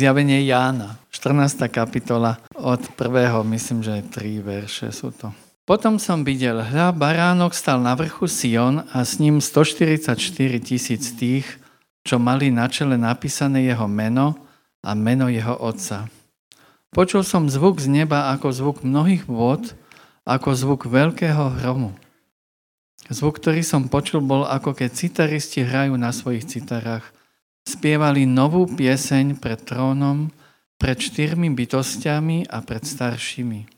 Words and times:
zjavenie 0.00 0.48
Jána, 0.48 0.96
14. 1.12 1.68
kapitola 1.68 2.40
od 2.56 2.80
prvého, 2.96 3.44
myslím, 3.44 3.84
že 3.84 4.00
tri 4.08 4.40
verše 4.40 4.88
sú 4.96 5.12
to. 5.12 5.28
Potom 5.68 6.00
som 6.00 6.24
videl, 6.24 6.64
hľa, 6.64 6.96
baránok 6.96 7.52
stal 7.52 7.84
na 7.84 7.92
vrchu 7.92 8.24
Sion 8.24 8.80
a 8.96 9.04
s 9.04 9.20
ním 9.20 9.44
144 9.44 10.16
tisíc 10.64 11.12
tých, 11.20 11.44
čo 12.00 12.16
mali 12.16 12.48
na 12.48 12.64
čele 12.72 12.96
napísané 12.96 13.68
jeho 13.68 13.84
meno 13.84 14.40
a 14.80 14.96
meno 14.96 15.28
jeho 15.28 15.52
otca. 15.60 16.08
Počul 16.96 17.20
som 17.20 17.52
zvuk 17.52 17.76
z 17.76 17.92
neba 17.92 18.32
ako 18.32 18.56
zvuk 18.56 18.76
mnohých 18.80 19.28
vod, 19.28 19.76
ako 20.24 20.48
zvuk 20.56 20.88
veľkého 20.88 21.60
hromu. 21.60 21.92
Zvuk, 23.12 23.36
ktorý 23.36 23.60
som 23.60 23.84
počul, 23.84 24.24
bol 24.24 24.48
ako 24.48 24.72
keď 24.72 24.96
citaristi 24.96 25.60
hrajú 25.60 25.92
na 26.00 26.08
svojich 26.08 26.48
citarách. 26.48 27.04
Spievali 27.70 28.26
novú 28.26 28.66
pieseň 28.66 29.38
pred 29.38 29.62
trónom, 29.62 30.26
pred 30.74 30.98
štyrmi 30.98 31.54
bytostiami 31.54 32.50
a 32.50 32.66
pred 32.66 32.82
staršími. 32.82 33.70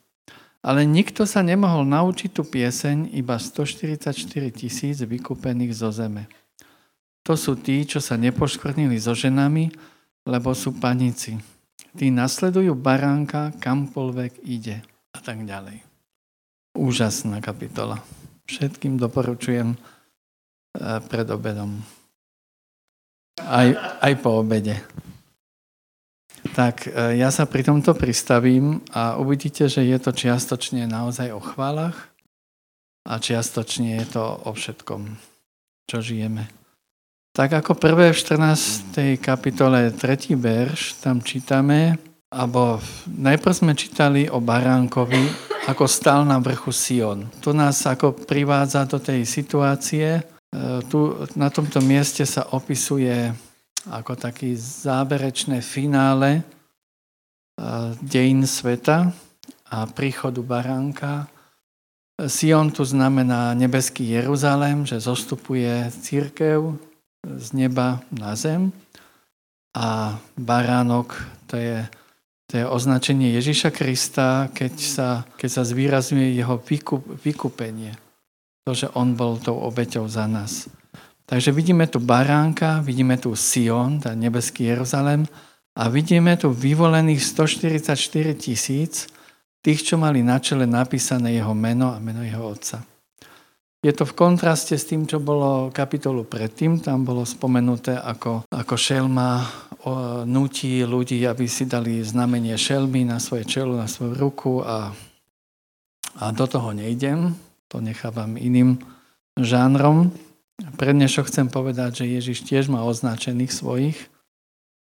Ale 0.64 0.88
nikto 0.88 1.28
sa 1.28 1.44
nemohol 1.44 1.84
naučiť 1.84 2.32
tú 2.32 2.40
pieseň, 2.48 3.12
iba 3.12 3.36
144 3.36 4.16
tisíc 4.56 4.96
vykúpených 5.04 5.76
zo 5.76 5.92
zeme. 5.92 6.24
To 7.28 7.36
sú 7.36 7.60
tí, 7.60 7.84
čo 7.84 8.00
sa 8.00 8.16
nepoškvrnili 8.16 8.96
so 8.96 9.12
ženami, 9.12 9.68
lebo 10.24 10.56
sú 10.56 10.72
panici. 10.72 11.36
Tí 11.92 12.08
nasledujú 12.08 12.72
baránka, 12.72 13.52
kamkoľvek 13.60 14.40
ide 14.48 14.80
a 15.12 15.20
tak 15.20 15.44
ďalej. 15.44 15.84
Úžasná 16.80 17.44
kapitola. 17.44 18.00
Všetkým 18.48 18.96
doporučujem 18.96 19.76
eh, 19.76 20.98
pred 21.12 21.28
obedom. 21.28 22.01
Aj, 23.40 23.68
aj 24.04 24.12
po 24.20 24.44
obede. 24.44 24.76
Tak 26.52 26.90
eh, 26.90 27.16
ja 27.16 27.32
sa 27.32 27.48
pri 27.48 27.64
tomto 27.64 27.96
pristavím 27.96 28.84
a 28.92 29.16
uvidíte, 29.16 29.70
že 29.70 29.86
je 29.86 29.98
to 30.02 30.12
čiastočne 30.12 30.84
naozaj 30.84 31.32
o 31.32 31.40
chválach 31.40 32.12
a 33.08 33.16
čiastočne 33.18 33.98
je 34.02 34.06
to 34.12 34.24
o 34.44 34.50
všetkom, 34.52 35.16
čo 35.88 35.98
žijeme. 36.02 36.50
Tak 37.32 37.64
ako 37.64 37.80
prvé 37.80 38.12
v 38.12 38.20
14. 38.20 39.16
kapitole 39.16 39.88
3. 39.88 40.36
verš, 40.36 41.00
tam 41.00 41.24
čítame, 41.24 41.96
alebo 42.28 42.76
najprv 43.08 43.54
sme 43.56 43.72
čítali 43.72 44.28
o 44.28 44.36
baránkovi, 44.36 45.52
ako 45.64 45.88
stál 45.88 46.28
na 46.28 46.36
vrchu 46.36 46.68
Sion. 46.68 47.32
To 47.40 47.56
nás 47.56 47.88
ako 47.88 48.12
privádza 48.28 48.84
do 48.84 49.00
tej 49.00 49.24
situácie. 49.24 50.20
E, 50.52 50.82
tu, 50.86 51.16
na 51.34 51.48
tomto 51.48 51.80
mieste 51.80 52.28
sa 52.28 52.44
opisuje 52.52 53.32
ako 53.88 54.14
taký 54.14 54.54
záverečné 54.56 55.64
finále 55.64 56.30
e, 56.38 56.42
dejín 58.04 58.44
sveta 58.44 59.10
a 59.72 59.76
príchodu 59.88 60.44
baránka. 60.44 61.26
Sion 62.28 62.70
tu 62.70 62.84
znamená 62.84 63.56
nebeský 63.56 64.04
Jeruzalém, 64.04 64.86
že 64.86 65.00
zostupuje 65.00 65.90
církev 65.90 66.76
z 67.24 67.46
neba 67.56 68.04
na 68.12 68.36
zem 68.36 68.70
a 69.72 70.20
baránok 70.36 71.16
to 71.48 71.56
je 71.56 71.88
to 72.52 72.60
je 72.60 72.68
označenie 72.68 73.32
Ježiša 73.32 73.72
Krista, 73.72 74.52
keď 74.52 74.74
sa, 74.76 75.08
keď 75.40 75.50
sa 75.56 75.62
zvýrazňuje 75.64 76.36
jeho 76.36 76.60
vykup, 76.60 77.00
vykupenie. 77.24 77.96
To, 78.62 78.72
že 78.74 78.86
on 78.94 79.18
bol 79.18 79.42
tou 79.42 79.58
obeťou 79.58 80.06
za 80.06 80.30
nás. 80.30 80.70
Takže 81.26 81.50
vidíme 81.50 81.86
tu 81.90 81.98
baránka, 81.98 82.78
vidíme 82.84 83.18
tu 83.18 83.34
Sion, 83.34 83.98
tá 83.98 84.14
nebeský 84.14 84.70
Jeruzalem, 84.70 85.26
a 85.72 85.88
vidíme 85.88 86.36
tu 86.36 86.52
vyvolených 86.52 87.24
144 87.24 87.96
tisíc, 88.36 89.08
tých, 89.64 89.80
čo 89.82 89.96
mali 89.96 90.20
na 90.20 90.36
čele 90.42 90.68
napísané 90.68 91.32
jeho 91.38 91.54
meno 91.56 91.94
a 91.94 91.98
meno 92.02 92.20
jeho 92.20 92.44
otca. 92.44 92.84
Je 93.82 93.90
to 93.90 94.06
v 94.06 94.14
kontraste 94.14 94.78
s 94.78 94.86
tým, 94.86 95.10
čo 95.10 95.18
bolo 95.18 95.74
kapitolu 95.74 96.22
predtým. 96.22 96.78
Tam 96.78 97.02
bolo 97.02 97.26
spomenuté, 97.26 97.98
ako, 97.98 98.46
ako 98.46 98.74
šelma 98.78 99.42
nutí 100.22 100.86
ľudí, 100.86 101.26
aby 101.26 101.50
si 101.50 101.66
dali 101.66 101.98
znamenie 101.98 102.54
šelmy 102.54 103.02
na 103.02 103.18
svoje 103.18 103.42
čelo, 103.42 103.74
na 103.74 103.90
svoju 103.90 104.14
ruku 104.14 104.62
a, 104.62 104.94
a 106.14 106.24
do 106.30 106.46
toho 106.46 106.70
nejdem. 106.70 107.34
To 107.72 107.80
nechávam 107.80 108.36
iným 108.36 108.84
žánrom. 109.40 110.12
Pre 110.76 110.92
dnešok 110.92 111.32
chcem 111.32 111.48
povedať, 111.48 112.04
že 112.04 112.20
Ježiš 112.20 112.44
tiež 112.44 112.68
má 112.68 112.84
označených 112.84 113.48
svojich 113.48 113.96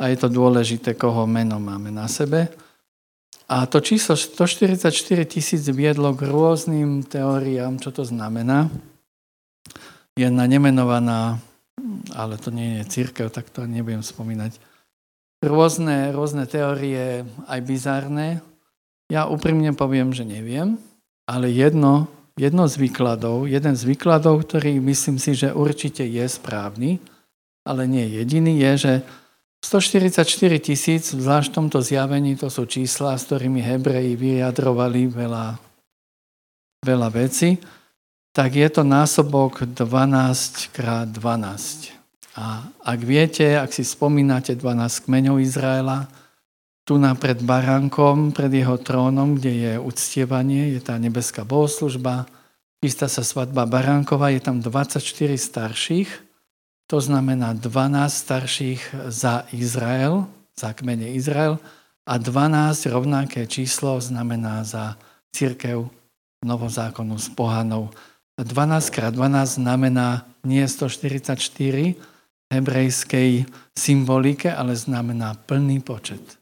a 0.03 0.11
je 0.11 0.19
to 0.19 0.27
dôležité, 0.27 0.99
koho 0.99 1.23
meno 1.31 1.63
máme 1.63 1.95
na 1.95 2.11
sebe. 2.11 2.51
A 3.47 3.71
to 3.71 3.79
číslo 3.79 4.19
144 4.19 4.91
tisíc 5.31 5.63
viedlo 5.71 6.11
k 6.11 6.27
rôznym 6.27 7.07
teóriám, 7.07 7.79
čo 7.79 7.95
to 7.95 8.03
znamená. 8.03 8.67
Jedna 10.19 10.51
nemenovaná, 10.51 11.39
ale 12.19 12.35
to 12.35 12.51
nie 12.51 12.83
je 12.83 12.91
církev, 12.99 13.31
tak 13.31 13.47
to 13.55 13.63
nebudem 13.63 14.03
spomínať. 14.03 14.59
Rôzne, 15.39 16.11
rôzne 16.11 16.51
teórie, 16.51 17.23
aj 17.47 17.61
bizárne. 17.63 18.43
Ja 19.07 19.31
úprimne 19.31 19.71
poviem, 19.71 20.11
že 20.11 20.27
neviem, 20.27 20.83
ale 21.31 21.47
jedno, 21.47 22.11
jedno 22.37 22.65
z 22.69 22.75
výkladov, 22.81 23.49
jeden 23.49 23.75
z 23.77 23.83
výkladov, 23.85 24.45
ktorý 24.49 24.81
myslím 24.81 25.21
si, 25.21 25.37
že 25.37 25.53
určite 25.53 26.05
je 26.05 26.25
správny, 26.25 27.01
ale 27.63 27.87
nie 27.87 28.09
jediný, 28.09 28.59
je, 28.59 28.73
že 28.77 28.93
144 29.63 30.27
tisíc, 30.59 31.15
zvlášť 31.15 31.55
v 31.55 31.57
tomto 31.57 31.79
zjavení, 31.79 32.35
to 32.35 32.51
sú 32.51 32.67
čísla, 32.67 33.15
s 33.15 33.31
ktorými 33.31 33.63
Hebreji 33.63 34.19
vyjadrovali 34.19 35.07
veľa, 35.07 35.47
veľa 36.83 37.09
veci, 37.15 37.55
tak 38.35 38.59
je 38.59 38.69
to 38.73 38.83
násobok 38.83 39.63
12 39.63 40.75
krát 40.75 41.07
12. 41.07 41.95
A 42.33 42.65
ak 42.81 43.01
viete, 43.05 43.61
ak 43.61 43.71
si 43.71 43.85
spomínate 43.85 44.57
12 44.57 45.05
kmeňov 45.07 45.37
Izraela, 45.39 46.09
tu 46.93 47.01
na 47.01 47.17
pred 47.17 47.41
baránkom, 47.41 48.37
pred 48.37 48.53
jeho 48.53 48.77
trónom, 48.77 49.41
kde 49.41 49.53
je 49.57 49.73
uctievanie, 49.81 50.77
je 50.77 50.81
tá 50.85 51.01
nebeská 51.01 51.41
bohoslužba, 51.41 52.29
chystá 52.85 53.09
sa 53.09 53.25
svadba 53.25 53.65
baránkova, 53.65 54.29
je 54.29 54.45
tam 54.45 54.61
24 54.61 55.01
starších, 55.41 56.13
to 56.93 57.01
znamená 57.01 57.57
12 57.57 58.13
starších 58.13 59.09
za 59.09 59.49
Izrael, 59.57 60.29
za 60.53 60.77
kmene 60.77 61.17
Izrael 61.17 61.57
a 62.05 62.21
12 62.21 62.93
rovnaké 62.93 63.49
číslo 63.49 63.97
znamená 63.97 64.61
za 64.61 65.01
církev 65.33 65.89
novozákonu 66.45 67.17
s 67.17 67.33
pohanou. 67.33 67.89
12 68.37 68.93
krát 68.93 69.17
12 69.17 69.65
znamená 69.65 70.29
nie 70.45 70.69
144 70.69 71.41
hebrejskej 72.53 73.49
symbolike, 73.73 74.53
ale 74.53 74.77
znamená 74.77 75.41
plný 75.49 75.81
počet. 75.81 76.42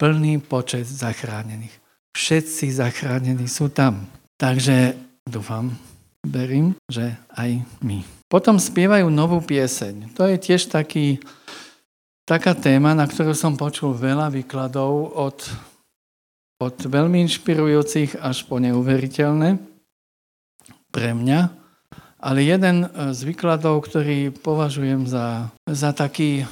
Plný 0.00 0.40
počet 0.40 0.88
zachránených. 0.88 1.76
Všetci 2.16 2.72
zachránení 2.72 3.44
sú 3.44 3.68
tam. 3.68 4.08
Takže 4.40 4.96
dúfam, 5.28 5.76
verím, 6.24 6.72
že 6.88 7.20
aj 7.36 7.60
my. 7.84 8.00
Potom 8.24 8.56
spievajú 8.56 9.12
novú 9.12 9.44
pieseň. 9.44 10.16
To 10.16 10.24
je 10.24 10.40
tiež 10.40 10.72
taký, 10.72 11.20
taká 12.24 12.56
téma, 12.56 12.96
na 12.96 13.04
ktorú 13.04 13.36
som 13.36 13.60
počul 13.60 13.92
veľa 13.92 14.32
výkladov 14.32 15.12
od, 15.12 15.38
od 16.64 16.76
veľmi 16.80 17.20
inšpirujúcich 17.28 18.24
až 18.24 18.48
po 18.48 18.56
neuveriteľné 18.56 19.60
pre 20.88 21.12
mňa. 21.12 21.40
Ale 22.24 22.40
jeden 22.40 22.88
z 22.88 23.20
výkladov, 23.28 23.84
ktorý 23.84 24.32
považujem 24.32 25.04
za, 25.04 25.52
za 25.68 25.92
taký 25.92 26.48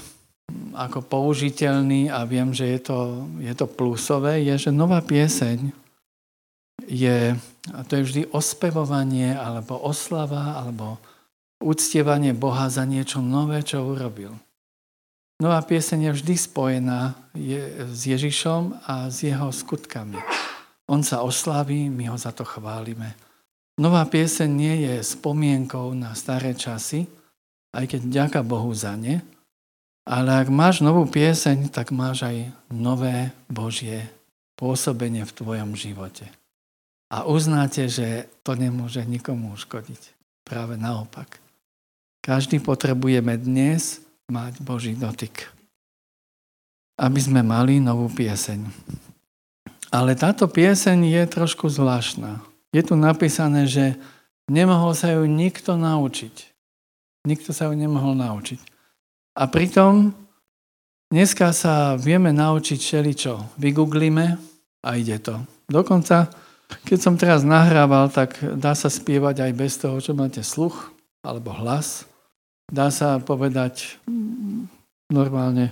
ako 0.79 1.05
použiteľný 1.05 2.09
a 2.09 2.25
viem, 2.25 2.55
že 2.55 2.67
je 2.79 2.81
to, 2.81 2.99
je 3.43 3.55
to 3.55 3.67
plusové, 3.67 4.41
je, 4.47 4.69
že 4.69 4.71
nová 4.71 5.03
pieseň 5.03 5.75
je, 6.87 7.35
a 7.75 7.81
to 7.85 8.00
je 8.00 8.06
vždy 8.06 8.23
ospevovanie, 8.33 9.35
alebo 9.35 9.77
oslava, 9.77 10.56
alebo 10.56 10.97
uctievanie 11.61 12.33
Boha 12.33 12.71
za 12.71 12.87
niečo 12.87 13.19
nové, 13.19 13.61
čo 13.67 13.83
urobil. 13.83 14.33
Nová 15.39 15.62
pieseň 15.62 16.11
je 16.11 16.17
vždy 16.19 16.35
spojená 16.35 17.15
je, 17.35 17.87
s 17.87 18.00
Ježišom 18.11 18.75
a 18.87 19.06
s 19.06 19.23
jeho 19.23 19.50
skutkami. 19.55 20.19
On 20.91 21.05
sa 21.05 21.23
oslaví, 21.23 21.87
my 21.93 22.11
ho 22.11 22.17
za 22.19 22.35
to 22.35 22.43
chválime. 22.43 23.15
Nová 23.79 24.03
pieseň 24.09 24.50
nie 24.50 24.75
je 24.89 24.95
spomienkou 25.06 25.95
na 25.95 26.11
staré 26.19 26.59
časy, 26.59 27.06
aj 27.71 27.85
keď 27.87 28.00
ďaká 28.11 28.41
Bohu 28.43 28.75
za 28.75 28.99
ne, 28.99 29.23
ale 30.08 30.40
ak 30.40 30.49
máš 30.49 30.81
novú 30.81 31.05
pieseň, 31.05 31.69
tak 31.69 31.93
máš 31.93 32.25
aj 32.25 32.49
nové 32.72 33.28
Božie 33.52 34.08
pôsobenie 34.56 35.28
v 35.28 35.37
tvojom 35.37 35.76
živote 35.76 36.32
a 37.08 37.25
uznáte, 37.25 37.88
že 37.88 38.28
to 38.44 38.52
nemôže 38.52 39.00
nikomu 39.08 39.56
uškodiť. 39.56 40.16
Práve 40.44 40.76
naopak. 40.76 41.40
Každý 42.20 42.60
potrebujeme 42.60 43.37
dnes 43.40 44.00
mať 44.28 44.60
Boží 44.60 44.93
dotyk. 44.93 45.52
aby 46.99 47.20
sme 47.22 47.46
mali 47.46 47.78
novú 47.78 48.11
pieseň. 48.11 48.58
Ale 49.94 50.19
táto 50.19 50.50
pieseň 50.50 51.06
je 51.06 51.22
trošku 51.31 51.70
zvláštna. 51.70 52.43
Je 52.75 52.82
tu 52.82 52.99
napísané, 52.99 53.70
že 53.70 53.94
nemohol 54.50 54.99
sa 54.99 55.14
ju 55.14 55.22
nikto 55.22 55.78
naučiť. 55.78 56.34
Nikto 57.22 57.54
sa 57.54 57.70
ju 57.70 57.78
nemohol 57.78 58.19
naučiť. 58.19 58.58
A 59.38 59.46
pritom 59.46 60.11
dneska 61.14 61.55
sa 61.55 61.94
vieme 61.94 62.35
naučiť 62.35 62.75
všeličo. 62.75 63.55
Vygooglíme 63.55 64.35
a 64.82 64.90
ide 64.99 65.23
to. 65.23 65.38
Dokonca, 65.70 66.26
keď 66.82 66.99
som 66.99 67.14
teraz 67.14 67.46
nahrával, 67.46 68.11
tak 68.11 68.35
dá 68.58 68.75
sa 68.75 68.90
spievať 68.90 69.46
aj 69.46 69.52
bez 69.55 69.79
toho, 69.79 70.02
čo 70.02 70.11
máte 70.19 70.43
sluch 70.43 70.90
alebo 71.23 71.55
hlas. 71.55 72.02
Dá 72.67 72.90
sa 72.90 73.23
povedať 73.23 74.02
normálne 75.06 75.70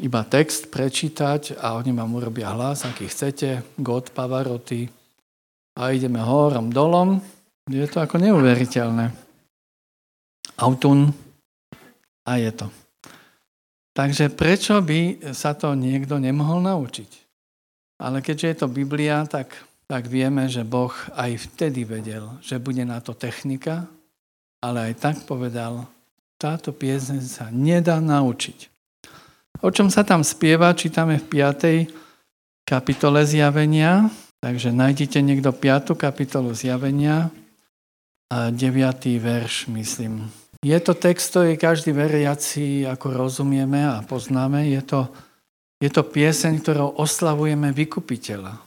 iba 0.00 0.24
text 0.24 0.72
prečítať 0.72 1.60
a 1.60 1.76
oni 1.76 1.92
vám 1.92 2.16
urobia 2.16 2.56
hlas, 2.56 2.88
aký 2.88 3.04
chcete, 3.04 3.60
God, 3.76 4.16
Pavarotti 4.16 4.88
a 5.76 5.92
ideme 5.92 6.24
horom, 6.24 6.72
dolom. 6.72 7.20
Je 7.68 7.84
to 7.84 8.00
ako 8.00 8.16
neuveriteľné. 8.16 9.12
Autun 10.56 11.12
a 12.26 12.38
je 12.38 12.50
to. 12.54 12.68
Takže 13.92 14.32
prečo 14.32 14.80
by 14.80 15.32
sa 15.36 15.52
to 15.52 15.76
niekto 15.76 16.16
nemohol 16.16 16.64
naučiť? 16.64 17.10
Ale 18.00 18.24
keďže 18.24 18.46
je 18.48 18.56
to 18.64 18.72
Biblia, 18.72 19.22
tak, 19.28 19.52
tak 19.84 20.08
vieme, 20.08 20.48
že 20.48 20.64
Boh 20.64 20.90
aj 21.12 21.52
vtedy 21.52 21.84
vedel, 21.84 22.24
že 22.40 22.56
bude 22.58 22.82
na 22.82 22.98
to 23.04 23.12
technika, 23.12 23.86
ale 24.64 24.90
aj 24.90 24.94
tak 24.98 25.16
povedal, 25.28 25.86
táto 26.40 26.74
piesň 26.74 27.22
sa 27.22 27.46
nedá 27.52 28.02
naučiť. 28.02 28.72
O 29.62 29.70
čom 29.70 29.86
sa 29.86 30.02
tam 30.02 30.26
spieva, 30.26 30.74
čítame 30.74 31.22
v 31.22 31.38
5. 31.38 32.66
kapitole 32.66 33.22
zjavenia. 33.22 34.10
Takže 34.42 34.74
nájdite 34.74 35.22
niekto 35.22 35.54
5. 35.54 35.94
kapitolu 35.94 36.50
zjavenia 36.50 37.30
a 38.26 38.50
9. 38.50 38.58
verš, 39.22 39.70
myslím. 39.70 40.41
Je 40.62 40.78
to 40.78 40.94
text, 40.94 41.34
ktorý 41.34 41.58
každý 41.58 41.90
veriaci, 41.90 42.86
ako 42.86 43.10
rozumieme 43.10 43.82
a 43.82 43.98
poznáme, 44.06 44.70
je 44.70 44.82
to, 44.86 45.00
je 45.82 45.90
to 45.90 46.06
pieseň, 46.06 46.62
ktorou 46.62 47.02
oslavujeme 47.02 47.74
vykupiteľa. 47.74 48.62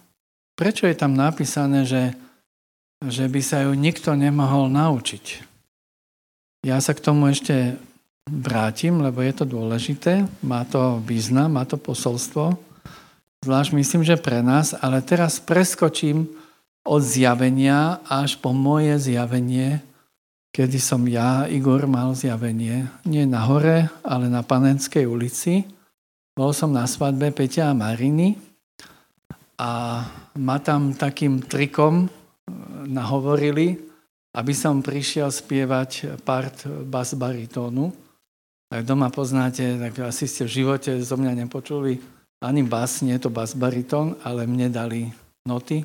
Prečo 0.59 0.92
je 0.92 0.95
tam 0.95 1.15
napísané, 1.15 1.88
že, 1.88 2.12
že 3.00 3.31
by 3.31 3.39
sa 3.39 3.63
ju 3.63 3.71
nikto 3.71 4.12
nemohol 4.12 4.68
naučiť? 4.68 5.47
Ja 6.68 6.83
sa 6.83 6.92
k 6.92 7.00
tomu 7.00 7.31
ešte 7.31 7.80
vrátim, 8.27 9.00
lebo 9.00 9.24
je 9.24 9.31
to 9.31 9.45
dôležité, 9.47 10.27
má 10.44 10.68
to 10.68 11.00
význam, 11.00 11.56
má 11.56 11.63
to 11.63 11.80
posolstvo, 11.80 12.59
zvlášť 13.45 13.71
myslím, 13.77 14.01
že 14.01 14.19
pre 14.19 14.42
nás, 14.42 14.74
ale 14.74 15.06
teraz 15.06 15.38
preskočím 15.38 16.27
od 16.81 17.01
zjavenia 17.06 18.01
až 18.09 18.36
po 18.42 18.50
moje 18.51 18.97
zjavenie, 18.97 19.86
kedy 20.56 20.80
som 20.80 21.04
ja, 21.04 21.44
Igor, 21.52 21.84
mal 21.84 22.16
zjavenie. 22.16 22.88
Nie 23.04 23.28
na 23.28 23.44
hore, 23.44 23.92
ale 24.07 24.31
na 24.31 24.40
Panenskej 24.40 25.04
ulici. 25.04 25.68
Bol 26.31 26.56
som 26.56 26.72
na 26.72 26.88
svadbe 26.88 27.36
Peťa 27.36 27.75
a 27.75 27.78
Mariny 27.78 28.40
a 29.60 30.00
ma 30.40 30.57
tam 30.63 30.96
takým 30.96 31.44
trikom 31.44 32.07
nahovorili, 32.88 33.75
aby 34.31 34.54
som 34.56 34.80
prišiel 34.80 35.28
spievať 35.28 36.24
part 36.24 36.63
bas 36.88 37.12
baritónu. 37.12 37.92
Ak 38.72 38.88
doma 38.88 39.12
poznáte, 39.12 39.75
tak 39.75 40.07
asi 40.07 40.24
ste 40.24 40.48
v 40.48 40.56
živote 40.63 40.96
zo 41.04 41.19
mňa 41.19 41.36
nepočuli 41.44 42.00
ani 42.40 42.63
bas, 42.63 43.04
nie 43.04 43.16
je 43.19 43.28
to 43.28 43.31
bas 43.31 43.56
baritón, 43.60 44.16
ale 44.24 44.48
mne 44.48 44.72
dali 44.72 45.12
noty, 45.44 45.84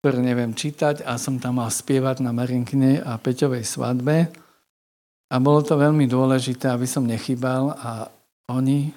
ktoré 0.00 0.24
neviem 0.24 0.56
čítať 0.56 1.04
a 1.04 1.20
som 1.20 1.36
tam 1.36 1.60
mal 1.60 1.68
spievať 1.68 2.24
na 2.24 2.32
Marinkine 2.32 3.04
a 3.04 3.20
Peťovej 3.20 3.68
svadbe. 3.68 4.32
A 5.28 5.36
bolo 5.36 5.60
to 5.60 5.76
veľmi 5.76 6.08
dôležité, 6.08 6.72
aby 6.72 6.88
som 6.88 7.04
nechybal 7.04 7.76
a 7.76 8.08
oni, 8.48 8.90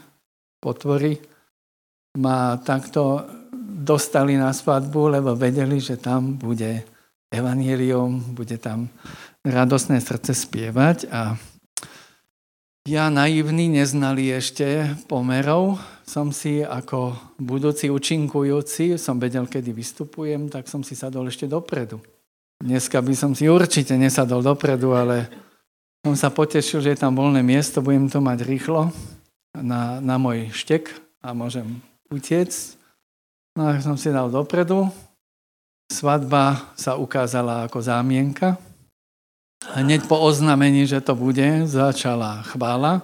potvory, 0.64 1.20
ma 2.16 2.56
takto 2.64 3.28
dostali 3.84 4.40
na 4.40 4.56
svadbu, 4.56 5.20
lebo 5.20 5.36
vedeli, 5.36 5.84
že 5.84 6.00
tam 6.00 6.40
bude 6.40 6.88
evanelium, 7.28 8.32
bude 8.32 8.56
tam 8.56 8.88
radosné 9.44 10.00
srdce 10.00 10.32
spievať 10.32 11.12
a 11.12 11.36
ja 12.88 13.08
naivný, 13.12 13.68
neznali 13.72 14.32
ešte 14.32 14.96
pomerov, 15.12 15.80
som 16.04 16.30
si 16.30 16.62
ako 16.62 17.16
budúci 17.40 17.88
učinkujúci, 17.88 19.00
som 19.00 19.20
vedel, 19.20 19.48
kedy 19.48 19.72
vystupujem, 19.72 20.52
tak 20.52 20.68
som 20.68 20.84
si 20.84 20.94
sadol 20.94 21.28
ešte 21.32 21.48
dopredu. 21.48 22.00
Dneska 22.64 23.00
by 23.04 23.14
som 23.16 23.32
si 23.36 23.48
určite 23.48 23.96
nesadol 23.96 24.44
dopredu, 24.44 24.96
ale 24.96 25.28
som 26.04 26.16
sa 26.16 26.30
potešil, 26.32 26.84
že 26.84 26.96
je 26.96 27.00
tam 27.00 27.16
voľné 27.16 27.44
miesto, 27.44 27.84
budem 27.84 28.12
to 28.12 28.20
mať 28.20 28.44
rýchlo 28.44 28.92
na, 29.56 30.04
na 30.04 30.16
môj 30.20 30.52
štek 30.52 30.92
a 31.24 31.32
môžem 31.32 31.80
utiecť. 32.12 32.80
No 33.56 33.70
a 33.70 33.80
som 33.80 33.96
si 33.96 34.12
dal 34.12 34.28
dopredu. 34.28 34.92
Svadba 35.92 36.74
sa 36.76 36.96
ukázala 37.00 37.68
ako 37.68 37.80
zámienka, 37.84 38.58
Hneď 39.72 40.12
po 40.12 40.20
oznamení, 40.20 40.84
že 40.84 41.00
to 41.00 41.16
bude, 41.16 41.64
začala 41.72 42.44
chvála. 42.52 43.00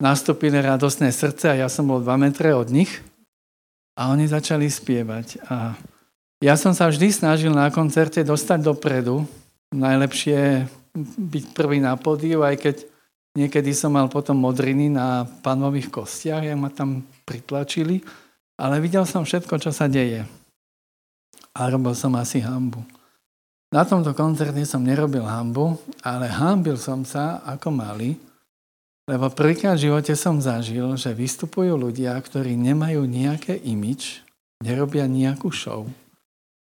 Nastúpili 0.00 0.56
radostné 0.56 1.12
srdce 1.12 1.52
a 1.52 1.60
ja 1.60 1.68
som 1.68 1.84
bol 1.84 2.00
2 2.00 2.08
metre 2.16 2.56
od 2.56 2.72
nich 2.72 3.04
a 3.92 4.08
oni 4.08 4.24
začali 4.24 4.64
spievať. 4.64 5.44
A 5.44 5.76
ja 6.40 6.56
som 6.56 6.72
sa 6.72 6.88
vždy 6.88 7.12
snažil 7.12 7.52
na 7.52 7.68
koncerte 7.68 8.24
dostať 8.24 8.64
dopredu. 8.64 9.28
Najlepšie 9.76 10.64
byť 11.20 11.44
prvý 11.52 11.84
na 11.84 12.00
pódiu, 12.00 12.40
aj 12.40 12.56
keď 12.56 12.76
niekedy 13.36 13.76
som 13.76 13.92
mal 13.92 14.08
potom 14.08 14.40
modriny 14.40 14.88
na 14.88 15.28
panových 15.44 15.92
kostiach, 15.92 16.48
jak 16.48 16.56
ma 16.56 16.72
tam 16.72 17.04
pritlačili, 17.28 18.00
ale 18.56 18.80
videl 18.80 19.04
som 19.04 19.28
všetko, 19.28 19.60
čo 19.60 19.68
sa 19.68 19.84
deje. 19.84 20.24
A 21.52 21.60
robil 21.68 21.92
som 21.92 22.16
asi 22.16 22.40
hambu. 22.40 22.80
Na 23.68 23.84
tomto 23.84 24.16
koncerte 24.16 24.64
som 24.64 24.80
nerobil 24.80 25.28
hambu, 25.28 25.76
ale 26.00 26.26
hambil 26.26 26.80
som 26.80 27.04
sa 27.04 27.44
ako 27.44 27.68
malý, 27.68 28.16
lebo 29.10 29.26
prvýkrát 29.26 29.74
v 29.74 29.90
živote 29.90 30.14
som 30.14 30.38
zažil, 30.38 30.86
že 30.94 31.10
vystupujú 31.10 31.74
ľudia, 31.74 32.14
ktorí 32.14 32.54
nemajú 32.54 33.02
nejaké 33.02 33.58
imič, 33.58 34.22
nerobia 34.62 35.10
nejakú 35.10 35.50
show, 35.50 35.90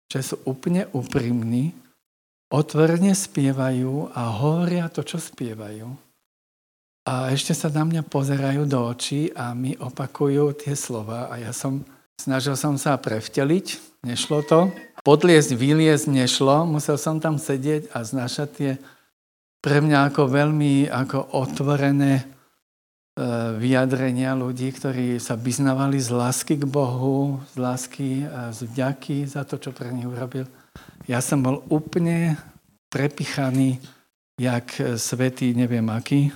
že 0.09 0.33
sú 0.33 0.41
úplne 0.49 0.89
úprimní, 0.97 1.77
otvorene 2.49 3.13
spievajú 3.13 4.17
a 4.17 4.33
hovoria 4.33 4.89
to, 4.89 5.05
čo 5.05 5.21
spievajú. 5.21 5.93
A 7.05 7.37
ešte 7.37 7.53
sa 7.53 7.69
na 7.69 7.85
mňa 7.85 8.09
pozerajú 8.09 8.65
do 8.65 8.81
očí 8.81 9.29
a 9.37 9.53
mi 9.53 9.77
opakujú 9.77 10.57
tie 10.57 10.73
slova 10.73 11.29
a 11.29 11.37
ja 11.37 11.53
som, 11.53 11.85
snažil 12.17 12.57
som 12.57 12.81
sa 12.81 12.97
prevteliť, 12.97 14.01
nešlo 14.09 14.41
to, 14.49 14.73
podliesť, 15.05 15.53
vyliesť 15.53 16.09
nešlo, 16.09 16.65
musel 16.65 16.97
som 16.97 17.21
tam 17.21 17.37
sedieť 17.37 17.93
a 17.93 18.01
znašať 18.01 18.49
tie 18.57 18.73
pre 19.61 19.85
mňa 19.85 20.09
ako 20.09 20.33
veľmi 20.33 20.89
ako 20.89 21.37
otvorené 21.37 22.38
vyjadrenia 23.59 24.39
ľudí, 24.39 24.71
ktorí 24.71 25.19
sa 25.19 25.35
vyznavali 25.35 25.99
z 25.99 26.15
lásky 26.15 26.55
k 26.55 26.65
Bohu, 26.71 27.43
z 27.51 27.55
lásky 27.59 28.11
a 28.31 28.55
z 28.55 28.71
vďaky 28.71 29.27
za 29.27 29.43
to, 29.43 29.59
čo 29.59 29.75
pre 29.75 29.91
nich 29.91 30.07
urobil. 30.07 30.47
Ja 31.11 31.19
som 31.19 31.43
bol 31.43 31.67
úplne 31.67 32.39
prepichaný, 32.95 33.83
jak 34.39 34.71
svetý 34.95 35.51
neviem 35.51 35.91
aký, 35.91 36.31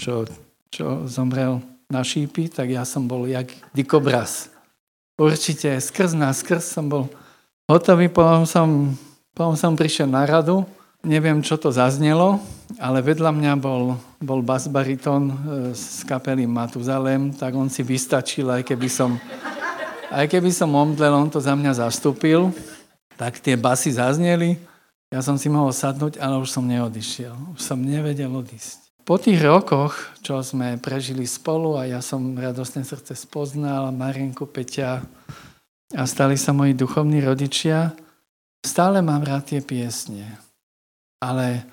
čo, 0.00 0.24
čo 0.72 1.04
zomrel 1.04 1.60
na 1.92 2.00
šípy, 2.00 2.48
tak 2.48 2.72
ja 2.72 2.88
som 2.88 3.04
bol 3.04 3.28
jak 3.28 3.52
dikobraz. 3.76 4.48
Určite 5.20 5.76
skrz 5.76 6.16
na 6.16 6.32
skrz 6.32 6.64
som 6.72 6.88
bol 6.88 7.12
hotový, 7.68 8.08
potom 8.08 8.48
som, 8.48 8.96
potom 9.36 9.60
som 9.60 9.76
prišiel 9.76 10.08
na 10.08 10.24
radu, 10.24 10.64
neviem, 11.04 11.44
čo 11.44 11.60
to 11.60 11.68
zaznelo, 11.68 12.40
ale 12.78 13.02
vedľa 13.02 13.34
mňa 13.34 13.52
bol, 13.58 13.98
bol 14.22 14.40
basbariton 14.40 15.22
e, 15.28 15.34
z 15.74 16.06
kapely 16.06 16.46
Matuzalem, 16.46 17.34
tak 17.34 17.58
on 17.58 17.66
si 17.66 17.82
vystačil, 17.82 18.46
aj 18.46 18.62
keby 18.62 18.86
som, 18.86 19.18
aj 20.14 20.26
keby 20.30 20.54
som 20.54 20.70
omdlel, 20.70 21.10
on 21.10 21.28
to 21.28 21.42
za 21.42 21.58
mňa 21.58 21.82
zastúpil, 21.82 22.54
tak 23.18 23.42
tie 23.42 23.58
basy 23.58 23.90
zazneli, 23.90 24.54
ja 25.10 25.18
som 25.24 25.34
si 25.34 25.50
mohol 25.50 25.74
sadnúť, 25.74 26.22
ale 26.22 26.38
už 26.38 26.54
som 26.54 26.62
neodišiel, 26.64 27.58
už 27.58 27.60
som 27.60 27.82
nevedel 27.82 28.30
odísť. 28.30 28.88
Po 29.02 29.16
tých 29.16 29.40
rokoch, 29.40 29.96
čo 30.20 30.44
sme 30.44 30.76
prežili 30.76 31.24
spolu 31.24 31.80
a 31.80 31.88
ja 31.88 32.04
som 32.04 32.36
radostné 32.36 32.84
srdce 32.84 33.16
spoznal, 33.16 33.88
Marienku, 33.88 34.44
Peťa, 34.44 35.00
a 35.96 36.04
stali 36.04 36.36
sa 36.36 36.52
moji 36.52 36.76
duchovní 36.76 37.24
rodičia, 37.24 37.96
stále 38.60 39.00
mám 39.00 39.24
rád 39.24 39.48
tie 39.48 39.60
piesne. 39.64 40.36
Ale 41.24 41.64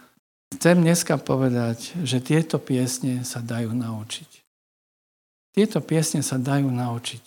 chcem 0.55 0.79
dneska 0.79 1.19
povedať, 1.19 1.93
že 2.01 2.23
tieto 2.23 2.57
piesne 2.57 3.21
sa 3.27 3.43
dajú 3.43 3.75
naučiť. 3.75 4.31
Tieto 5.55 5.79
piesne 5.79 6.19
sa 6.19 6.35
dajú 6.35 6.67
naučiť. 6.67 7.25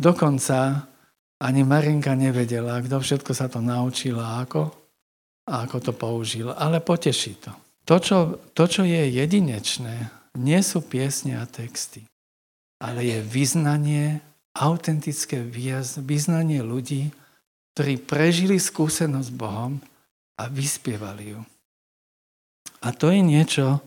Dokonca 0.00 0.88
ani 1.42 1.62
Marinka 1.66 2.14
nevedela, 2.14 2.80
kto 2.80 3.02
všetko 3.02 3.32
sa 3.34 3.50
to 3.50 3.58
naučila, 3.58 4.40
ako, 4.40 4.72
a 5.50 5.66
ako 5.66 5.76
to 5.82 5.92
použil. 5.92 6.54
Ale 6.54 6.80
poteší 6.80 7.36
to. 7.42 7.52
To 7.84 7.96
čo, 7.98 8.18
to, 8.54 8.64
čo 8.70 8.86
je 8.86 9.10
jedinečné, 9.10 10.08
nie 10.38 10.60
sú 10.62 10.80
piesne 10.86 11.36
a 11.36 11.44
texty, 11.44 12.06
ale 12.80 13.04
je 13.04 13.18
vyznanie, 13.20 14.22
autentické 14.54 15.42
vyznanie 15.98 16.62
ľudí, 16.62 17.10
ktorí 17.74 18.00
prežili 18.00 18.56
skúsenosť 18.56 19.28
s 19.28 19.34
Bohom 19.34 19.82
a 20.38 20.46
vyspievali 20.46 21.36
ju. 21.36 21.40
A 22.82 22.90
to 22.90 23.14
je 23.14 23.22
niečo, 23.22 23.78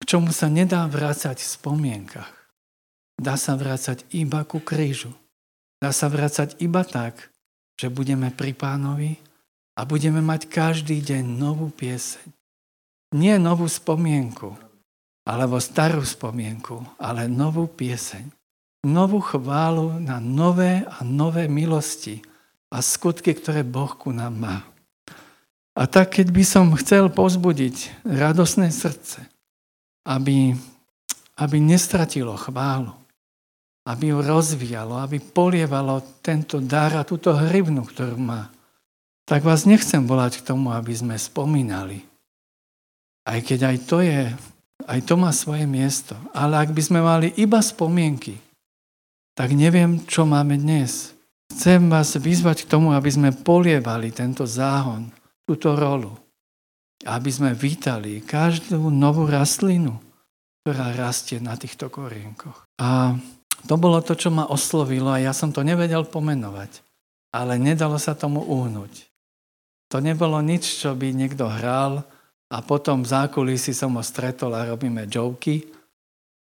k 0.00 0.02
čomu 0.08 0.32
sa 0.32 0.48
nedá 0.48 0.88
vrácať 0.88 1.36
v 1.36 1.52
spomienkach. 1.60 2.32
Dá 3.20 3.36
sa 3.36 3.54
vrácať 3.54 4.08
iba 4.10 4.42
ku 4.48 4.58
krížu. 4.64 5.12
Dá 5.78 5.92
sa 5.92 6.08
vrácať 6.08 6.56
iba 6.64 6.82
tak, 6.82 7.30
že 7.76 7.92
budeme 7.92 8.32
pri 8.32 8.56
pánovi 8.56 9.20
a 9.76 9.84
budeme 9.84 10.24
mať 10.24 10.48
každý 10.48 11.04
deň 11.04 11.24
novú 11.36 11.68
pieseň. 11.68 12.32
Nie 13.14 13.38
novú 13.38 13.68
spomienku, 13.68 14.56
alebo 15.28 15.60
starú 15.62 16.02
spomienku, 16.02 16.82
ale 16.98 17.30
novú 17.30 17.68
pieseň. 17.68 18.26
Novú 18.84 19.20
chválu 19.20 19.96
na 20.00 20.20
nové 20.20 20.84
a 20.84 21.00
nové 21.04 21.48
milosti 21.48 22.20
a 22.68 22.84
skutky, 22.84 23.32
ktoré 23.32 23.64
Boh 23.64 23.88
ku 23.96 24.12
nám 24.12 24.34
má. 24.36 24.56
A 25.74 25.90
tak, 25.90 26.22
keď 26.22 26.30
by 26.30 26.44
som 26.46 26.70
chcel 26.78 27.10
pozbudiť 27.10 28.06
radosné 28.06 28.70
srdce, 28.70 29.26
aby, 30.06 30.54
aby 31.34 31.56
nestratilo 31.58 32.38
chválu, 32.38 32.94
aby 33.84 34.14
ju 34.14 34.18
rozvíjalo, 34.22 35.02
aby 35.02 35.18
polievalo 35.18 36.00
tento 36.22 36.62
dar 36.62 36.94
a 36.94 37.02
túto 37.02 37.34
hrivnu, 37.34 37.82
ktorú 37.82 38.16
má. 38.16 38.54
Tak 39.26 39.42
vás 39.42 39.66
nechcem 39.66 40.06
volať 40.06 40.40
k 40.40 40.46
tomu, 40.54 40.70
aby 40.70 40.94
sme 40.94 41.18
spomínali. 41.18 42.06
Aj 43.26 43.40
keď 43.40 43.74
aj 43.74 43.76
to 43.88 43.98
je, 44.04 44.30
aj 44.84 45.00
to 45.02 45.14
má 45.16 45.32
svoje 45.32 45.64
miesto. 45.66 46.14
Ale 46.36 46.60
ak 46.60 46.70
by 46.70 46.82
sme 46.84 47.00
mali 47.00 47.32
iba 47.40 47.58
spomienky, 47.58 48.36
tak 49.34 49.50
neviem, 49.56 50.06
čo 50.06 50.22
máme 50.22 50.54
dnes. 50.54 51.16
Chcem 51.50 51.90
vás 51.90 52.14
vyzvať 52.14 52.64
k 52.64 52.70
tomu, 52.70 52.94
aby 52.94 53.10
sme 53.10 53.34
polievali 53.34 54.14
tento 54.14 54.46
záhon, 54.46 55.10
túto 55.44 55.76
rolu 55.76 56.24
aby 57.04 57.30
sme 57.30 57.52
vítali 57.52 58.24
každú 58.24 58.88
novú 58.88 59.28
rastlinu, 59.28 60.00
ktorá 60.64 60.96
rastie 60.96 61.36
na 61.42 61.58
týchto 61.58 61.92
korienkoch. 61.92 62.64
A 62.80 63.18
to 63.68 63.74
bolo 63.76 64.00
to, 64.00 64.16
čo 64.16 64.32
ma 64.32 64.48
oslovilo 64.48 65.12
a 65.12 65.20
ja 65.20 65.36
som 65.36 65.52
to 65.52 65.60
nevedel 65.60 66.08
pomenovať, 66.08 66.80
ale 67.36 67.60
nedalo 67.60 68.00
sa 68.00 68.16
tomu 68.16 68.40
uhnúť. 68.40 69.10
To 69.92 70.00
nebolo 70.00 70.40
nič, 70.40 70.80
čo 70.80 70.96
by 70.96 71.12
niekto 71.12 71.44
hral 71.44 72.02
a 72.48 72.58
potom 72.64 73.04
v 73.04 73.10
zákulisí 73.12 73.76
som 73.76 73.94
ho 73.94 74.02
stretol 74.02 74.56
a 74.56 74.66
robíme 74.66 75.04
joky. 75.06 75.68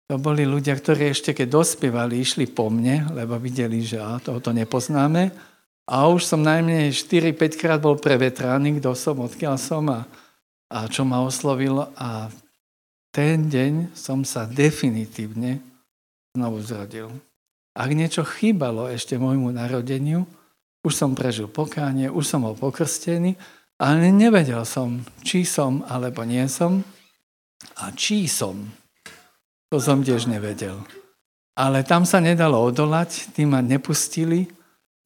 To 0.08 0.15
boli 0.15 0.48
ľudia, 0.48 0.72
ktorí 0.79 1.12
ešte 1.12 1.36
keď 1.36 1.51
dospievali, 1.51 2.24
išli 2.24 2.48
po 2.48 2.72
mne, 2.72 3.12
lebo 3.12 3.36
videli, 3.36 3.84
že 3.84 4.00
á, 4.00 4.15
tohoto 4.24 4.56
nepoznáme. 4.56 5.36
A 5.88 6.12
už 6.12 6.27
som 6.27 6.44
najmenej 6.44 6.91
4-5 6.91 7.56
krát 7.56 7.79
bol 7.79 7.96
prevetraný, 7.96 8.84
kto 8.84 8.91
som, 8.91 9.24
odkiaľ 9.24 9.56
som 9.56 9.88
a 9.88 10.03
a 10.67 10.88
čo 10.88 11.08
ma 11.08 11.24
oslovilo 11.24 11.96
a 11.96 12.27
ten 13.12 13.48
deň 13.48 13.96
som 13.96 14.22
sa 14.27 14.46
definitívne 14.46 15.63
znovu 16.36 16.60
zrodil. 16.62 17.10
Ak 17.77 17.89
niečo 17.94 18.27
chýbalo 18.27 18.91
ešte 18.91 19.15
môjmu 19.15 19.53
narodeniu, 19.56 20.27
už 20.84 20.94
som 20.94 21.15
prežil 21.15 21.48
pokánie, 21.50 22.12
už 22.12 22.25
som 22.27 22.44
bol 22.44 22.53
pokrstený, 22.53 23.34
ale 23.79 24.10
nevedel 24.12 24.65
som, 24.67 25.01
či 25.24 25.48
som 25.48 25.86
alebo 25.88 26.25
nie 26.27 26.46
som 26.50 26.84
a 27.79 27.89
čí 27.94 28.27
som. 28.29 28.60
To 29.72 29.77
som 29.82 30.03
tiež 30.03 30.29
nevedel. 30.29 30.77
Ale 31.58 31.82
tam 31.82 32.06
sa 32.06 32.22
nedalo 32.22 32.62
odolať, 32.62 33.34
tí 33.34 33.50
ma 33.50 33.65
nepustili. 33.65 34.46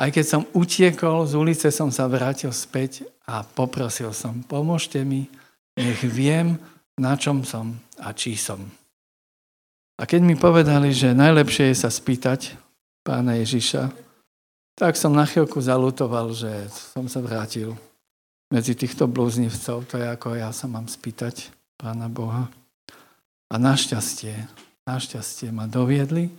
Aj 0.01 0.09
keď 0.09 0.25
som 0.25 0.49
utiekol 0.57 1.29
z 1.29 1.37
ulice, 1.37 1.69
som 1.69 1.93
sa 1.93 2.09
vrátil 2.09 2.49
späť 2.49 3.05
a 3.21 3.45
poprosil 3.45 4.09
som, 4.17 4.41
pomôžte 4.41 4.97
mi, 5.05 5.29
nech 5.77 6.01
viem, 6.01 6.57
na 6.97 7.13
čom 7.13 7.45
som 7.45 7.77
a 8.01 8.09
čí 8.09 8.33
som. 8.33 8.65
A 10.01 10.09
keď 10.09 10.25
mi 10.25 10.33
povedali, 10.33 10.89
že 10.89 11.13
najlepšie 11.13 11.69
je 11.69 11.85
sa 11.85 11.93
spýtať 11.93 12.57
pána 13.05 13.37
Ježiša, 13.45 13.93
tak 14.73 14.97
som 14.97 15.13
na 15.13 15.29
chvíľku 15.29 15.61
zalutoval, 15.61 16.33
že 16.33 16.49
som 16.73 17.05
sa 17.05 17.21
vrátil 17.21 17.77
medzi 18.49 18.73
týchto 18.73 19.05
blúznivcov. 19.05 19.85
To 19.85 19.95
je 20.01 20.07
ako 20.09 20.33
ja 20.33 20.49
sa 20.49 20.65
mám 20.65 20.89
spýtať 20.89 21.53
pána 21.77 22.09
Boha. 22.09 22.49
A 23.53 23.61
našťastie, 23.61 24.33
našťastie 24.89 25.53
ma 25.53 25.69
doviedli 25.69 26.33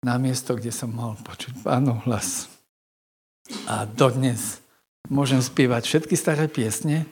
na 0.00 0.16
miesto, 0.16 0.56
kde 0.56 0.72
som 0.72 0.88
mohol 0.88 1.20
počuť 1.20 1.60
pánov 1.60 2.00
hlas. 2.08 2.53
A 3.68 3.84
dodnes 3.84 4.60
môžem 5.08 5.40
spievať 5.44 5.84
všetky 5.84 6.16
staré 6.16 6.48
piesne, 6.48 7.04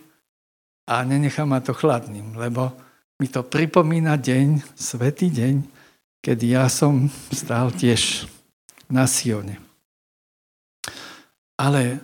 a 0.87 1.07
nenechá 1.07 1.47
ma 1.47 1.63
to 1.63 1.73
chladným, 1.73 2.35
lebo 2.35 2.75
mi 3.23 3.31
to 3.31 3.47
pripomína 3.47 4.19
deň, 4.19 4.75
svetý 4.75 5.31
deň, 5.31 5.63
keď 6.19 6.39
ja 6.43 6.65
som 6.67 7.07
stál 7.31 7.71
tiež 7.71 8.27
na 8.91 9.07
Sione. 9.07 9.63
Ale 11.55 12.03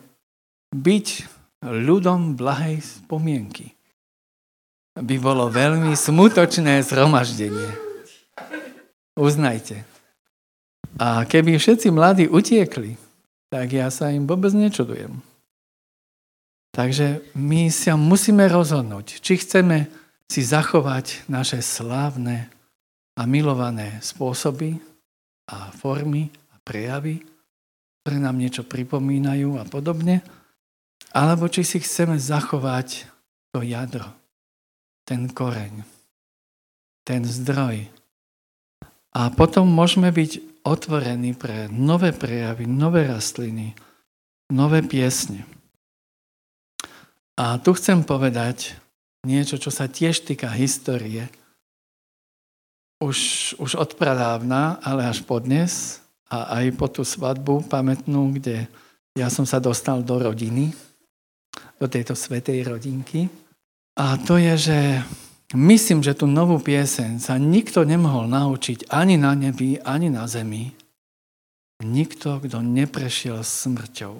byť 0.70 1.06
ľudom 1.66 2.38
blahej 2.38 2.78
spomienky 2.78 3.74
by 4.98 5.16
bolo 5.18 5.50
veľmi 5.50 5.94
smutočné 5.94 6.82
zhromaždenie. 6.82 7.70
Uznajte. 9.18 9.82
A 10.98 11.26
keby 11.26 11.58
všetci 11.58 11.90
mladí 11.90 12.26
utiekli, 12.30 12.98
tak 13.48 13.72
ja 13.72 13.88
sa 13.88 14.12
im 14.12 14.28
vôbec 14.28 14.52
nečudujem. 14.52 15.20
Takže 16.72 17.24
my 17.34 17.72
sa 17.72 17.96
musíme 17.96 18.44
rozhodnúť, 18.46 19.18
či 19.24 19.40
chceme 19.40 19.88
si 20.28 20.44
zachovať 20.44 21.26
naše 21.26 21.64
slávne 21.64 22.52
a 23.18 23.24
milované 23.24 23.98
spôsoby 24.04 24.78
a 25.48 25.72
formy 25.72 26.28
a 26.52 26.60
prejavy, 26.60 27.24
ktoré 28.04 28.20
nám 28.20 28.36
niečo 28.36 28.62
pripomínajú 28.62 29.58
a 29.58 29.64
podobne, 29.64 30.20
alebo 31.16 31.48
či 31.48 31.64
si 31.64 31.80
chceme 31.80 32.20
zachovať 32.20 33.08
to 33.50 33.64
jadro, 33.64 34.12
ten 35.08 35.26
koreň, 35.26 35.82
ten 37.02 37.24
zdroj. 37.24 37.88
A 39.16 39.32
potom 39.32 39.64
môžeme 39.64 40.12
byť 40.12 40.44
otvorení 40.62 41.34
pre 41.34 41.68
nové 41.70 42.12
prejavy, 42.12 42.66
nové 42.66 43.06
rastliny, 43.06 43.74
nové 44.52 44.82
piesne. 44.82 45.44
A 47.38 47.58
tu 47.62 47.70
chcem 47.74 48.02
povedať 48.02 48.74
niečo, 49.22 49.58
čo 49.58 49.70
sa 49.70 49.86
tiež 49.86 50.26
týka 50.26 50.50
histórie. 50.50 51.30
Už, 52.98 53.54
už 53.62 53.78
od 53.78 53.94
pradávna, 53.94 54.82
ale 54.82 55.06
až 55.06 55.22
po 55.22 55.38
dnes 55.38 56.02
a 56.26 56.58
aj 56.58 56.74
po 56.74 56.90
tú 56.90 57.06
svadbu 57.06 57.70
pamätnú, 57.70 58.34
kde 58.34 58.66
ja 59.14 59.30
som 59.30 59.46
sa 59.46 59.62
dostal 59.62 60.02
do 60.02 60.18
rodiny, 60.18 60.74
do 61.78 61.86
tejto 61.86 62.18
svetej 62.18 62.66
rodinky. 62.66 63.30
A 63.94 64.18
to 64.18 64.34
je, 64.34 64.54
že 64.58 64.78
myslím, 65.56 66.04
že 66.04 66.12
tú 66.12 66.28
novú 66.28 66.60
pieseň 66.60 67.22
sa 67.22 67.40
nikto 67.40 67.86
nemohol 67.86 68.28
naučiť 68.28 68.92
ani 68.92 69.16
na 69.16 69.32
nebi, 69.32 69.80
ani 69.80 70.12
na 70.12 70.28
zemi. 70.28 70.76
Nikto, 71.78 72.42
kto 72.42 72.58
neprešiel 72.60 73.40
smrťou 73.40 74.14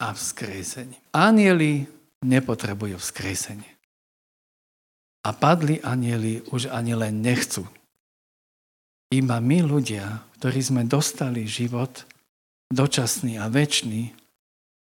a 0.00 0.06
vzkriesením. 0.16 0.98
Anieli 1.12 1.84
nepotrebujú 2.24 2.96
vzkriesenie. 2.96 3.68
A 5.24 5.30
padli 5.32 5.80
anieli 5.84 6.44
už 6.52 6.72
ani 6.72 6.96
len 6.96 7.20
nechcú. 7.20 7.64
Iba 9.12 9.38
my 9.38 9.62
ľudia, 9.62 10.24
ktorí 10.40 10.60
sme 10.60 10.82
dostali 10.88 11.46
život, 11.46 12.08
dočasný 12.72 13.38
a 13.38 13.46
väčší, 13.52 14.10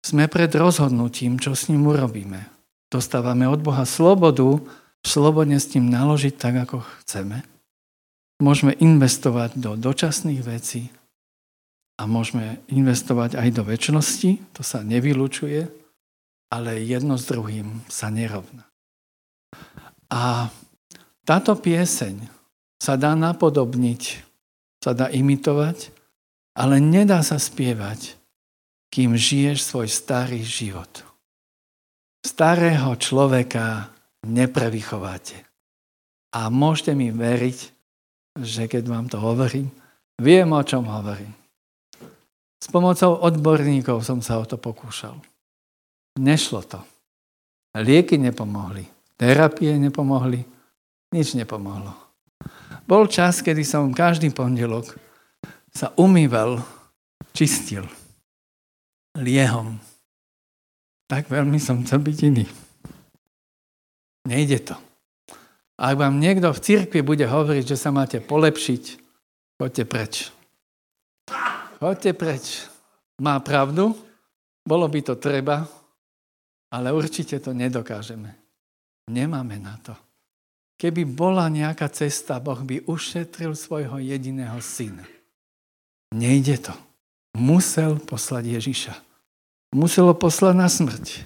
sme 0.04 0.28
pred 0.28 0.52
rozhodnutím, 0.52 1.40
čo 1.40 1.56
s 1.56 1.72
ním 1.72 1.88
urobíme. 1.88 2.50
Dostávame 2.92 3.48
od 3.48 3.64
Boha 3.64 3.88
slobodu, 3.88 4.60
slobodne 5.06 5.60
s 5.60 5.70
ním 5.76 5.92
naložiť 5.92 6.34
tak, 6.36 6.56
ako 6.68 6.82
chceme. 7.04 7.44
Môžeme 8.42 8.76
investovať 8.80 9.56
do 9.60 9.78
dočasných 9.78 10.42
vecí 10.44 10.90
a 12.02 12.10
môžeme 12.10 12.60
investovať 12.68 13.38
aj 13.38 13.50
do 13.54 13.64
väčšnosti, 13.64 14.32
to 14.58 14.62
sa 14.66 14.82
nevylučuje, 14.82 15.70
ale 16.50 16.82
jedno 16.82 17.16
s 17.16 17.30
druhým 17.30 17.86
sa 17.88 18.10
nerovná. 18.10 18.66
A 20.10 20.50
táto 21.24 21.56
pieseň 21.56 22.28
sa 22.82 23.00
dá 23.00 23.16
napodobniť 23.16 24.34
sa 24.84 24.92
dá 24.92 25.08
imitovať, 25.08 25.96
ale 26.60 26.84
nedá 26.84 27.24
sa 27.24 27.40
spievať, 27.40 28.20
kým 28.92 29.16
žiješ 29.16 29.64
svoj 29.64 29.88
starý 29.88 30.44
život. 30.44 31.08
Starého 32.28 32.92
človeka 33.00 33.88
neprevychováte. 34.24 35.38
A 36.34 36.50
môžete 36.50 36.98
mi 36.98 37.14
veriť, 37.14 37.60
že 38.42 38.66
keď 38.66 38.84
vám 38.90 39.06
to 39.12 39.22
hovorím, 39.22 39.70
viem, 40.18 40.50
o 40.50 40.64
čom 40.66 40.90
hovorím. 40.90 41.30
S 42.58 42.72
pomocou 42.72 43.20
odborníkov 43.20 44.02
som 44.02 44.24
sa 44.24 44.40
o 44.40 44.48
to 44.48 44.58
pokúšal. 44.58 45.20
Nešlo 46.18 46.64
to. 46.64 46.80
Lieky 47.76 48.18
nepomohli, 48.18 48.88
terapie 49.20 49.76
nepomohli, 49.78 50.42
nič 51.12 51.36
nepomohlo. 51.36 51.92
Bol 52.88 53.10
čas, 53.10 53.42
kedy 53.42 53.66
som 53.66 53.94
každý 53.94 54.30
pondelok 54.30 54.96
sa 55.74 55.90
umýval, 55.98 56.62
čistil 57.34 57.90
liehom. 59.18 59.78
Tak 61.10 61.30
veľmi 61.30 61.58
som 61.62 61.82
chcel 61.86 62.02
byť 62.02 62.18
iný. 62.30 62.46
Nejde 64.24 64.60
to. 64.64 64.76
Ak 65.76 66.00
vám 66.00 66.22
niekto 66.22 66.54
v 66.54 66.64
cirkvi 66.64 67.02
bude 67.04 67.28
hovoriť, 67.28 67.76
že 67.76 67.78
sa 67.78 67.90
máte 67.92 68.24
polepšiť, 68.24 68.84
choďte 69.60 69.84
preč. 69.90 70.14
Choďte 71.82 72.12
preč. 72.16 72.46
Má 73.20 73.36
pravdu, 73.44 73.92
bolo 74.64 74.88
by 74.88 75.00
to 75.04 75.20
treba, 75.20 75.68
ale 76.72 76.88
určite 76.96 77.38
to 77.44 77.52
nedokážeme. 77.52 78.32
Nemáme 79.12 79.60
na 79.60 79.76
to. 79.84 79.94
Keby 80.80 81.04
bola 81.04 81.52
nejaká 81.52 81.92
cesta, 81.92 82.40
Boh 82.40 82.60
by 82.64 82.88
ušetril 82.88 83.54
svojho 83.54 84.00
jediného 84.00 84.58
syna. 84.64 85.04
Nejde 86.16 86.60
to. 86.64 86.74
Musel 87.34 87.98
poslať 87.98 88.62
Ježiša. 88.62 88.94
Muselo 89.74 90.14
poslať 90.14 90.56
na 90.56 90.70
smrť. 90.70 91.26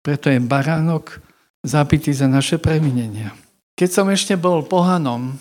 Preto 0.00 0.30
je 0.30 0.38
baránok 0.38 1.18
zabitý 1.64 2.12
za 2.12 2.28
naše 2.28 2.56
preminenia. 2.60 3.32
Keď 3.76 3.88
som 3.90 4.06
ešte 4.12 4.36
bol 4.36 4.64
pohanom 4.64 5.36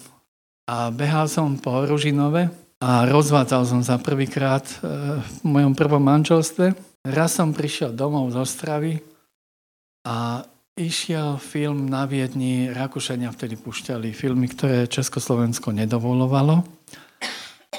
a 0.69 0.91
behal 0.91 1.27
som 1.27 1.59
po 1.59 1.83
Ružinove, 1.83 2.51
a 2.79 3.03
rozvádzal 3.03 3.67
som 3.67 3.81
sa 3.83 3.99
prvýkrát 3.99 4.63
e, 4.63 4.73
v 5.19 5.31
mojom 5.43 5.75
prvom 5.75 5.99
manželstve. 5.99 6.71
Raz 7.03 7.35
som 7.35 7.51
prišiel 7.51 7.91
domov 7.91 8.31
z 8.31 8.39
Ostravy 8.39 8.93
a 10.07 10.47
išiel 10.79 11.35
film 11.43 11.91
na 11.91 12.07
Viedni, 12.07 12.71
Rakúšania 12.71 13.35
vtedy 13.35 13.59
pušťali 13.59 14.15
filmy, 14.15 14.47
ktoré 14.47 14.87
Československo 14.87 15.75
nedovolovalo. 15.75 16.63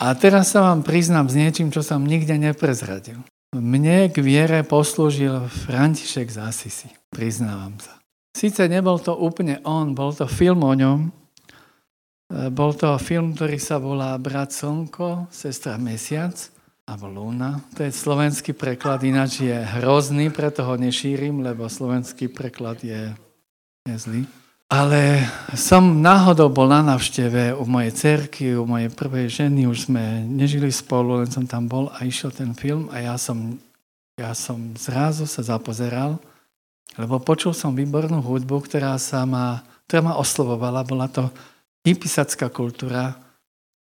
A 0.01 0.13
teraz 0.17 0.53
sa 0.53 0.69
vám 0.69 0.85
priznám 0.85 1.33
s 1.33 1.37
niečím, 1.37 1.73
čo 1.73 1.81
som 1.81 2.05
nikde 2.05 2.37
neprezradil. 2.37 3.25
Mne 3.57 4.13
k 4.13 4.21
viere 4.21 4.61
poslúžil 4.69 5.49
František 5.49 6.29
z 6.29 6.39
Asisi, 6.45 6.89
priznávam 7.09 7.77
sa. 7.81 8.00
Sice 8.31 8.71
nebol 8.71 9.03
to 9.03 9.15
úplne 9.15 9.59
on, 9.67 9.95
bol 9.95 10.15
to 10.15 10.25
film 10.31 10.63
o 10.63 10.73
ňom, 10.73 11.11
E, 12.31 12.47
bol 12.49 12.71
to 12.79 12.95
film, 13.03 13.35
ktorý 13.35 13.59
sa 13.59 13.83
volá 13.83 14.15
Brat 14.15 14.55
Slnko, 14.55 15.27
Sestra 15.35 15.75
Mesiac 15.75 16.39
alebo 16.87 17.11
Luna. 17.11 17.59
To 17.75 17.83
je 17.83 17.91
slovenský 17.91 18.55
preklad, 18.55 19.03
ináč 19.03 19.43
je 19.43 19.55
hrozný, 19.55 20.31
preto 20.31 20.63
ho 20.63 20.75
nešírim, 20.79 21.43
lebo 21.43 21.67
slovenský 21.67 22.31
preklad 22.31 22.83
je, 22.83 23.15
je. 23.87 23.97
Ale 24.71 25.27
som 25.59 25.83
náhodou 25.99 26.47
bol 26.47 26.71
na 26.71 26.83
návšteve 26.83 27.59
u 27.59 27.67
mojej 27.67 27.91
cerky, 27.91 28.55
u 28.55 28.63
mojej 28.63 28.91
prvej 28.95 29.27
ženy, 29.27 29.67
už 29.67 29.91
sme 29.91 30.23
nežili 30.23 30.71
spolu, 30.71 31.27
len 31.27 31.31
som 31.31 31.43
tam 31.43 31.67
bol 31.67 31.91
a 31.91 32.07
išiel 32.07 32.31
ten 32.31 32.55
film 32.55 32.87
a 32.95 33.03
ja 33.03 33.19
som, 33.19 33.59
ja 34.15 34.31
som 34.31 34.79
zrazu 34.79 35.27
sa 35.27 35.43
zapozeral, 35.43 36.23
lebo 36.99 37.23
počul 37.23 37.55
som 37.55 37.77
výbornú 37.77 38.19
hudbu, 38.23 38.67
ktorá, 38.67 38.99
sa 38.99 39.23
ma, 39.29 39.63
ktorá 39.87 40.01
ma 40.11 40.15
oslovovala. 40.19 40.83
Bola 40.83 41.07
to 41.07 41.31
hypisacká 41.87 42.51
kultúra. 42.51 43.15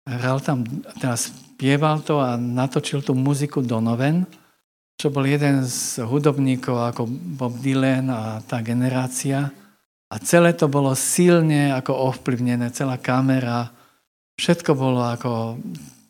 Hral 0.06 0.42
tam, 0.42 0.66
teraz 0.98 1.30
spieval 1.30 2.02
to 2.02 2.18
a 2.18 2.34
natočil 2.34 3.06
tú 3.06 3.14
muziku 3.14 3.62
Donovan, 3.62 4.26
čo 4.98 5.10
bol 5.10 5.26
jeden 5.26 5.62
z 5.66 6.02
hudobníkov 6.02 6.94
ako 6.94 7.02
Bob 7.38 7.58
Dylan 7.62 8.10
a 8.10 8.42
tá 8.42 8.62
generácia. 8.62 9.50
A 10.12 10.16
celé 10.20 10.52
to 10.52 10.66
bolo 10.68 10.92
silne 10.98 11.72
ako 11.72 12.12
ovplyvnené, 12.12 12.74
celá 12.74 12.98
kamera, 13.00 13.72
všetko 14.36 14.74
bolo 14.74 15.00
ako 15.06 15.56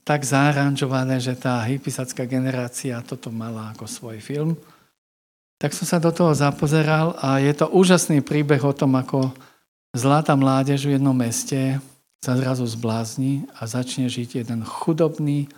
tak 0.03 0.27
zaranžované, 0.27 1.23
že 1.23 1.39
tá 1.39 1.63
hypisacká 1.63 2.27
generácia 2.27 2.99
toto 3.07 3.31
mala 3.31 3.71
ako 3.71 3.87
svoj 3.87 4.19
film. 4.19 4.59
Tak 5.63 5.71
som 5.71 5.87
sa 5.87 6.03
do 6.03 6.11
toho 6.11 6.35
zapozeral 6.35 7.15
a 7.23 7.39
je 7.39 7.55
to 7.55 7.71
úžasný 7.71 8.19
príbeh 8.19 8.59
o 8.67 8.75
tom, 8.75 8.99
ako 8.99 9.31
Zlatá 9.93 10.33
mládež 10.33 10.89
v 10.89 10.97
jednom 10.97 11.13
meste 11.13 11.77
sa 12.25 12.33
zrazu 12.33 12.65
zblázni 12.65 13.45
a 13.61 13.69
začne 13.69 14.09
žiť 14.09 14.41
jeden 14.41 14.65
chudobný 14.65 15.53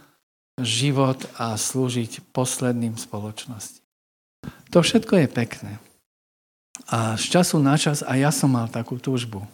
život 0.59 1.23
a 1.39 1.55
slúžiť 1.55 2.35
posledným 2.35 2.99
spoločnosti. 2.99 3.79
To 4.75 4.83
všetko 4.83 5.23
je 5.23 5.29
pekné. 5.31 5.73
A 6.91 7.15
z 7.15 7.31
času 7.31 7.63
na 7.63 7.79
čas 7.79 8.03
aj 8.03 8.19
ja 8.19 8.35
som 8.35 8.51
mal 8.51 8.67
takú 8.67 8.99
túžbu 8.99 9.47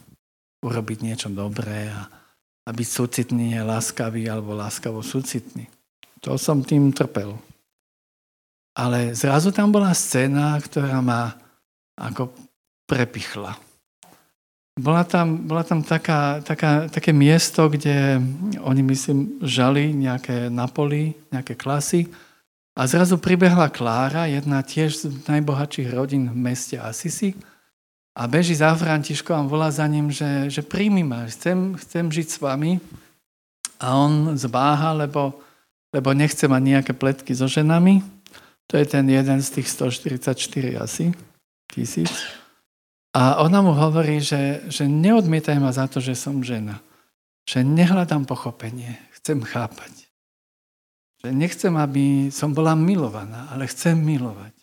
urobiť 0.65 0.99
niečo 1.05 1.29
dobré 1.29 1.93
a, 1.93 2.09
a 2.65 2.71
byť 2.73 2.89
súcitný, 2.89 3.61
láskavý 3.61 4.33
alebo 4.33 4.57
láskavo 4.57 5.05
súcitný. 5.05 5.69
To 6.25 6.41
som 6.41 6.65
tým 6.65 6.89
trpel. 6.97 7.37
Ale 8.75 9.15
zrazu 9.19 9.51
tam 9.51 9.75
bola 9.75 9.91
scéna, 9.91 10.55
ktorá 10.63 11.03
ma 11.03 11.35
ako 11.99 12.31
prepichla. 12.87 13.59
Bola 14.81 15.05
tam, 15.05 15.45
bola 15.45 15.67
tam 15.67 15.85
taká, 15.85 16.41
taká, 16.41 16.89
také 16.89 17.13
miesto, 17.13 17.69
kde 17.69 18.23
oni, 18.65 18.83
myslím, 18.87 19.43
žali 19.45 19.93
nejaké 19.93 20.49
napoli, 20.49 21.13
nejaké 21.29 21.59
klasy. 21.59 22.09
A 22.73 22.87
zrazu 22.87 23.21
pribehla 23.21 23.69
Klára, 23.69 24.31
jedna 24.31 24.65
tiež 24.65 25.05
z 25.05 25.05
najbohatších 25.29 25.91
rodín 25.91 26.31
v 26.33 26.39
meste 26.39 26.81
Asisi. 26.81 27.37
A 28.17 28.25
beží 28.25 28.57
za 28.57 28.73
Františkom 28.73 29.37
a 29.37 29.51
volá 29.51 29.69
za 29.69 29.85
ním, 29.85 30.09
že, 30.09 30.49
že 30.49 30.63
príjmi 30.65 31.05
ma, 31.05 31.29
chcem, 31.29 31.77
chcem 31.77 32.09
žiť 32.09 32.27
s 32.31 32.39
vami. 32.41 32.81
A 33.77 34.01
on 34.01 34.33
zváha, 34.39 34.97
lebo, 34.97 35.35
lebo 35.93 36.15
nechce 36.17 36.47
mať 36.49 36.63
nejaké 36.63 36.93
pletky 36.97 37.37
so 37.37 37.51
ženami. 37.51 38.01
To 38.71 38.79
je 38.79 38.87
ten 38.87 39.03
jeden 39.11 39.43
z 39.43 39.49
tých 39.51 39.69
144 39.75 40.79
asi, 40.79 41.11
tisíc. 41.67 42.15
A 43.11 43.43
ona 43.43 43.59
mu 43.59 43.75
hovorí, 43.75 44.23
že, 44.23 44.63
že 44.71 44.87
neodmietaj 44.87 45.59
ma 45.59 45.75
za 45.75 45.91
to, 45.91 45.99
že 45.99 46.15
som 46.15 46.39
žena. 46.47 46.79
Že 47.51 47.67
nehľadám 47.67 48.31
pochopenie, 48.31 48.95
chcem 49.19 49.43
chápať. 49.43 50.07
Že 51.19 51.35
nechcem, 51.35 51.75
aby 51.75 52.31
som 52.31 52.55
bola 52.55 52.79
milovaná, 52.79 53.51
ale 53.51 53.67
chcem 53.67 53.99
milovať. 53.99 54.55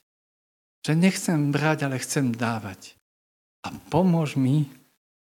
Že 0.88 0.93
nechcem 0.96 1.52
brať, 1.52 1.91
ale 1.91 2.00
chcem 2.00 2.32
dávať. 2.32 2.96
A 3.67 3.76
pomôž 3.91 4.39
mi 4.39 4.72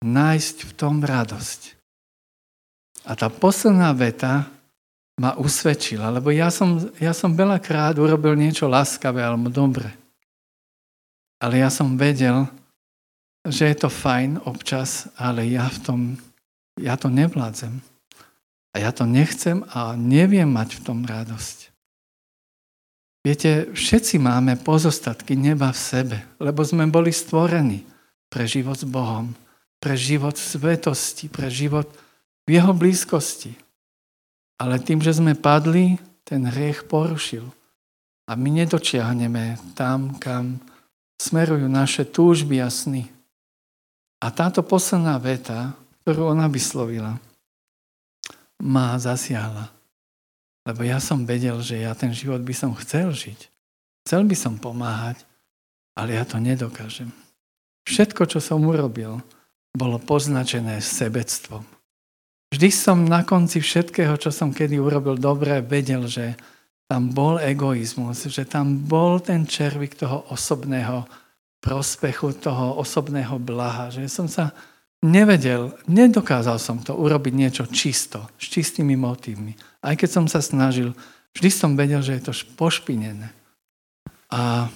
nájsť 0.01 0.57
v 0.65 0.71
tom 0.73 1.05
radosť. 1.05 1.77
A 3.05 3.13
tá 3.13 3.29
posledná 3.29 3.93
veta 3.93 4.49
ma 5.19 5.37
usvedčila, 5.37 6.09
lebo 6.09 6.33
ja 6.33 6.49
som, 6.49 6.81
ja 6.97 7.13
som 7.13 7.37
veľakrát 7.37 7.97
urobil 8.01 8.33
niečo 8.33 8.65
láskavé 8.65 9.21
alebo 9.21 9.49
dobre. 9.49 9.93
Ale 11.37 11.61
ja 11.61 11.69
som 11.69 11.99
vedel, 11.99 12.47
že 13.43 13.67
je 13.69 13.77
to 13.77 13.89
fajn 13.91 14.41
občas, 14.47 15.11
ale 15.19 15.45
ja 15.51 15.67
v 15.67 15.77
tom, 15.83 15.99
ja 16.79 16.95
to 16.95 17.11
nevládzem. 17.11 17.83
A 18.73 18.81
ja 18.81 18.89
to 18.89 19.05
nechcem 19.05 19.61
a 19.69 19.93
neviem 19.93 20.49
mať 20.49 20.81
v 20.81 20.83
tom 20.87 21.05
radosť. 21.05 21.69
Viete, 23.23 23.71
všetci 23.71 24.19
máme 24.19 24.59
pozostatky 24.59 25.37
neba 25.37 25.71
v 25.71 25.79
sebe, 25.79 26.17
lebo 26.41 26.65
sme 26.65 26.89
boli 26.89 27.13
stvorení 27.13 27.85
pre 28.27 28.49
život 28.49 28.75
s 28.75 28.83
Bohom, 28.83 29.31
pre 29.77 29.95
život 29.95 30.35
v 30.35 30.43
svetosti, 30.43 31.31
pre 31.31 31.47
život 31.47 31.87
v 32.43 32.59
jeho 32.59 32.73
blízkosti. 32.75 33.55
Ale 34.63 34.79
tým, 34.79 35.03
že 35.03 35.19
sme 35.19 35.35
padli, 35.35 35.99
ten 36.23 36.47
hriech 36.47 36.87
porušil. 36.87 37.43
A 38.31 38.39
my 38.39 38.63
nedočiahneme 38.63 39.59
tam, 39.75 40.15
kam 40.15 40.63
smerujú 41.19 41.67
naše 41.67 42.07
túžby 42.07 42.63
a 42.63 42.71
sny. 42.71 43.11
A 44.23 44.31
táto 44.31 44.63
posledná 44.63 45.19
veta, 45.19 45.75
ktorú 46.07 46.31
ona 46.31 46.47
vyslovila, 46.47 47.19
ma 48.63 48.95
zasiahla. 48.95 49.67
Lebo 50.63 50.87
ja 50.87 51.03
som 51.03 51.27
vedel, 51.27 51.59
že 51.59 51.83
ja 51.83 51.91
ten 51.91 52.15
život 52.15 52.39
by 52.39 52.55
som 52.55 52.71
chcel 52.79 53.11
žiť. 53.11 53.51
Chcel 54.07 54.23
by 54.23 54.35
som 54.39 54.55
pomáhať, 54.55 55.27
ale 55.99 56.15
ja 56.15 56.23
to 56.23 56.39
nedokážem. 56.39 57.11
Všetko, 57.83 58.31
čo 58.31 58.39
som 58.39 58.63
urobil, 58.63 59.19
bolo 59.75 59.99
poznačené 59.99 60.79
sebectvom. 60.79 61.67
Vždy 62.53 62.69
som 62.69 63.01
na 63.01 63.25
konci 63.25 63.57
všetkého, 63.57 64.13
čo 64.21 64.29
som 64.29 64.53
kedy 64.53 64.77
urobil 64.77 65.17
dobre, 65.17 65.65
vedel, 65.65 66.05
že 66.05 66.37
tam 66.85 67.09
bol 67.09 67.41
egoizmus, 67.41 68.29
že 68.29 68.45
tam 68.45 68.77
bol 68.77 69.17
ten 69.17 69.49
červik 69.49 69.97
toho 69.97 70.29
osobného 70.29 71.09
prospechu, 71.57 72.29
toho 72.37 72.77
osobného 72.77 73.41
blaha, 73.41 73.89
že 73.89 74.05
som 74.05 74.29
sa 74.29 74.53
nevedel, 75.01 75.73
nedokázal 75.89 76.61
som 76.61 76.77
to 76.77 76.93
urobiť 76.93 77.33
niečo 77.33 77.65
čisto, 77.73 78.21
s 78.37 78.45
čistými 78.53 78.93
motívmi. 78.93 79.57
Aj 79.81 79.97
keď 79.97 80.09
som 80.13 80.25
sa 80.29 80.37
snažil, 80.37 80.93
vždy 81.33 81.49
som 81.49 81.73
vedel, 81.73 82.05
že 82.05 82.21
je 82.21 82.29
to 82.29 82.33
pošpinené. 82.53 83.33
A, 84.29 84.69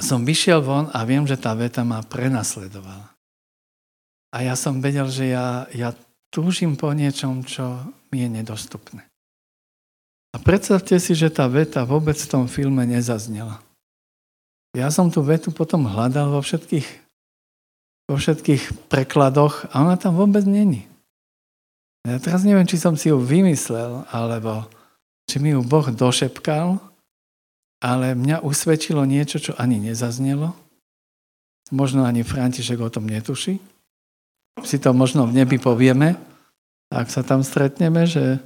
som 0.00 0.24
vyšiel 0.24 0.64
von 0.64 0.88
a 0.96 1.04
viem, 1.04 1.28
že 1.28 1.36
tá 1.36 1.52
veta 1.52 1.84
ma 1.84 2.00
prenasledovala. 2.00 3.12
A 4.32 4.40
ja 4.40 4.56
som 4.56 4.80
vedel, 4.80 5.04
že 5.12 5.36
ja, 5.36 5.68
ja 5.76 5.92
túžim 6.30 6.78
po 6.78 6.94
niečom, 6.94 7.42
čo 7.42 7.90
mi 8.14 8.22
je 8.24 8.28
nedostupné. 8.30 9.02
A 10.30 10.36
predstavte 10.38 10.94
si, 11.02 11.12
že 11.18 11.26
tá 11.26 11.50
veta 11.50 11.82
vôbec 11.82 12.14
v 12.14 12.30
tom 12.30 12.44
filme 12.46 12.86
nezaznela. 12.86 13.58
Ja 14.70 14.86
som 14.94 15.10
tú 15.10 15.26
vetu 15.26 15.50
potom 15.50 15.90
hľadal 15.90 16.30
vo 16.30 16.38
všetkých, 16.38 16.86
vo 18.06 18.14
všetkých 18.14 18.86
prekladoch 18.86 19.66
a 19.74 19.82
ona 19.82 19.98
tam 19.98 20.14
vôbec 20.14 20.46
není. 20.46 20.86
Ja 22.06 22.22
teraz 22.22 22.46
neviem, 22.46 22.64
či 22.64 22.78
som 22.78 22.94
si 22.94 23.10
ju 23.10 23.18
vymyslel, 23.18 24.06
alebo 24.14 24.70
či 25.26 25.42
mi 25.42 25.50
ju 25.50 25.60
Boh 25.66 25.90
došepkal, 25.90 26.78
ale 27.82 28.14
mňa 28.14 28.46
usvedčilo 28.46 29.02
niečo, 29.02 29.42
čo 29.42 29.52
ani 29.58 29.82
nezaznelo. 29.82 30.54
Možno 31.74 32.06
ani 32.06 32.22
František 32.22 32.78
o 32.78 32.88
tom 32.88 33.10
netuší 33.10 33.58
si 34.64 34.76
to 34.82 34.90
možno 34.90 35.26
v 35.26 35.42
nebi 35.42 35.56
povieme, 35.56 36.18
ak 36.90 37.06
sa 37.06 37.22
tam 37.22 37.46
stretneme, 37.46 38.02
že, 38.04 38.42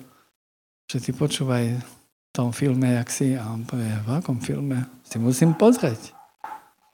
že 0.84 1.00
ty 1.00 1.16
počúvaj 1.16 1.80
v 1.80 2.30
tom 2.34 2.52
filme, 2.52 2.92
jak 3.00 3.08
si, 3.08 3.32
a 3.32 3.48
on 3.48 3.64
povie, 3.64 3.88
v 3.88 4.08
akom 4.12 4.36
filme? 4.42 4.84
Si 5.08 5.16
musím 5.16 5.56
pozrieť. 5.56 6.12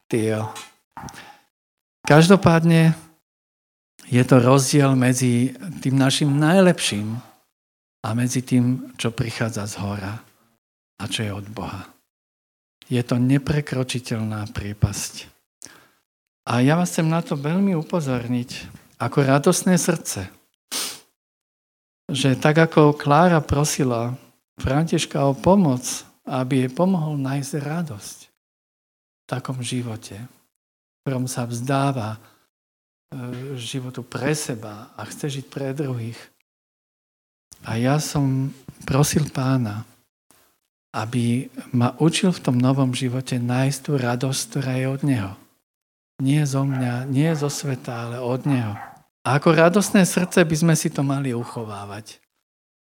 Ty 0.07 0.47
Každopádne 2.07 2.95
je 4.11 4.23
to 4.27 4.43
rozdiel 4.43 4.99
medzi 4.99 5.55
tým 5.79 5.95
našim 5.95 6.35
najlepším 6.35 7.23
a 8.03 8.09
medzi 8.19 8.43
tým, 8.43 8.91
čo 8.99 9.15
prichádza 9.15 9.71
z 9.71 9.75
hora 9.79 10.19
a 10.99 11.05
čo 11.07 11.23
je 11.23 11.31
od 11.31 11.47
Boha. 11.55 11.87
Je 12.91 12.99
to 13.07 13.23
neprekročiteľná 13.23 14.51
prípasť. 14.51 15.31
A 16.51 16.59
ja 16.59 16.75
vás 16.75 16.91
chcem 16.91 17.07
na 17.07 17.23
to 17.23 17.39
veľmi 17.39 17.79
upozorniť, 17.79 18.51
ako 19.01 19.25
radosné 19.25 19.81
srdce. 19.81 20.29
Že 22.13 22.37
tak 22.37 22.61
ako 22.61 22.93
Klára 22.93 23.41
prosila 23.41 24.13
Františka 24.61 25.25
o 25.25 25.33
pomoc, 25.33 26.05
aby 26.29 26.67
jej 26.67 26.71
pomohol 26.71 27.17
nájsť 27.17 27.53
radosť 27.65 28.19
v 28.29 29.25
takom 29.25 29.59
živote, 29.65 30.21
v 30.21 30.97
ktorom 31.01 31.25
sa 31.25 31.49
vzdáva 31.49 32.15
e, 32.15 32.19
životu 33.57 34.05
pre 34.05 34.37
seba 34.37 34.93
a 35.01 35.09
chce 35.09 35.41
žiť 35.41 35.47
pre 35.49 35.73
druhých. 35.73 36.21
A 37.65 37.81
ja 37.81 37.97
som 37.97 38.53
prosil 38.85 39.33
pána, 39.33 39.89
aby 40.93 41.49
ma 41.73 41.97
učil 42.03 42.35
v 42.35 42.43
tom 42.43 42.57
novom 42.59 42.93
živote 42.93 43.39
nájsť 43.41 43.79
tú 43.81 43.93
radosť, 43.97 44.41
ktorá 44.51 44.73
je 44.77 44.87
od 44.91 45.03
Neho. 45.07 45.33
Nie 46.21 46.45
zo 46.45 46.69
mňa, 46.69 47.09
nie 47.09 47.31
zo 47.33 47.49
sveta, 47.49 48.11
ale 48.11 48.17
od 48.21 48.45
Neho. 48.45 48.90
A 49.21 49.37
ako 49.37 49.53
radostné 49.53 50.09
srdce 50.09 50.41
by 50.41 50.57
sme 50.57 50.75
si 50.77 50.89
to 50.89 51.05
mali 51.05 51.37
uchovávať. 51.37 52.21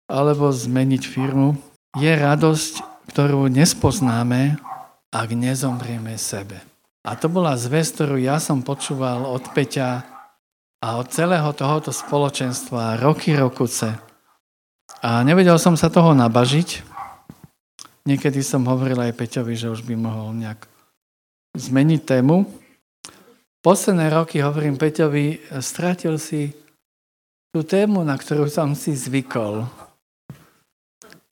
Alebo 0.09 0.49
zmeniť 0.49 1.03
firmu. 1.05 1.61
Je 2.01 2.09
radosť, 2.09 3.05
ktorú 3.12 3.53
nespoznáme, 3.53 4.57
ak 5.12 5.29
nezomrieme 5.37 6.16
sebe. 6.16 6.57
A 7.05 7.18
to 7.21 7.29
bola 7.29 7.53
zväz, 7.61 7.92
ktorú 7.92 8.16
ja 8.16 8.40
som 8.40 8.64
počúval 8.64 9.29
od 9.29 9.45
Peťa 9.53 10.09
a 10.81 10.88
od 10.97 11.07
celého 11.12 11.53
tohoto 11.53 11.92
spoločenstva 11.92 12.97
roky, 12.97 13.37
rokuce. 13.37 13.92
A 15.05 15.21
nevedel 15.27 15.61
som 15.61 15.77
sa 15.77 15.92
toho 15.92 16.16
nabažiť. 16.16 16.81
Niekedy 18.09 18.40
som 18.40 18.64
hovoril 18.64 18.99
aj 18.99 19.18
Peťovi, 19.18 19.53
že 19.53 19.68
už 19.68 19.85
by 19.85 19.95
mohol 20.01 20.33
nejak 20.33 20.64
zmeniť 21.55 22.01
tému, 22.09 22.62
Posledné 23.62 24.11
roky, 24.11 24.42
hovorím 24.42 24.75
Peťovi, 24.75 25.55
stratil 25.62 26.18
si 26.18 26.51
tú 27.55 27.62
tému, 27.62 28.03
na 28.03 28.18
ktorú 28.18 28.51
som 28.51 28.75
si 28.75 28.90
zvykol. 28.90 29.62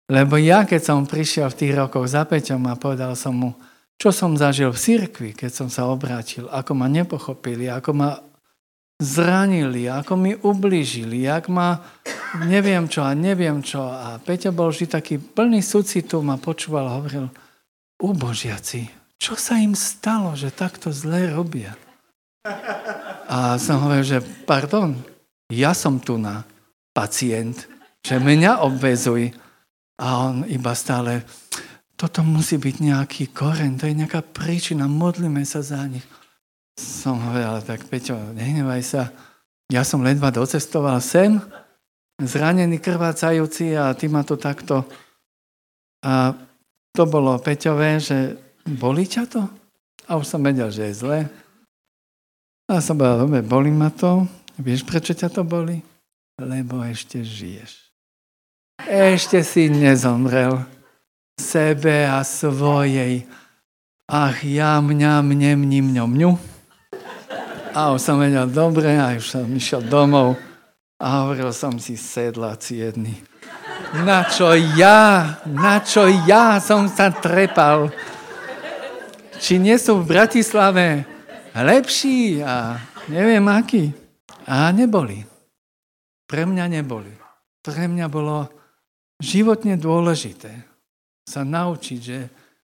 Lebo 0.06 0.38
ja, 0.38 0.62
keď 0.62 0.78
som 0.78 1.10
prišiel 1.10 1.50
v 1.50 1.58
tých 1.58 1.74
rokoch 1.74 2.06
za 2.06 2.22
Peťom 2.22 2.70
a 2.70 2.78
povedal 2.78 3.18
som 3.18 3.34
mu, 3.34 3.50
čo 3.98 4.14
som 4.14 4.38
zažil 4.38 4.70
v 4.70 4.78
cirkvi, 4.78 5.30
keď 5.34 5.50
som 5.50 5.66
sa 5.66 5.90
obrátil, 5.90 6.46
ako 6.54 6.70
ma 6.78 6.86
nepochopili, 6.86 7.66
ako 7.66 7.98
ma 7.98 8.22
zranili, 9.02 9.90
ako 9.90 10.14
mi 10.14 10.38
ubližili, 10.38 11.26
jak 11.26 11.50
ma 11.50 11.82
neviem 12.46 12.86
čo 12.86 13.02
a 13.02 13.10
neviem 13.10 13.58
čo. 13.58 13.82
A 13.82 14.22
Peťo 14.22 14.54
bol 14.54 14.70
vždy 14.70 14.86
taký 14.86 15.18
plný 15.18 15.66
súcitu, 15.66 16.22
ma 16.22 16.38
počúval 16.38 16.94
a 16.94 16.94
hovoril, 16.94 17.26
ubožiaci, 17.98 18.86
čo 19.18 19.34
sa 19.34 19.58
im 19.58 19.74
stalo, 19.74 20.38
že 20.38 20.54
takto 20.54 20.94
zle 20.94 21.34
robia? 21.34 21.74
A 23.30 23.60
som 23.60 23.84
hovoril, 23.84 24.06
že 24.06 24.18
pardon, 24.48 24.96
ja 25.52 25.76
som 25.76 26.00
tu 26.00 26.16
na 26.16 26.42
pacient, 26.96 27.68
že 28.00 28.16
mňa 28.16 28.64
obvezuj. 28.64 29.34
A 30.00 30.32
on 30.32 30.48
iba 30.48 30.72
stále, 30.72 31.20
toto 31.92 32.24
musí 32.24 32.56
byť 32.56 32.76
nejaký 32.80 33.24
koreň, 33.36 33.76
to 33.76 33.84
je 33.84 34.00
nejaká 34.00 34.24
príčina, 34.24 34.88
modlíme 34.88 35.44
sa 35.44 35.60
za 35.60 35.84
nich. 35.84 36.04
Som 36.80 37.20
hovoril, 37.20 37.60
tak 37.60 37.84
Peťo, 37.84 38.16
nehnevaj 38.32 38.80
sa, 38.80 39.12
ja 39.68 39.84
som 39.84 40.00
ledva 40.00 40.32
docestoval 40.32 41.04
sem, 41.04 41.36
zranený, 42.16 42.80
krvácajúci 42.80 43.76
a 43.76 43.92
ty 43.92 44.08
ma 44.08 44.24
tu 44.24 44.40
takto... 44.40 44.88
A 46.00 46.32
to 46.96 47.04
bolo 47.04 47.36
Peťové, 47.36 48.00
že 48.00 48.40
boli 48.64 49.04
ťa 49.04 49.24
to? 49.28 49.44
A 50.08 50.16
už 50.16 50.24
som 50.24 50.40
vedel, 50.40 50.72
že 50.72 50.88
je 50.88 50.94
zle. 50.96 51.18
A 52.70 52.78
som 52.78 52.94
povedal, 52.94 53.26
dobre, 53.26 53.42
boli 53.42 53.74
ma 53.74 53.90
to. 53.90 54.30
Vieš, 54.54 54.86
prečo 54.86 55.10
ťa 55.10 55.26
to 55.26 55.42
boli? 55.42 55.82
Lebo 56.38 56.78
ešte 56.86 57.18
žiješ. 57.18 57.90
Ešte 58.86 59.42
si 59.42 59.66
nezomrel 59.66 60.62
sebe 61.34 62.06
a 62.06 62.22
svojej. 62.22 63.26
Ach, 64.06 64.38
ja, 64.46 64.78
mňa, 64.78 65.18
mne, 65.18 65.58
mni, 65.58 65.80
mňo, 65.82 66.04
mňu. 66.06 66.30
A 67.74 67.90
už 67.90 68.06
som 68.06 68.22
vedel, 68.22 68.46
dobre, 68.46 68.94
a 68.94 69.18
už 69.18 69.26
som 69.26 69.50
išiel 69.50 69.82
domov 69.82 70.38
a 70.94 71.26
hovoril 71.26 71.50
som 71.50 71.74
si, 71.82 71.98
sedláci 71.98 72.86
jedni. 72.86 73.18
Na 74.06 74.22
čo 74.30 74.54
ja, 74.54 75.42
na 75.42 75.82
čo 75.82 76.06
ja 76.06 76.62
som 76.62 76.86
sa 76.86 77.10
trepal? 77.10 77.90
Či 79.42 79.58
nie 79.58 79.74
sú 79.74 80.06
v 80.06 80.14
Bratislave 80.14 81.18
lepší 81.54 82.42
a 82.42 82.78
neviem 83.10 83.44
aký. 83.48 83.94
A 84.46 84.70
neboli. 84.74 85.22
Pre 86.26 86.42
mňa 86.46 86.66
neboli. 86.70 87.12
Pre 87.60 87.84
mňa 87.86 88.06
bolo 88.06 88.48
životne 89.20 89.76
dôležité 89.76 90.64
sa 91.28 91.44
naučiť, 91.44 91.98
že 92.00 92.18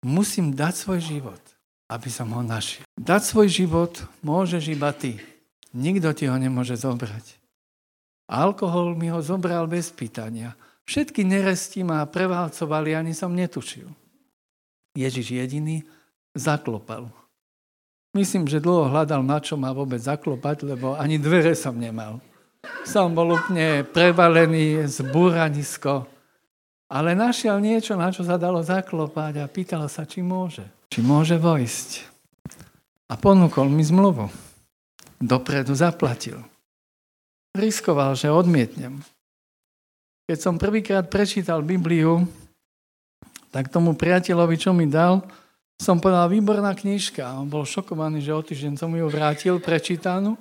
musím 0.06 0.54
dať 0.54 0.74
svoj 0.76 1.00
život, 1.02 1.42
aby 1.90 2.08
som 2.08 2.30
ho 2.32 2.40
našiel. 2.40 2.86
Dať 2.96 3.22
svoj 3.26 3.48
život 3.50 3.92
môžeš 4.22 4.64
iba 4.72 4.94
ty. 4.94 5.20
Nikto 5.76 6.14
ti 6.16 6.24
ho 6.30 6.36
nemôže 6.38 6.78
zobrať. 6.78 7.36
Alkohol 8.30 8.96
mi 8.96 9.12
ho 9.12 9.20
zobral 9.20 9.68
bez 9.68 9.92
pýtania. 9.92 10.56
Všetky 10.86 11.26
neresti 11.26 11.82
ma 11.82 12.06
prevalcovali, 12.06 12.94
ani 12.94 13.12
som 13.12 13.34
netušil. 13.34 13.86
Ježiš 14.96 15.36
jediný 15.36 15.82
zaklopal. 16.32 17.10
Myslím, 18.16 18.48
že 18.48 18.64
dlho 18.64 18.88
hľadal, 18.88 19.20
na 19.20 19.36
čo 19.44 19.60
ma 19.60 19.76
vôbec 19.76 20.00
zaklopať, 20.00 20.64
lebo 20.64 20.96
ani 20.96 21.20
dvere 21.20 21.52
som 21.52 21.76
nemal. 21.76 22.16
Som 22.88 23.12
bol 23.12 23.36
úplne 23.36 23.84
prevalený, 23.84 24.88
zbúranisko. 24.88 26.08
Ale 26.88 27.12
našiel 27.12 27.60
niečo, 27.60 27.92
na 27.92 28.08
čo 28.08 28.24
sa 28.24 28.40
dalo 28.40 28.64
zaklopať 28.64 29.44
a 29.44 29.52
pýtal 29.52 29.84
sa, 29.92 30.08
či 30.08 30.24
môže. 30.24 30.64
Či 30.88 31.04
môže 31.04 31.36
vojsť. 31.36 32.08
A 33.12 33.20
ponúkol 33.20 33.68
mi 33.68 33.84
zmluvu. 33.84 34.32
Dopredu 35.20 35.76
zaplatil. 35.76 36.40
Riskoval, 37.52 38.16
že 38.16 38.32
odmietnem. 38.32 38.96
Keď 40.24 40.38
som 40.40 40.56
prvýkrát 40.56 41.04
prečítal 41.04 41.60
Bibliu, 41.60 42.24
tak 43.52 43.68
tomu 43.68 43.92
priateľovi, 43.92 44.56
čo 44.56 44.72
mi 44.72 44.88
dal, 44.88 45.20
som 45.76 46.00
povedal, 46.00 46.32
výborná 46.32 46.72
knižka. 46.72 47.36
On 47.36 47.46
bol 47.46 47.68
šokovaný, 47.68 48.24
že 48.24 48.32
o 48.32 48.40
týždeň 48.40 48.80
som 48.80 48.90
ju 48.92 49.06
vrátil 49.12 49.60
prečítanú. 49.60 50.40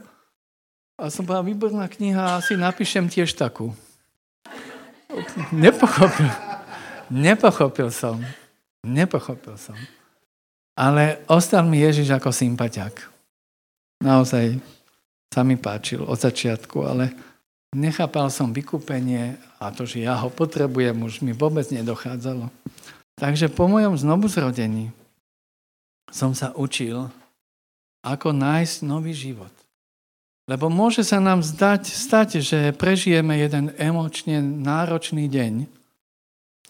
A 0.96 1.12
som 1.12 1.28
povedal, 1.28 1.44
výborná 1.44 1.92
kniha, 1.92 2.40
asi 2.40 2.56
napíšem 2.56 3.12
tiež 3.12 3.36
takú. 3.36 3.76
Nepochopil. 5.52 6.32
Nepochopil 7.12 7.92
som. 7.92 8.24
Nepochopil 8.88 9.60
som. 9.60 9.76
Ale 10.76 11.24
ostal 11.28 11.68
mi 11.68 11.84
Ježiš 11.84 12.16
ako 12.16 12.32
sympatiak. 12.32 13.12
Naozaj 14.04 14.60
sa 15.32 15.44
mi 15.44 15.60
páčil 15.60 16.04
od 16.04 16.16
začiatku, 16.16 16.84
ale 16.84 17.12
nechápal 17.76 18.32
som 18.32 18.56
vykúpenie 18.56 19.36
a 19.60 19.72
to, 19.72 19.84
že 19.84 20.08
ja 20.08 20.16
ho 20.16 20.32
potrebujem, 20.32 20.96
už 21.04 21.24
mi 21.24 21.36
vôbec 21.36 21.68
nedochádzalo. 21.72 22.48
Takže 23.20 23.52
po 23.52 23.68
mojom 23.68 23.96
znovuzrodení 24.00 24.92
som 26.12 26.34
sa 26.38 26.54
učil, 26.54 27.10
ako 28.06 28.30
nájsť 28.32 28.86
nový 28.86 29.14
život. 29.14 29.52
Lebo 30.46 30.70
môže 30.70 31.02
sa 31.02 31.18
nám 31.18 31.42
zdať, 31.42 31.90
stať, 31.90 32.30
že 32.46 32.70
prežijeme 32.78 33.34
jeden 33.42 33.74
emočne 33.82 34.46
náročný 34.46 35.26
deň, 35.26 35.66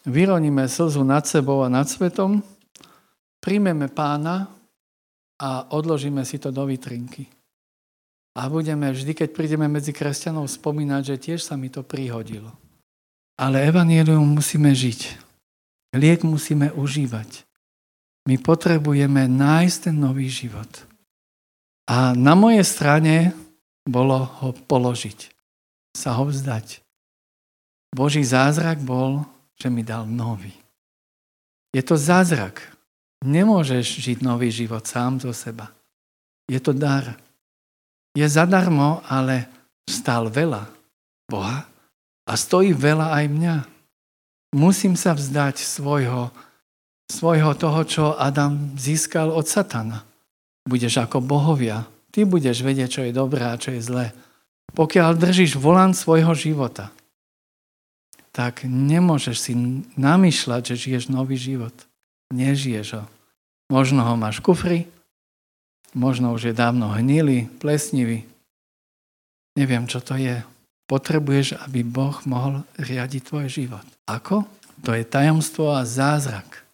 vyroníme 0.07 0.63
slzu 0.71 1.03
nad 1.03 1.27
sebou 1.27 1.59
a 1.59 1.67
nad 1.67 1.83
svetom, 1.83 2.39
príjmeme 3.43 3.91
pána 3.91 4.47
a 5.35 5.67
odložíme 5.75 6.23
si 6.23 6.39
to 6.39 6.55
do 6.55 6.63
vitrinky. 6.63 7.27
A 8.35 8.47
budeme 8.47 8.91
vždy, 8.91 9.15
keď 9.15 9.29
prídeme 9.31 9.67
medzi 9.67 9.95
kresťanov, 9.95 10.51
spomínať, 10.51 11.01
že 11.03 11.15
tiež 11.19 11.39
sa 11.43 11.55
mi 11.55 11.71
to 11.71 11.83
prihodilo. 11.83 12.51
Ale 13.35 13.63
evanielium 13.63 14.23
musíme 14.23 14.71
žiť. 14.71 15.19
Liek 15.95 16.23
musíme 16.23 16.71
užívať. 16.75 17.43
My 18.25 18.35
potrebujeme 18.41 19.29
nájsť 19.29 19.77
ten 19.89 19.95
nový 20.01 20.25
život. 20.29 20.69
A 21.85 22.17
na 22.17 22.33
mojej 22.33 22.65
strane 22.65 23.37
bolo 23.85 24.25
ho 24.41 24.49
položiť, 24.65 25.29
sa 25.93 26.17
ho 26.17 26.25
vzdať. 26.25 26.81
Boží 27.93 28.25
zázrak 28.25 28.81
bol, 28.81 29.23
že 29.55 29.69
mi 29.69 29.85
dal 29.85 30.09
nový. 30.09 30.51
Je 31.71 31.85
to 31.85 31.95
zázrak. 31.95 32.59
Nemôžeš 33.21 34.01
žiť 34.01 34.17
nový 34.25 34.49
život 34.49 34.83
sám 34.83 35.21
zo 35.21 35.31
seba. 35.31 35.71
Je 36.49 36.57
to 36.57 36.73
dar. 36.73 37.15
Je 38.17 38.25
zadarmo, 38.25 39.05
ale 39.05 39.47
stál 39.85 40.33
veľa 40.33 40.65
Boha 41.29 41.65
a 42.25 42.33
stojí 42.33 42.73
veľa 42.73 43.13
aj 43.21 43.25
mňa. 43.29 43.55
Musím 44.55 44.95
sa 44.95 45.13
vzdať 45.13 45.61
svojho, 45.61 46.31
svojho 47.09 47.53
toho, 47.57 47.81
čo 47.85 48.03
Adam 48.17 48.73
získal 48.77 49.29
od 49.29 49.45
satana. 49.45 50.05
Budeš 50.65 51.01
ako 51.01 51.21
bohovia, 51.21 51.85
Ty 52.15 52.23
budeš 52.23 52.63
vedieť, 52.63 52.89
čo 52.89 53.01
je 53.03 53.11
dobré 53.11 53.43
a 53.43 53.59
čo 53.59 53.75
je 53.75 53.83
zlé. 53.83 54.15
Pokiaľ 54.71 55.19
držíš 55.19 55.59
volant 55.59 55.91
svojho 55.91 56.31
života, 56.31 56.87
tak 58.31 58.63
nemôžeš 58.63 59.35
si 59.35 59.51
namýšľať, 59.99 60.71
že 60.71 60.75
žiješ 60.79 61.11
nový 61.11 61.35
život. 61.35 61.75
Nežiješ 62.31 62.87
ho. 62.95 63.03
Možno 63.67 64.07
ho 64.07 64.15
máš 64.15 64.39
kufri, 64.39 64.87
možno 65.91 66.31
už 66.31 66.51
je 66.51 66.53
dávno 66.55 66.87
hnilý, 66.91 67.51
plesnivý. 67.59 68.23
Neviem, 69.59 69.83
čo 69.87 69.99
to 69.99 70.15
je. 70.15 70.39
Potrebuješ, 70.87 71.59
aby 71.67 71.83
Boh 71.83 72.15
mohol 72.23 72.63
riadiť 72.79 73.21
tvoj 73.27 73.47
život. 73.51 73.83
Ako? 74.07 74.47
To 74.87 74.91
je 74.95 75.03
tajomstvo 75.03 75.75
a 75.75 75.87
zázrak, 75.87 76.64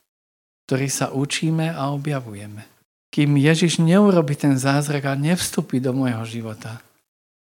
ktorý 0.72 0.88
sa 0.88 1.12
učíme 1.12 1.68
a 1.68 1.92
objavujeme 1.92 2.72
kým 3.12 3.36
Ježiš 3.36 3.84
neurobi 3.84 4.40
ten 4.40 4.56
zázrak 4.56 5.04
a 5.12 5.20
nevstupí 5.20 5.84
do 5.84 5.92
môjho 5.92 6.24
života, 6.24 6.80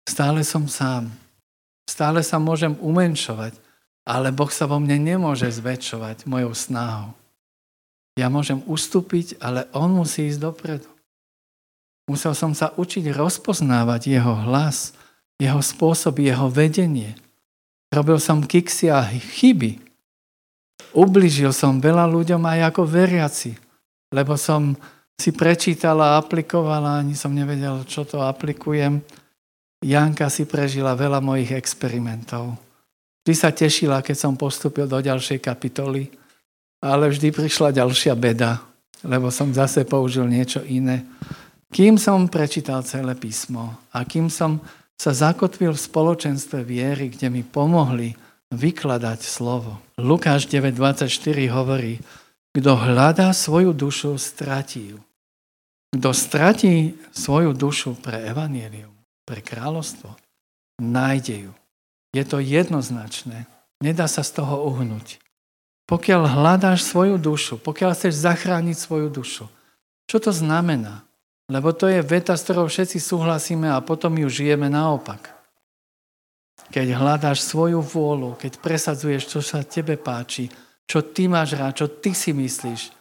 stále 0.06 0.46
som 0.46 0.70
sám. 0.70 1.10
Stále 1.86 2.22
sa 2.22 2.38
môžem 2.38 2.78
umenšovať, 2.78 3.58
ale 4.06 4.30
Boh 4.30 4.50
sa 4.50 4.70
vo 4.70 4.78
mne 4.78 4.98
nemôže 5.02 5.46
zväčšovať 5.50 6.26
mojou 6.26 6.54
snahou. 6.54 7.10
Ja 8.14 8.30
môžem 8.30 8.62
ustúpiť, 8.66 9.38
ale 9.42 9.66
On 9.74 9.90
musí 9.90 10.30
ísť 10.30 10.40
dopredu. 10.40 10.88
Musel 12.06 12.34
som 12.38 12.54
sa 12.54 12.70
učiť 12.78 13.10
rozpoznávať 13.10 14.14
Jeho 14.18 14.34
hlas, 14.46 14.94
Jeho 15.42 15.58
spôsob, 15.58 16.22
Jeho 16.22 16.46
vedenie. 16.46 17.18
Robil 17.90 18.18
som 18.22 18.42
kiksy 18.42 18.90
a 18.90 19.02
chyby. 19.06 19.85
Ubližil 20.94 21.50
som 21.50 21.82
veľa 21.82 22.06
ľuďom 22.06 22.42
aj 22.44 22.60
ako 22.72 22.82
veriaci, 22.86 23.52
lebo 24.12 24.38
som 24.38 24.76
si 25.16 25.32
prečítala 25.32 26.20
aplikovala, 26.20 27.00
ani 27.00 27.16
som 27.16 27.32
nevedel, 27.32 27.82
čo 27.88 28.04
to 28.04 28.20
aplikujem. 28.20 29.00
Janka 29.80 30.28
si 30.28 30.44
prežila 30.44 30.92
veľa 30.92 31.24
mojich 31.24 31.56
experimentov. 31.56 32.56
Vždy 33.24 33.34
sa 33.34 33.50
tešila, 33.50 34.04
keď 34.04 34.16
som 34.16 34.38
postúpil 34.38 34.86
do 34.86 35.00
ďalšej 35.00 35.42
kapitoly, 35.42 36.06
ale 36.78 37.10
vždy 37.10 37.32
prišla 37.32 37.74
ďalšia 37.74 38.14
beda, 38.14 38.60
lebo 39.02 39.32
som 39.32 39.50
zase 39.50 39.82
použil 39.88 40.28
niečo 40.28 40.62
iné. 40.68 41.02
Kým 41.72 41.98
som 41.98 42.30
prečítal 42.30 42.86
celé 42.86 43.18
písmo 43.18 43.74
a 43.90 44.06
kým 44.06 44.30
som 44.30 44.62
sa 44.96 45.12
zakotvil 45.12 45.74
v 45.74 45.84
spoločenstve 45.90 46.62
viery, 46.64 47.12
kde 47.12 47.28
mi 47.28 47.42
pomohli 47.42 48.16
vykladať 48.54 49.20
slovo. 49.22 49.78
Lukáš 49.98 50.46
9.24 50.46 51.08
hovorí, 51.50 52.02
kto 52.56 52.72
hľadá 52.72 53.36
svoju 53.36 53.76
dušu, 53.76 54.16
stratí 54.16 54.96
ju. 54.96 54.98
Kto 55.92 56.10
stratí 56.16 56.96
svoju 57.12 57.52
dušu 57.52 58.00
pre 58.00 58.24
evanielium, 58.28 58.92
pre 59.28 59.44
kráľovstvo, 59.44 60.16
nájde 60.80 61.48
ju. 61.48 61.52
Je 62.16 62.24
to 62.24 62.40
jednoznačné. 62.40 63.44
Nedá 63.84 64.08
sa 64.08 64.24
z 64.24 64.40
toho 64.40 64.72
uhnúť. 64.72 65.20
Pokiaľ 65.86 66.22
hľadáš 66.32 66.82
svoju 66.82 67.20
dušu, 67.20 67.60
pokiaľ 67.60 67.92
chceš 67.92 68.24
zachrániť 68.24 68.76
svoju 68.76 69.08
dušu, 69.12 69.44
čo 70.08 70.16
to 70.16 70.32
znamená? 70.32 71.04
Lebo 71.46 71.70
to 71.70 71.86
je 71.86 72.02
veta, 72.02 72.34
s 72.34 72.42
ktorou 72.42 72.66
všetci 72.66 72.98
súhlasíme 72.98 73.70
a 73.70 73.78
potom 73.84 74.18
ju 74.18 74.26
žijeme 74.26 74.66
naopak. 74.66 75.35
Keď 76.76 76.92
hľadáš 76.92 77.40
svoju 77.40 77.80
vôľu, 77.80 78.36
keď 78.36 78.60
presadzuješ, 78.60 79.32
čo 79.32 79.40
sa 79.40 79.64
tebe 79.64 79.96
páči, 79.96 80.52
čo 80.84 81.00
ty 81.00 81.24
máš 81.24 81.56
rád, 81.56 81.80
čo 81.80 81.88
ty 81.88 82.12
si 82.12 82.36
myslíš, 82.36 82.92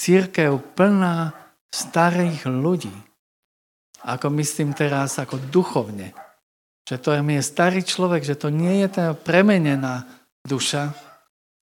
církev 0.00 0.56
plná 0.72 1.36
starých 1.68 2.48
ľudí. 2.48 2.96
Ako 4.00 4.32
myslím 4.40 4.72
teraz, 4.72 5.20
ako 5.20 5.36
duchovne. 5.52 6.16
Že 6.88 6.96
to 7.04 7.08
je 7.12 7.44
starý 7.44 7.84
človek, 7.84 8.24
že 8.24 8.32
to 8.32 8.48
nie 8.48 8.80
je 8.80 8.88
tá 8.96 9.06
premenená 9.12 10.08
duša, 10.48 10.96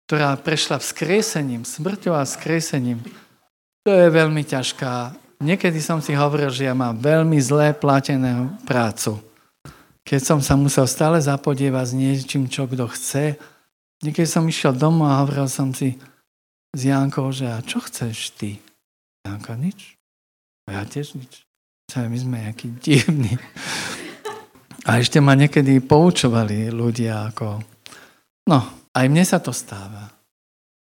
ktorá 0.05 0.37
prešla 0.37 0.77
vzkriesením, 0.77 1.65
smrťou 1.65 2.13
a 2.13 2.21
vzkriesením. 2.21 3.01
To 3.81 3.97
je 3.97 4.13
veľmi 4.13 4.45
ťažká. 4.45 5.17
Niekedy 5.41 5.81
som 5.81 6.05
si 6.05 6.13
hovoril, 6.13 6.53
že 6.53 6.69
ja 6.69 6.77
mám 6.77 7.01
veľmi 7.01 7.41
zlé 7.41 7.73
platenú 7.73 8.53
prácu. 8.69 9.17
Keď 10.07 10.21
som 10.23 10.39
sa 10.39 10.55
musel 10.55 10.87
stále 10.87 11.19
zapodievať 11.19 11.83
s 11.83 11.93
niečím, 11.93 12.47
čo 12.47 12.63
kto 12.63 12.87
chce, 12.87 13.35
niekedy 13.99 14.23
som 14.23 14.47
išiel 14.47 14.71
domov 14.71 15.11
a 15.11 15.19
hovoril 15.19 15.51
som 15.51 15.75
si 15.75 15.99
s 16.71 16.79
Jankou, 16.79 17.27
že 17.35 17.51
a 17.51 17.59
čo 17.59 17.83
chceš 17.83 18.31
ty? 18.39 18.63
Janka, 19.27 19.59
nič. 19.59 19.99
A 20.71 20.79
ja 20.79 20.83
tiež 20.87 21.19
nič. 21.19 21.43
My 21.91 22.15
sme 22.15 22.43
nejakí 22.47 22.71
divní. 22.79 23.35
A 24.87 25.03
ešte 25.03 25.19
ma 25.19 25.35
niekedy 25.35 25.83
poučovali 25.83 26.71
ľudia 26.71 27.27
ako... 27.35 27.59
No, 28.47 28.63
aj 28.95 29.05
mne 29.11 29.27
sa 29.27 29.43
to 29.43 29.51
stáva. 29.51 30.07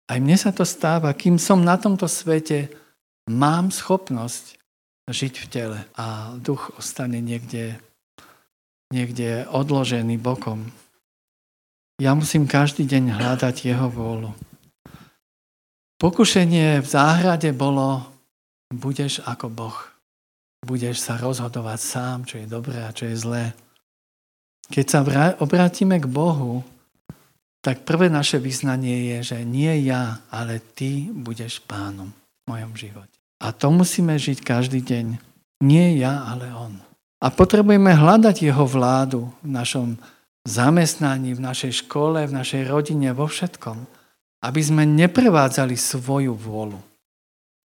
Aj 0.05 0.17
mne 0.21 0.37
sa 0.37 0.53
to 0.53 0.61
stáva, 0.61 1.09
kým 1.17 1.41
som 1.41 1.65
na 1.65 1.81
tomto 1.81 2.05
svete, 2.05 2.69
mám 3.25 3.73
schopnosť 3.73 4.61
žiť 5.09 5.33
v 5.41 5.45
tele 5.49 5.79
a 5.97 6.37
duch 6.37 6.69
ostane 6.77 7.17
niekde, 7.17 7.81
niekde 8.93 9.45
odložený 9.49 10.19
bokom. 10.19 10.71
Ja 11.97 12.13
musím 12.13 12.45
každý 12.45 12.85
deň 12.85 13.17
hľadať 13.17 13.55
jeho 13.73 13.89
vôľu. 13.89 14.31
Pokušenie 15.97 16.77
v 16.79 16.87
záhrade 16.87 17.49
bolo 17.57 18.05
budeš 18.69 19.25
ako 19.25 19.49
Boh. 19.49 19.77
Budeš 20.61 21.01
sa 21.01 21.17
rozhodovať 21.17 21.79
sám, 21.81 22.17
čo 22.29 22.37
je 22.37 22.45
dobré 22.45 22.85
a 22.85 22.93
čo 22.93 23.09
je 23.09 23.17
zlé. 23.17 23.45
Keď 24.69 24.85
sa 24.85 24.99
obrátime 25.39 25.97
k 25.97 26.05
Bohu, 26.05 26.61
tak 27.63 27.87
prvé 27.87 28.13
naše 28.13 28.37
vyznanie 28.37 29.15
je, 29.15 29.33
že 29.33 29.37
nie 29.41 29.87
ja, 29.87 30.21
ale 30.29 30.61
ty 30.61 31.09
budeš 31.09 31.63
pánom 31.65 32.13
v 32.13 32.55
mojom 32.55 32.71
živote. 32.77 33.17
A 33.41 33.49
to 33.53 33.73
musíme 33.73 34.13
žiť 34.17 34.45
každý 34.45 34.85
deň. 34.85 35.05
Nie 35.65 35.97
ja, 35.97 36.29
ale 36.29 36.53
on. 36.53 36.77
A 37.17 37.33
potrebujeme 37.33 37.97
hľadať 37.97 38.45
jeho 38.45 38.65
vládu 38.69 39.29
v 39.41 39.49
našom 39.49 39.97
zamestnaní, 40.45 41.33
v 41.33 41.41
našej 41.41 41.85
škole, 41.85 42.23
v 42.29 42.35
našej 42.35 42.69
rodine, 42.69 43.09
vo 43.11 43.25
všetkom. 43.25 43.89
Aby 44.45 44.61
sme 44.61 44.83
neprevádzali 44.85 45.73
svoju 45.73 46.37
vôľu. 46.37 46.77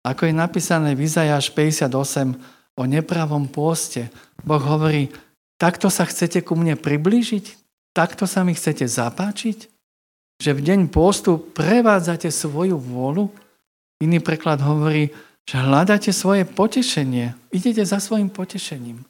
Ako 0.04 0.28
je 0.28 0.36
napísané 0.36 0.92
v 0.96 1.08
Izajáš 1.08 1.56
58 1.56 2.36
o 2.76 2.84
nepravom 2.84 3.48
pôste, 3.48 4.12
Boh 4.44 4.60
hovorí, 4.60 5.12
Takto 5.60 5.92
sa 5.92 6.08
chcete 6.08 6.40
ku 6.40 6.56
mne 6.56 6.80
priblížiť? 6.80 7.46
Takto 7.92 8.24
sa 8.24 8.48
mi 8.48 8.56
chcete 8.56 8.88
zapáčiť? 8.88 9.68
Že 10.40 10.52
v 10.56 10.62
deň 10.64 10.80
postu 10.88 11.36
prevádzate 11.36 12.32
svoju 12.32 12.80
vôľu? 12.80 13.28
Iný 14.00 14.24
preklad 14.24 14.64
hovorí, 14.64 15.12
že 15.44 15.60
hľadáte 15.60 16.16
svoje 16.16 16.48
potešenie. 16.48 17.36
Idete 17.52 17.84
za 17.84 18.00
svojim 18.00 18.32
potešením. 18.32 19.04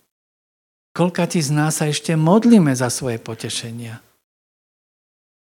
Koľka 0.93 1.30
ti 1.30 1.39
z 1.39 1.54
nás 1.54 1.80
sa 1.80 1.88
ešte 1.88 2.17
modlíme 2.17 2.73
za 2.73 2.89
svoje 2.89 3.21
potešenia? 3.21 4.02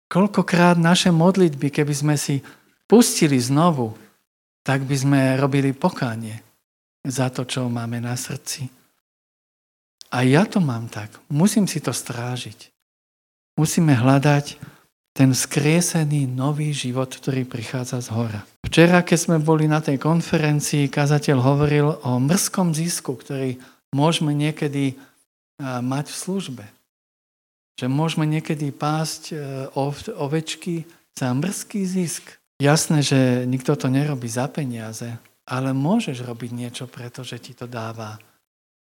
Koľkokrát 0.08 0.78
naše 0.78 1.10
modlitby, 1.10 1.74
keby 1.74 1.94
sme 1.94 2.14
si 2.14 2.38
pustili 2.86 3.40
znovu, 3.40 3.98
tak 4.62 4.86
by 4.86 4.96
sme 4.96 5.20
robili 5.36 5.74
pokánie 5.74 6.40
za 7.04 7.28
to, 7.28 7.44
čo 7.44 7.68
máme 7.68 8.00
na 8.00 8.16
srdci. 8.16 8.70
A 10.14 10.22
ja 10.22 10.46
to 10.46 10.62
mám 10.62 10.86
tak. 10.86 11.10
Musím 11.26 11.66
si 11.66 11.82
to 11.82 11.90
strážiť. 11.90 12.70
Musíme 13.58 13.92
hľadať 13.92 14.56
ten 15.14 15.30
skriesený 15.30 16.26
nový 16.26 16.74
život, 16.74 17.10
ktorý 17.10 17.46
prichádza 17.46 18.02
z 18.02 18.08
hora. 18.14 18.40
Včera, 18.66 19.02
keď 19.02 19.18
sme 19.18 19.38
boli 19.38 19.70
na 19.70 19.78
tej 19.78 19.98
konferencii, 19.98 20.90
kazateľ 20.90 21.38
hovoril 21.38 21.86
o 22.02 22.18
mrzkom 22.18 22.74
zisku, 22.74 23.14
ktorý 23.14 23.58
môžeme 23.94 24.34
niekedy 24.34 24.98
mať 25.62 26.06
v 26.10 26.16
službe. 26.16 26.64
Že 27.74 27.86
môžeme 27.90 28.26
niekedy 28.26 28.70
pásť 28.70 29.34
e, 29.34 29.36
ovečky 30.14 30.86
za 31.14 31.34
mrzký 31.34 31.82
zisk. 31.82 32.38
Jasné, 32.62 33.02
že 33.02 33.18
nikto 33.50 33.74
to 33.74 33.90
nerobí 33.90 34.30
za 34.30 34.46
peniaze, 34.46 35.10
ale 35.42 35.74
môžeš 35.74 36.22
robiť 36.22 36.50
niečo, 36.54 36.84
pretože 36.86 37.42
ti 37.42 37.50
to 37.50 37.66
dáva 37.66 38.14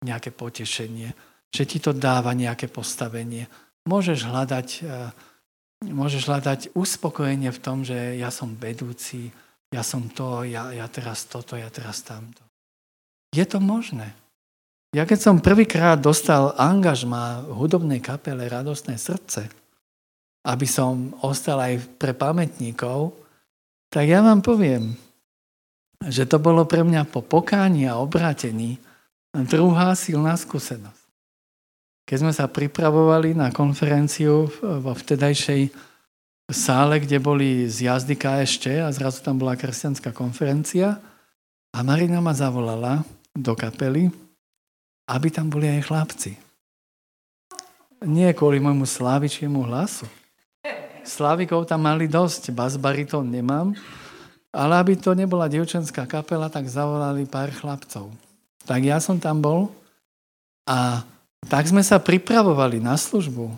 nejaké 0.05 0.37
potešenie, 0.37 1.17
že 1.49 1.65
ti 1.65 1.81
to 1.81 1.97
dáva 1.97 2.37
nejaké 2.37 2.69
postavenie. 2.69 3.49
Môžeš 3.89 4.29
hľadať, 4.29 4.69
e, 4.85 4.93
môžeš 5.89 6.29
hľadať 6.29 6.61
uspokojenie 6.77 7.49
v 7.53 7.63
tom, 7.65 7.89
že 7.89 8.21
ja 8.21 8.29
som 8.29 8.53
vedúci, 8.53 9.33
ja 9.73 9.81
som 9.81 10.13
to, 10.13 10.45
ja, 10.45 10.77
ja 10.77 10.87
teraz 10.93 11.25
toto, 11.25 11.57
ja 11.57 11.73
teraz 11.73 12.05
tamto. 12.05 12.45
Je 13.33 13.43
to 13.49 13.59
možné. 13.65 14.13
Ja 14.95 15.03
keď 15.03 15.19
som 15.19 15.43
prvýkrát 15.43 15.99
dostal 15.99 16.55
angažma 16.55 17.43
hudobnej 17.51 17.99
kapele 17.99 18.47
Radostné 18.47 18.95
srdce, 18.95 19.51
aby 20.47 20.71
som 20.71 21.11
ostal 21.19 21.59
aj 21.59 21.99
pre 21.99 22.15
pamätníkov, 22.15 23.11
tak 23.91 24.07
ja 24.07 24.23
vám 24.23 24.39
poviem, 24.39 24.95
že 25.99 26.31
to 26.31 26.39
bolo 26.39 26.63
pre 26.63 26.87
mňa 26.87 27.11
po 27.11 27.27
pokáni 27.27 27.91
a 27.91 27.99
obrátení 27.99 28.79
druhá 29.35 29.99
silná 29.99 30.39
skúsenosť. 30.39 31.03
Keď 32.07 32.17
sme 32.23 32.31
sa 32.31 32.47
pripravovali 32.47 33.35
na 33.35 33.51
konferenciu 33.51 34.47
vo 34.63 34.93
vtedajšej 34.95 35.75
sále, 36.55 37.03
kde 37.03 37.19
boli 37.19 37.67
z 37.67 37.91
jazdy 37.91 38.15
KSČ 38.15 38.87
a 38.87 38.95
zrazu 38.95 39.27
tam 39.27 39.43
bola 39.43 39.59
kresťanská 39.59 40.15
konferencia 40.15 41.03
a 41.75 41.79
Marina 41.83 42.23
ma 42.23 42.31
zavolala 42.31 43.03
do 43.35 43.59
kapely 43.59 44.23
aby 45.05 45.29
tam 45.29 45.53
boli 45.53 45.69
aj 45.69 45.89
chlapci. 45.89 46.33
Nie 48.05 48.37
kvôli 48.37 48.61
môjmu 48.61 48.85
slávičiemu 48.85 49.65
hlasu. 49.65 50.09
Slavikov 51.05 51.69
tam 51.69 51.85
mali 51.85 52.09
dosť, 52.09 52.53
basbaritón 52.53 53.29
nemám, 53.29 53.77
ale 54.49 54.73
aby 54.81 54.97
to 54.97 55.13
nebola 55.13 55.49
dievčenská 55.49 56.09
kapela, 56.09 56.49
tak 56.49 56.65
zavolali 56.69 57.29
pár 57.29 57.53
chlapcov. 57.53 58.09
Tak 58.65 58.81
ja 58.81 58.97
som 59.01 59.21
tam 59.21 59.45
bol 59.45 59.69
a 60.65 61.05
tak 61.45 61.69
sme 61.69 61.85
sa 61.85 62.01
pripravovali 62.01 62.81
na 62.81 62.97
službu, 62.97 63.53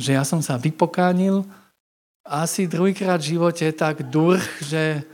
že 0.00 0.16
ja 0.16 0.24
som 0.24 0.40
sa 0.40 0.56
vypokánil 0.56 1.44
asi 2.24 2.64
druhýkrát 2.64 3.20
v 3.20 3.36
živote 3.36 3.68
tak 3.76 4.08
durch, 4.08 4.40
že, 4.64 5.04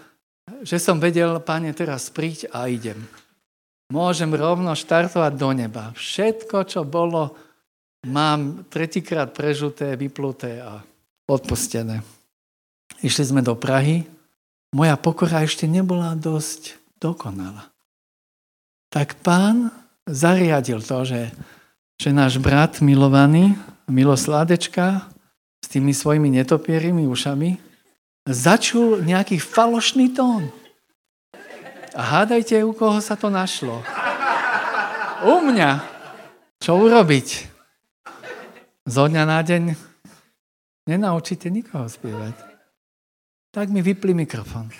že 0.62 0.79
som 0.79 1.03
vedel, 1.03 1.42
páne, 1.42 1.75
teraz 1.75 2.07
príď 2.14 2.47
a 2.55 2.71
idem 2.71 3.03
môžem 3.92 4.33
rovno 4.33 4.72
štartovať 4.72 5.33
do 5.37 5.50
neba. 5.52 5.92
Všetko, 5.92 6.64
čo 6.64 6.81
bolo, 6.88 7.37
mám 8.09 8.64
tretíkrát 8.72 9.37
prežuté, 9.37 9.92
vypluté 10.00 10.64
a 10.64 10.81
odpustené. 11.28 12.00
Išli 13.05 13.24
sme 13.28 13.44
do 13.44 13.52
Prahy. 13.52 14.09
Moja 14.72 14.96
pokora 14.96 15.44
ešte 15.44 15.68
nebola 15.68 16.16
dosť 16.16 16.81
dokonalá. 16.96 17.68
Tak 18.88 19.20
pán 19.20 19.68
zariadil 20.09 20.81
to, 20.81 21.05
že, 21.05 21.22
že 22.00 22.09
náš 22.09 22.40
brat 22.40 22.81
milovaný, 22.81 23.52
Milo 23.92 24.16
Sládečka, 24.16 25.05
s 25.61 25.66
tými 25.68 25.92
svojimi 25.92 26.33
netopierými 26.40 27.05
ušami, 27.05 27.61
začul 28.24 29.05
nejaký 29.05 29.37
falošný 29.37 30.16
tón. 30.16 30.48
A 31.92 32.00
hádajte, 32.00 32.64
u 32.64 32.72
koho 32.72 33.05
sa 33.05 33.20
to 33.20 33.28
našlo. 33.28 33.85
U 35.28 35.44
mňa. 35.44 35.85
Čo 36.57 36.81
urobiť? 36.81 37.28
Zo 38.88 39.05
dňa 39.12 39.22
na 39.28 39.44
deň 39.44 39.76
nenaučíte 40.88 41.52
nikoho 41.52 41.85
spievať. 41.87 42.33
Tak 43.52 43.68
mi 43.68 43.85
vypli 43.85 44.16
mikrofon. 44.16 44.72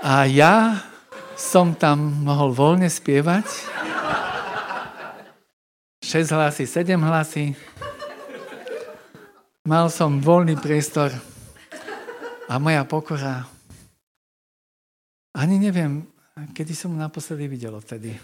A 0.00 0.24
ja 0.24 0.80
som 1.36 1.76
tam 1.76 2.24
mohol 2.24 2.56
voľne 2.56 2.88
spievať. 2.88 3.44
6 6.00 6.32
hlasy, 6.32 6.64
7 6.64 6.96
hlasy. 6.96 7.52
Mal 9.68 9.92
som 9.92 10.24
voľný 10.24 10.56
priestor 10.56 11.12
a 12.48 12.56
moja 12.56 12.82
pokora 12.88 13.59
ani 15.34 15.56
neviem, 15.62 16.06
kedy 16.54 16.72
som 16.74 16.96
naposledy 16.96 17.46
videl 17.46 17.74
odtedy. 17.76 18.16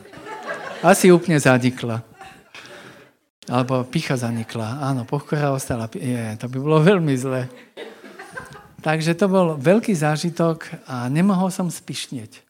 Asi 0.82 1.10
úplne 1.10 1.38
zanikla. 1.38 2.02
Alebo 3.46 3.86
picha 3.86 4.18
zanikla. 4.18 4.82
Áno, 4.82 5.06
pochora 5.06 5.54
ostala. 5.54 5.86
Je, 5.94 6.34
to 6.36 6.50
by 6.50 6.58
bolo 6.58 6.78
veľmi 6.82 7.14
zle. 7.14 7.46
Takže 8.82 9.14
to 9.18 9.26
bol 9.30 9.58
veľký 9.58 9.94
zážitok 9.94 10.86
a 10.86 11.06
nemohol 11.06 11.50
som 11.50 11.70
spišnieť 11.70 12.42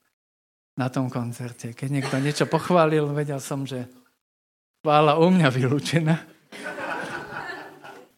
na 0.77 0.89
tom 0.93 1.09
koncerte. 1.09 1.73
Keď 1.73 1.89
niekto 1.89 2.17
niečo 2.21 2.45
pochválil, 2.49 3.09
vedel 3.13 3.41
som, 3.41 3.65
že 3.65 3.89
chvála 4.85 5.17
u 5.21 5.29
mňa 5.33 5.49
vylúčená. 5.53 6.17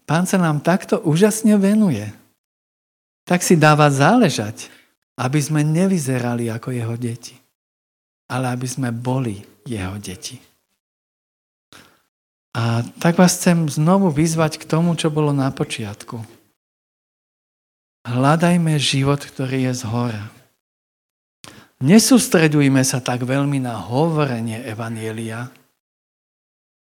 Pán 0.09 0.25
sa 0.25 0.41
nám 0.41 0.65
takto 0.65 1.03
úžasne 1.05 1.59
venuje. 1.61 2.09
Tak 3.29 3.45
si 3.45 3.61
dáva 3.61 3.93
záležať 3.93 4.73
aby 5.19 5.41
sme 5.43 5.67
nevyzerali 5.67 6.47
ako 6.47 6.71
jeho 6.71 6.95
deti, 6.95 7.35
ale 8.31 8.55
aby 8.55 8.67
sme 8.71 8.95
boli 8.95 9.43
jeho 9.67 9.99
deti. 9.99 10.39
A 12.55 12.87
tak 13.03 13.19
vás 13.19 13.39
chcem 13.39 13.67
znovu 13.67 14.11
vyzvať 14.11 14.63
k 14.63 14.65
tomu, 14.65 14.95
čo 14.95 15.11
bolo 15.11 15.35
na 15.35 15.51
počiatku. 15.51 16.23
Hľadajme 18.09 18.79
život, 18.81 19.21
ktorý 19.21 19.69
je 19.69 19.73
z 19.75 19.85
hora. 19.85 20.25
Nesústredujme 21.79 22.83
sa 22.83 22.99
tak 22.99 23.23
veľmi 23.23 23.63
na 23.63 23.79
hovorenie 23.79 24.67
Evanielia 24.67 25.47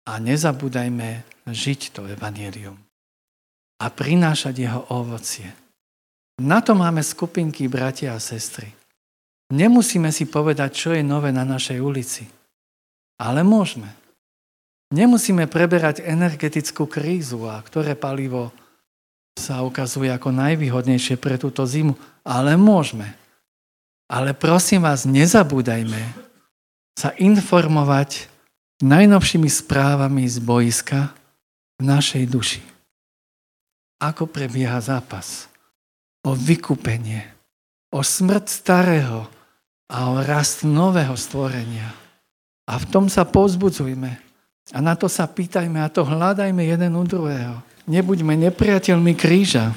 a 0.04 0.12
nezabúdajme 0.20 1.24
žiť 1.48 1.80
to 1.96 2.04
Evanielium 2.04 2.76
a 3.80 3.86
prinášať 3.88 4.68
jeho 4.68 4.84
ovocie. 4.92 5.63
Na 6.42 6.58
to 6.58 6.74
máme 6.74 6.98
skupinky 6.98 7.70
bratia 7.70 8.14
a 8.14 8.18
sestry. 8.18 8.74
Nemusíme 9.54 10.10
si 10.10 10.26
povedať, 10.26 10.70
čo 10.74 10.90
je 10.90 11.02
nové 11.06 11.30
na 11.30 11.46
našej 11.46 11.78
ulici. 11.78 12.26
Ale 13.22 13.46
môžeme. 13.46 13.86
Nemusíme 14.90 15.46
preberať 15.46 16.02
energetickú 16.02 16.90
krízu 16.90 17.46
a 17.46 17.62
ktoré 17.62 17.94
palivo 17.94 18.50
sa 19.38 19.62
ukazuje 19.62 20.10
ako 20.10 20.34
najvýhodnejšie 20.34 21.18
pre 21.18 21.38
túto 21.38 21.62
zimu. 21.62 21.94
Ale 22.26 22.58
môžeme. 22.58 23.14
Ale 24.10 24.34
prosím 24.34 24.82
vás, 24.82 25.06
nezabúdajme 25.06 26.02
sa 26.98 27.10
informovať 27.18 28.26
najnovšími 28.82 29.50
správami 29.50 30.26
z 30.26 30.38
boiska 30.42 31.14
v 31.78 31.82
našej 31.82 32.24
duši. 32.26 32.62
Ako 34.02 34.26
prebieha 34.26 34.78
zápas 34.82 35.53
o 36.24 36.32
vykúpenie, 36.32 37.22
o 37.92 38.00
smrť 38.00 38.44
starého 38.48 39.28
a 39.92 40.10
o 40.10 40.24
rast 40.24 40.64
nového 40.64 41.14
stvorenia. 41.14 41.92
A 42.64 42.80
v 42.80 42.84
tom 42.88 43.12
sa 43.12 43.28
povzbudzujme. 43.28 44.12
A 44.72 44.78
na 44.80 44.96
to 44.96 45.12
sa 45.12 45.28
pýtajme 45.28 45.76
a 45.76 45.92
to 45.92 46.08
hľadajme 46.08 46.64
jeden 46.64 46.96
u 46.96 47.04
druhého. 47.04 47.60
Nebuďme 47.84 48.32
nepriateľmi 48.48 49.12
kríža, 49.12 49.76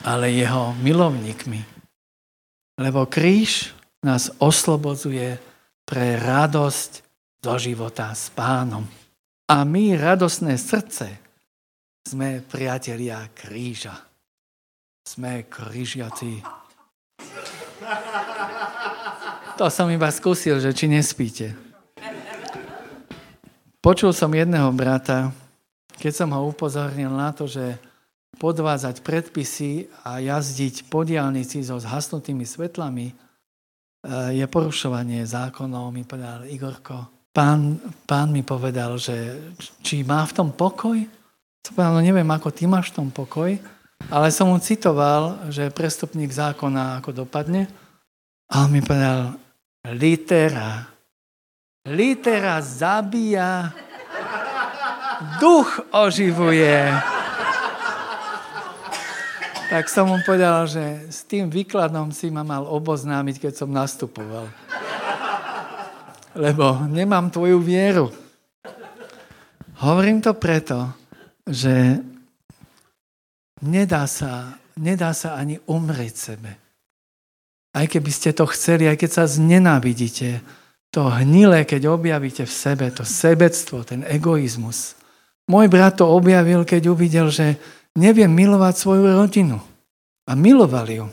ale 0.00 0.32
jeho 0.32 0.72
milovníkmi. 0.80 1.60
Lebo 2.80 3.04
kríž 3.04 3.76
nás 4.00 4.32
oslobodzuje 4.40 5.36
pre 5.84 6.16
radosť 6.16 7.04
do 7.44 7.52
života 7.60 8.16
s 8.16 8.32
pánom. 8.32 8.88
A 9.46 9.62
my, 9.62 9.94
radosné 10.00 10.56
srdce, 10.56 11.06
sme 12.08 12.40
priatelia 12.40 13.28
kríža. 13.36 13.94
Sme 15.06 15.46
krížiaci. 15.46 16.42
To 19.54 19.70
som 19.70 19.86
iba 19.86 20.10
skúsil, 20.10 20.58
že 20.58 20.74
či 20.74 20.90
nespíte. 20.90 21.54
Počul 23.78 24.10
som 24.10 24.34
jedného 24.34 24.66
brata, 24.74 25.30
keď 25.94 26.12
som 26.12 26.34
ho 26.34 26.50
upozornil 26.50 27.14
na 27.14 27.30
to, 27.30 27.46
že 27.46 27.78
podvázať 28.36 29.00
predpisy 29.00 29.86
a 30.02 30.18
jazdiť 30.18 30.90
po 30.90 31.06
diálnici 31.06 31.62
so 31.62 31.78
zhasnutými 31.78 32.42
svetlami 32.42 33.06
eh, 33.08 34.34
je 34.36 34.44
porušovanie 34.50 35.22
zákonov, 35.22 35.94
mi 35.94 36.02
povedal 36.02 36.50
Igorko. 36.50 37.30
Pán, 37.30 37.78
pán 38.04 38.34
mi 38.34 38.42
povedal, 38.42 38.98
že 38.98 39.38
či 39.86 40.02
má 40.02 40.26
v 40.26 40.34
tom 40.34 40.48
pokoj? 40.50 40.98
Som 41.62 41.72
povedal, 41.78 41.94
no 41.94 42.02
neviem, 42.02 42.28
ako 42.28 42.48
ty 42.50 42.66
máš 42.66 42.90
v 42.90 42.96
tom 43.00 43.08
pokoj, 43.14 43.54
ale 44.06 44.30
som 44.30 44.52
mu 44.52 44.58
citoval, 44.62 45.50
že 45.50 45.72
prestupník 45.74 46.30
zákona 46.30 47.02
ako 47.02 47.26
dopadne. 47.26 47.66
A 48.46 48.66
on 48.66 48.70
mi 48.70 48.78
povedal, 48.78 49.34
litera. 49.90 50.86
Litera 51.86 52.58
zabíja, 52.62 53.70
duch 55.38 55.70
oživuje. 55.94 56.90
Tak 59.66 59.90
som 59.90 60.06
mu 60.06 60.22
povedal, 60.22 60.70
že 60.70 61.10
s 61.10 61.26
tým 61.26 61.50
výkladom 61.50 62.14
si 62.14 62.30
ma 62.30 62.46
mal 62.46 62.62
oboznámiť, 62.66 63.50
keď 63.50 63.52
som 63.58 63.70
nastupoval. 63.74 64.46
Lebo 66.38 66.86
nemám 66.86 67.34
tvoju 67.34 67.58
vieru. 67.58 68.06
Hovorím 69.82 70.22
to 70.22 70.38
preto, 70.38 70.94
že 71.46 71.98
nedá 73.62 74.04
sa, 74.04 74.60
nedá 74.76 75.16
sa 75.16 75.38
ani 75.38 75.60
umrieť 75.64 76.14
sebe. 76.14 76.50
Aj 77.76 77.84
keby 77.84 78.08
ste 78.08 78.32
to 78.32 78.48
chceli, 78.48 78.88
aj 78.88 78.96
keď 78.96 79.10
sa 79.12 79.24
znenávidíte, 79.28 80.40
to 80.88 81.12
hnilé, 81.12 81.68
keď 81.68 81.92
objavíte 81.92 82.48
v 82.48 82.52
sebe, 82.52 82.88
to 82.88 83.04
sebectvo, 83.04 83.84
ten 83.84 84.00
egoizmus. 84.08 84.96
Môj 85.44 85.68
brat 85.68 86.00
to 86.00 86.08
objavil, 86.08 86.64
keď 86.64 86.88
uvidel, 86.88 87.28
že 87.28 87.60
neviem 87.92 88.32
milovať 88.32 88.74
svoju 88.80 89.04
rodinu. 89.12 89.60
A 90.24 90.32
miloval 90.32 90.88
ju. 90.88 91.06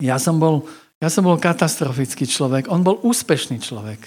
Ja 0.00 0.16
som 0.16 0.40
bol, 0.40 0.64
ja 1.04 1.12
som 1.12 1.28
bol 1.28 1.36
katastrofický 1.36 2.24
človek, 2.24 2.72
on 2.72 2.80
bol 2.80 2.96
úspešný 3.04 3.60
človek. 3.60 4.00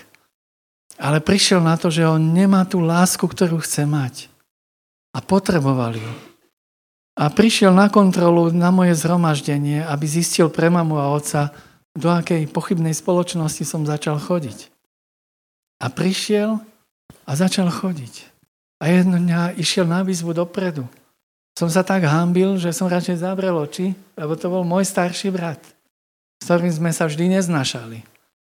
Ale 0.98 1.22
prišiel 1.22 1.62
na 1.62 1.78
to, 1.78 1.94
že 1.94 2.04
on 2.04 2.34
nemá 2.34 2.66
tú 2.66 2.82
lásku, 2.82 3.24
ktorú 3.24 3.62
chce 3.62 3.86
mať. 3.86 4.34
A 5.14 5.22
potreboval 5.22 5.94
ju. 5.94 6.31
A 7.22 7.30
prišiel 7.30 7.70
na 7.70 7.86
kontrolu 7.86 8.50
na 8.50 8.74
moje 8.74 8.98
zhromaždenie, 8.98 9.86
aby 9.86 10.10
zistil 10.10 10.50
pre 10.50 10.74
mamu 10.74 10.98
a 10.98 11.14
otca, 11.14 11.54
do 11.94 12.10
akej 12.10 12.50
pochybnej 12.50 12.98
spoločnosti 12.98 13.62
som 13.62 13.86
začal 13.86 14.18
chodiť. 14.18 14.74
A 15.78 15.94
prišiel 15.94 16.58
a 17.30 17.32
začal 17.38 17.70
chodiť. 17.70 18.26
A 18.82 18.90
jedno 18.90 19.22
dňa 19.22 19.62
išiel 19.62 19.86
na 19.86 20.02
výzvu 20.02 20.34
dopredu 20.34 20.90
som 21.58 21.68
sa 21.68 21.84
tak 21.84 22.08
hambil, 22.08 22.56
že 22.56 22.72
som 22.72 22.88
radšej 22.88 23.22
zavrel 23.22 23.54
oči, 23.54 23.94
lebo 24.16 24.34
to 24.40 24.48
bol 24.48 24.64
môj 24.64 24.88
starší 24.88 25.30
brat, 25.30 25.60
s 26.40 26.48
ktorým 26.48 26.72
sme 26.72 26.92
sa 26.96 27.06
vždy 27.06 27.38
neznašali. 27.38 28.02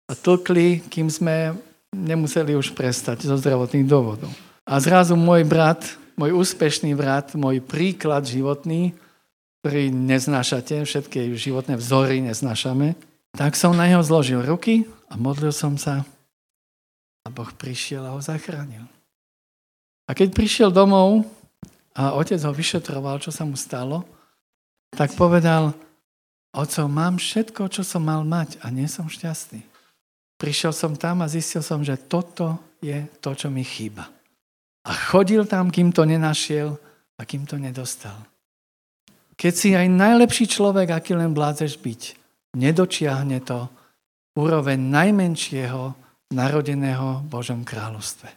A 0.09 0.13
tlkli, 0.19 0.83
kým 0.87 1.11
sme 1.11 1.55
nemuseli 1.93 2.59
už 2.59 2.73
prestať 2.73 3.27
zo 3.27 3.37
zdravotných 3.37 3.87
dôvodov. 3.87 4.31
A 4.67 4.83
zrazu 4.83 5.15
môj 5.15 5.47
brat, 5.47 5.87
môj 6.17 6.33
úspešný 6.33 6.97
brat, 6.97 7.37
môj 7.37 7.61
príklad 7.61 8.25
životný, 8.25 8.97
ktorý 9.61 9.93
neznášate, 9.93 10.83
všetky 10.83 11.37
životné 11.37 11.77
vzory 11.77 12.25
neznášame, 12.25 12.97
tak 13.37 13.53
som 13.55 13.77
na 13.77 13.85
neho 13.85 14.01
zložil 14.01 14.41
ruky 14.41 14.89
a 15.13 15.21
modlil 15.21 15.53
som 15.53 15.77
sa 15.77 16.03
a 17.23 17.29
Boh 17.29 17.51
prišiel 17.53 18.07
a 18.07 18.15
ho 18.15 18.21
zachránil. 18.23 18.87
A 20.07 20.15
keď 20.15 20.31
prišiel 20.33 20.71
domov, 20.71 21.27
a 21.97 22.15
otec 22.15 22.39
ho 22.45 22.53
vyšetroval, 22.53 23.19
čo 23.19 23.33
sa 23.33 23.43
mu 23.49 23.57
stalo, 23.57 24.05
tak 24.93 25.17
povedal, 25.17 25.73
oco, 26.53 26.83
mám 26.87 27.17
všetko, 27.17 27.73
čo 27.73 27.83
som 27.83 28.05
mal 28.05 28.23
mať 28.23 28.61
a 28.63 28.69
nie 28.69 28.87
som 28.87 29.09
šťastný. 29.09 29.65
Prišiel 30.37 30.77
som 30.77 30.93
tam 30.93 31.25
a 31.25 31.33
zistil 31.33 31.65
som, 31.65 31.81
že 31.81 31.97
toto 31.97 32.61
je 32.85 33.09
to, 33.25 33.33
čo 33.33 33.49
mi 33.49 33.65
chýba. 33.65 34.16
A 34.87 34.91
chodil 34.95 35.43
tam, 35.51 35.75
kým 35.75 35.91
to 35.91 36.07
nenašiel 36.07 36.79
a 37.19 37.23
kým 37.27 37.43
to 37.43 37.59
nedostal. 37.59 38.15
Keď 39.37 39.53
si 39.53 39.71
aj 39.75 39.91
najlepší 39.91 40.47
človek, 40.49 40.95
aký 40.95 41.19
len 41.19 41.35
vládzeš 41.35 41.77
byť, 41.83 42.03
nedočiahne 42.57 43.43
to 43.45 43.69
úroveň 44.39 44.79
najmenšieho 44.79 45.93
narodeného 46.33 47.23
v 47.23 47.27
Božom 47.29 47.67
kráľovstve. 47.67 48.29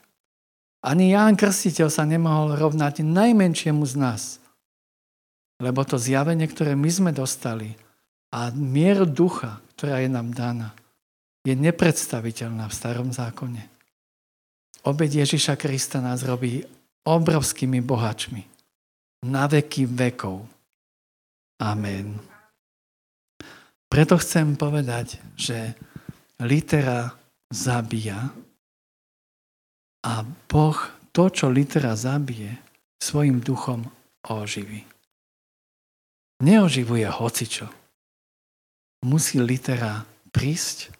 Ani 0.79 1.11
Ján 1.11 1.35
Krstiteľ 1.35 1.87
sa 1.91 2.07
nemohol 2.07 2.55
rovnať 2.55 3.03
najmenšiemu 3.03 3.83
z 3.83 3.95
nás. 3.99 4.23
Lebo 5.59 5.83
to 5.83 5.99
zjavenie, 5.99 6.47
ktoré 6.47 6.71
my 6.71 6.87
sme 6.87 7.11
dostali 7.11 7.75
a 8.31 8.47
mieru 8.55 9.03
ducha, 9.03 9.59
ktorá 9.75 9.99
je 9.99 10.07
nám 10.07 10.31
daná, 10.31 10.71
je 11.43 11.51
nepredstaviteľná 11.51 12.71
v 12.71 12.77
starom 12.77 13.11
zákone. 13.11 13.78
Obed 14.87 15.11
Ježiša 15.11 15.59
Krista 15.59 15.99
nás 15.99 16.23
robí 16.23 16.63
obrovskými 17.03 17.83
bohačmi. 17.83 18.43
Na 19.27 19.49
veky 19.51 19.83
vekov. 19.83 20.47
Amen. 21.59 22.15
Preto 23.91 24.15
chcem 24.15 24.55
povedať, 24.55 25.19
že 25.35 25.75
litera 26.39 27.11
zabíja, 27.51 28.31
a 29.99 30.23
Boh 30.23 30.79
to, 31.11 31.27
čo 31.27 31.51
litera 31.51 31.95
zabije, 31.95 32.55
svojim 32.99 33.43
duchom 33.43 33.83
oživí. 34.23 34.87
Neoživuje 36.39 37.07
hocičo. 37.07 37.67
Musí 39.03 39.43
litera 39.43 40.07
prísť, 40.31 40.91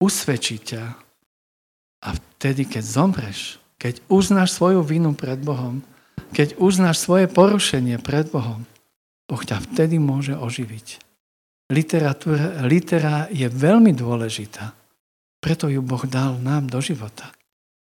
usvedčiť 0.00 0.60
ťa 0.64 0.82
a 2.02 2.12
vtedy, 2.12 2.66
keď 2.66 2.82
zomreš, 2.82 3.62
keď 3.78 4.02
uznáš 4.10 4.58
svoju 4.58 4.82
vinu 4.82 5.14
pred 5.14 5.38
Bohom, 5.38 5.82
keď 6.34 6.58
uznáš 6.58 7.02
svoje 7.02 7.30
porušenie 7.30 8.02
pred 8.02 8.26
Bohom, 8.28 8.66
Boh 9.30 9.42
ťa 9.42 9.62
vtedy 9.72 10.02
môže 10.02 10.34
oživiť. 10.34 11.00
Literatúra, 11.72 12.60
litera 12.66 13.30
je 13.32 13.48
veľmi 13.48 13.94
dôležitá, 13.96 14.74
preto 15.42 15.66
ju 15.66 15.82
Boh 15.82 16.02
dal 16.06 16.38
nám 16.38 16.70
do 16.70 16.78
života. 16.78 17.32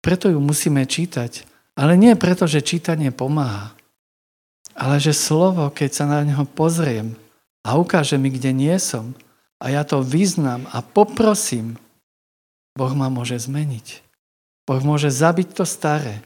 Preto 0.04 0.28
ju 0.28 0.38
musíme 0.38 0.84
čítať. 0.84 1.48
Ale 1.76 1.96
nie 1.96 2.16
preto, 2.16 2.48
že 2.48 2.64
čítanie 2.64 3.12
pomáha. 3.12 3.72
Ale 4.76 5.00
že 5.00 5.16
slovo, 5.16 5.72
keď 5.72 5.90
sa 5.92 6.04
na 6.04 6.20
neho 6.24 6.44
pozriem 6.44 7.16
a 7.64 7.76
ukáže 7.80 8.20
mi, 8.20 8.28
kde 8.32 8.52
nie 8.52 8.76
som, 8.76 9.16
a 9.56 9.72
ja 9.72 9.82
to 9.88 10.04
vyznám 10.04 10.68
a 10.72 10.84
poprosím, 10.84 11.80
Boh 12.76 12.92
ma 12.92 13.08
môže 13.08 13.40
zmeniť. 13.40 14.05
Boh 14.66 14.82
môže 14.82 15.08
zabiť 15.08 15.54
to 15.54 15.64
staré 15.64 16.20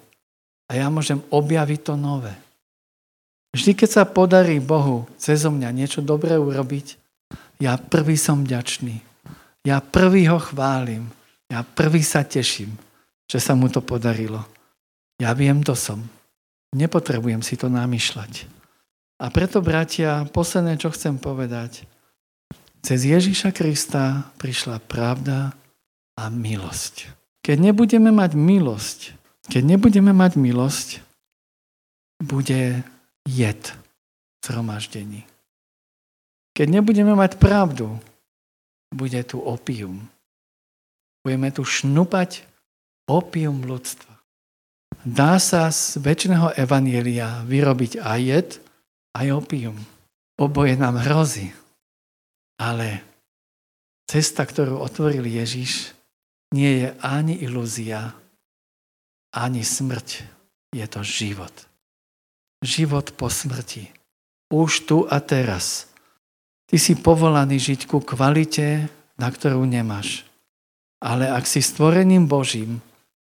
a 0.66 0.80
ja 0.80 0.88
môžem 0.88 1.20
objaviť 1.28 1.80
to 1.92 1.94
nové. 1.94 2.32
Vždy, 3.52 3.76
keď 3.76 3.88
sa 3.90 4.04
podarí 4.08 4.58
Bohu 4.62 5.04
cez 5.20 5.44
mňa 5.44 5.70
niečo 5.74 6.00
dobré 6.00 6.40
urobiť, 6.40 6.96
ja 7.60 7.76
prvý 7.76 8.16
som 8.16 8.46
vďačný. 8.46 9.04
Ja 9.68 9.84
prvý 9.84 10.24
ho 10.32 10.40
chválim. 10.40 11.12
Ja 11.52 11.60
prvý 11.66 12.00
sa 12.00 12.24
teším 12.24 12.78
že 13.30 13.38
sa 13.38 13.54
mu 13.54 13.70
to 13.70 13.78
podarilo. 13.78 14.42
Ja 15.22 15.30
viem, 15.38 15.62
to 15.62 15.78
som. 15.78 16.02
Nepotrebujem 16.74 17.46
si 17.46 17.54
to 17.54 17.70
namýšľať. 17.70 18.50
A 19.22 19.30
preto, 19.30 19.62
bratia, 19.62 20.26
posledné, 20.34 20.74
čo 20.82 20.90
chcem 20.90 21.14
povedať, 21.14 21.86
cez 22.82 23.06
Ježiša 23.06 23.54
Krista 23.54 24.34
prišla 24.42 24.82
pravda 24.82 25.54
a 26.18 26.24
milosť. 26.26 27.19
Keď 27.40 27.56
nebudeme 27.56 28.12
mať 28.12 28.36
milosť, 28.36 29.16
keď 29.48 29.62
nebudeme 29.64 30.12
mať 30.12 30.36
milosť, 30.36 30.88
bude 32.20 32.84
jed 33.24 33.62
zhromaždení. 34.44 35.24
Keď 36.52 36.66
nebudeme 36.68 37.16
mať 37.16 37.40
pravdu, 37.40 37.96
bude 38.92 39.20
tu 39.24 39.40
opium. 39.40 40.04
Budeme 41.24 41.48
tu 41.54 41.64
šnupať 41.64 42.44
opium 43.08 43.64
ľudstva. 43.64 44.20
Dá 45.00 45.40
sa 45.40 45.72
z 45.72 45.96
väčšného 45.96 46.52
evanielia 46.60 47.40
vyrobiť 47.48 48.04
aj 48.04 48.20
jed, 48.20 48.48
aj 49.16 49.26
opium. 49.32 49.76
Oboje 50.36 50.76
nám 50.76 51.00
hrozí. 51.00 51.56
Ale 52.60 53.00
cesta, 54.04 54.44
ktorú 54.44 54.76
otvoril 54.84 55.24
Ježiš, 55.24 55.96
nie 56.50 56.84
je 56.84 56.88
ani 57.00 57.38
ilúzia, 57.40 58.14
ani 59.34 59.62
smrť. 59.62 60.26
Je 60.70 60.86
to 60.86 61.02
život. 61.02 61.50
Život 62.62 63.14
po 63.18 63.26
smrti. 63.26 63.90
Už 64.50 64.86
tu 64.86 65.02
a 65.06 65.18
teraz. 65.18 65.90
Ty 66.70 66.78
si 66.78 66.94
povolaný 66.94 67.58
žiť 67.58 67.90
ku 67.90 67.98
kvalite, 67.98 68.86
na 69.18 69.28
ktorú 69.30 69.66
nemáš. 69.66 70.22
Ale 71.02 71.26
ak 71.26 71.46
si 71.46 71.58
stvorením 71.58 72.30
Božím, 72.30 72.78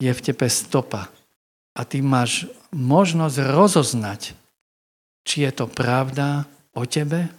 je 0.02 0.10
v 0.10 0.24
tebe 0.24 0.50
stopa. 0.50 1.14
A 1.78 1.86
ty 1.86 2.02
máš 2.02 2.50
možnosť 2.74 3.38
rozoznať, 3.54 4.34
či 5.22 5.46
je 5.46 5.52
to 5.54 5.70
pravda 5.70 6.50
o 6.74 6.86
tebe 6.90 7.30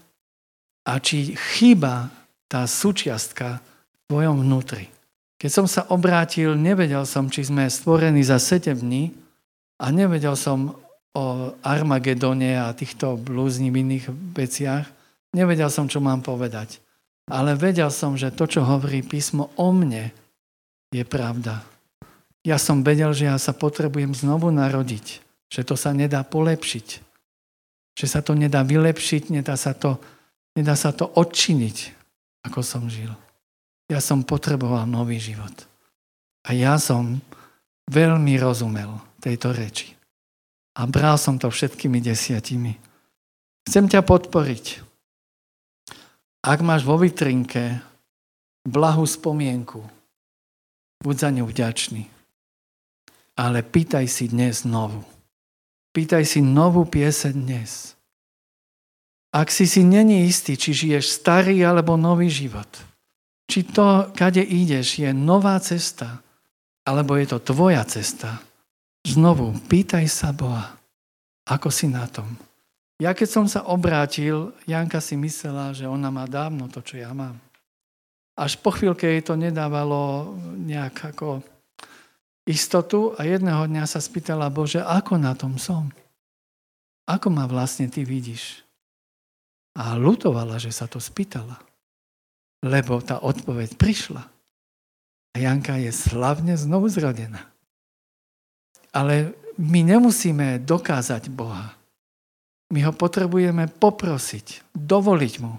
a 0.87 0.93
či 1.03 1.35
chýba 1.35 2.11
tá 2.47 2.63
súčiastka 2.71 3.59
v 3.59 3.97
tvojom 4.07 4.47
vnútri. 4.47 4.98
Keď 5.39 5.51
som 5.55 5.71
sa 5.71 5.87
obrátil, 5.95 6.59
nevedel 6.59 7.07
som, 7.07 7.31
či 7.31 7.47
sme 7.47 7.71
stvorení 7.71 8.27
za 8.27 8.43
7 8.43 8.75
dní 8.75 9.15
a 9.79 9.95
nevedel 9.95 10.35
som 10.35 10.75
o 11.15 11.55
Armagedone 11.63 12.59
a 12.59 12.75
týchto 12.75 13.15
blúznivých 13.15 14.11
veciach. 14.35 14.85
Nevedel 15.35 15.71
som, 15.71 15.87
čo 15.87 16.03
mám 16.03 16.27
povedať. 16.27 16.83
Ale 17.31 17.55
vedel 17.55 17.87
som, 17.95 18.19
že 18.19 18.35
to, 18.35 18.51
čo 18.51 18.67
hovorí 18.67 19.07
písmo 19.07 19.55
o 19.55 19.71
mne, 19.71 20.11
je 20.91 21.05
pravda. 21.05 21.63
Ja 22.43 22.57
som 22.57 22.81
vedel, 22.81 23.13
že 23.13 23.29
ja 23.29 23.37
sa 23.37 23.53
potrebujem 23.53 24.17
znovu 24.17 24.49
narodiť. 24.51 25.21
Že 25.53 25.63
to 25.63 25.75
sa 25.77 25.93
nedá 25.93 26.25
polepšiť. 26.25 26.87
Že 27.95 28.07
sa 28.09 28.21
to 28.25 28.33
nedá 28.33 28.65
vylepšiť, 28.65 29.31
nedá 29.31 29.55
sa 29.55 29.77
to, 29.77 30.01
nedá 30.57 30.75
sa 30.75 30.91
to 30.91 31.07
odčiniť, 31.07 31.77
ako 32.49 32.61
som 32.65 32.89
žil. 32.89 33.13
Ja 33.89 34.05
som 34.05 34.21
potreboval 34.21 34.85
nový 34.85 35.17
život. 35.17 35.65
A 36.45 36.53
ja 36.53 36.77
som 36.77 37.25
veľmi 37.89 38.37
rozumel 38.37 39.01
tejto 39.25 39.57
reči. 39.57 39.97
A 40.77 40.85
bral 40.85 41.17
som 41.17 41.41
to 41.41 41.49
všetkými 41.49 41.99
desiatimi. 42.05 42.77
Chcem 43.65 43.89
ťa 43.89 44.05
podporiť. 44.05 44.85
Ak 46.45 46.61
máš 46.61 46.85
vo 46.85 47.01
vitrinke 47.01 47.81
blahú 48.69 49.09
spomienku, 49.09 49.81
buď 51.01 51.17
za 51.17 51.29
ňu 51.33 51.45
vďačný. 51.49 52.05
Ale 53.41 53.65
pýtaj 53.65 54.05
si 54.05 54.29
dnes 54.29 54.69
znovu. 54.69 55.01
Pýtaj 55.97 56.29
si 56.29 56.45
novú 56.45 56.85
pieseň 56.85 57.35
dnes. 57.35 57.97
Ak 59.33 59.49
si 59.49 59.65
si 59.65 59.81
není 59.81 60.29
istý, 60.29 60.61
či 60.61 60.77
žiješ 60.77 61.09
starý 61.09 61.65
alebo 61.65 61.97
nový 61.97 62.29
život– 62.29 62.69
či 63.49 63.65
to, 63.65 64.13
kade 64.13 64.45
ideš, 64.45 65.01
je 65.01 65.11
nová 65.17 65.57
cesta, 65.65 66.21
alebo 66.85 67.17
je 67.17 67.27
to 67.33 67.41
tvoja 67.41 67.81
cesta. 67.89 68.45
Znovu, 69.09 69.57
pýtaj 69.73 70.05
sa 70.05 70.37
Boha, 70.37 70.77
ako 71.49 71.73
si 71.73 71.89
na 71.89 72.05
tom. 72.05 72.29
Ja 73.01 73.17
keď 73.17 73.29
som 73.31 73.47
sa 73.49 73.65
obrátil, 73.65 74.53
Janka 74.69 75.01
si 75.01 75.17
myslela, 75.17 75.73
že 75.73 75.89
ona 75.89 76.13
má 76.13 76.29
dávno 76.29 76.69
to, 76.69 76.85
čo 76.85 77.01
ja 77.01 77.09
mám. 77.17 77.41
Až 78.37 78.61
po 78.61 78.71
chvíľke 78.71 79.09
jej 79.09 79.23
to 79.25 79.35
nedávalo 79.35 80.35
nejak 80.61 81.17
ako 81.17 81.41
istotu 82.45 83.17
a 83.17 83.25
jedného 83.25 83.65
dňa 83.65 83.85
sa 83.89 83.99
spýtala, 84.03 84.53
Bože, 84.53 84.85
ako 84.85 85.17
na 85.17 85.33
tom 85.33 85.57
som? 85.57 85.89
Ako 87.09 87.33
ma 87.33 87.49
vlastne 87.49 87.89
ty 87.89 88.05
vidíš? 88.05 88.61
A 89.79 89.95
lutovala, 89.95 90.59
že 90.61 90.75
sa 90.75 90.91
to 90.91 90.99
spýtala 90.99 91.68
lebo 92.65 92.99
tá 92.99 93.23
odpoveď 93.23 93.79
prišla. 93.79 94.23
A 95.33 95.37
Janka 95.39 95.79
je 95.79 95.93
slavne 95.95 96.59
znovu 96.59 96.91
zrodená. 96.91 97.47
Ale 98.91 99.37
my 99.59 99.85
nemusíme 99.85 100.63
dokázať 100.63 101.31
Boha. 101.31 101.75
My 102.69 102.85
ho 102.85 102.93
potrebujeme 102.93 103.69
poprosiť, 103.69 104.77
dovoliť 104.77 105.35
mu, 105.41 105.57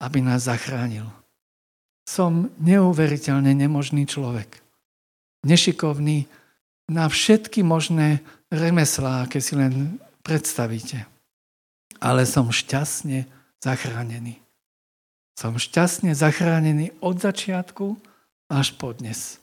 aby 0.00 0.18
nás 0.22 0.48
zachránil. 0.48 1.04
Som 2.08 2.48
neuveriteľne 2.56 3.52
nemožný 3.52 4.08
človek. 4.08 4.64
Nešikovný 5.44 6.24
na 6.88 7.04
všetky 7.04 7.60
možné 7.60 8.24
remeslá, 8.48 9.28
aké 9.28 9.44
si 9.44 9.52
len 9.52 10.00
predstavíte. 10.24 11.04
Ale 12.00 12.24
som 12.24 12.48
šťastne 12.48 13.28
zachránený. 13.60 14.40
Som 15.38 15.54
šťastne 15.54 16.18
zachránený 16.18 16.98
od 16.98 17.22
začiatku 17.22 17.94
až 18.50 18.74
po 18.74 18.90
dnes. 18.90 19.38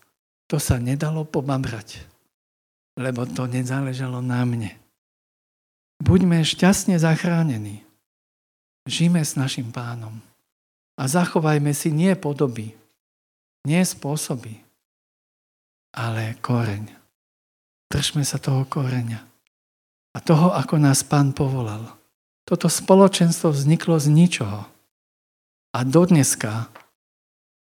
To 0.51 0.59
sa 0.59 0.75
nedalo 0.75 1.23
pomamrať, 1.23 2.03
lebo 2.99 3.23
to 3.23 3.47
nezáležalo 3.47 4.19
na 4.19 4.43
mne. 4.43 4.75
Buďme 6.03 6.43
šťastne 6.43 6.99
zachránení. 6.99 7.79
Žijme 8.83 9.23
s 9.23 9.39
našim 9.39 9.71
pánom. 9.71 10.19
A 10.99 11.07
zachovajme 11.07 11.71
si 11.71 11.95
nie 11.95 12.11
podoby, 12.19 12.75
nie 13.63 13.79
spôsoby, 13.79 14.59
ale 15.95 16.35
koreň. 16.43 16.91
Držme 17.87 18.27
sa 18.27 18.35
toho 18.35 18.67
koreňa. 18.67 19.23
A 20.11 20.19
toho, 20.19 20.51
ako 20.59 20.75
nás 20.75 21.07
pán 21.07 21.31
povolal. 21.31 21.87
Toto 22.43 22.67
spoločenstvo 22.67 23.55
vzniklo 23.55 23.95
z 23.95 24.11
ničoho 24.11 24.74
a 25.76 25.84
dodneska 25.84 26.71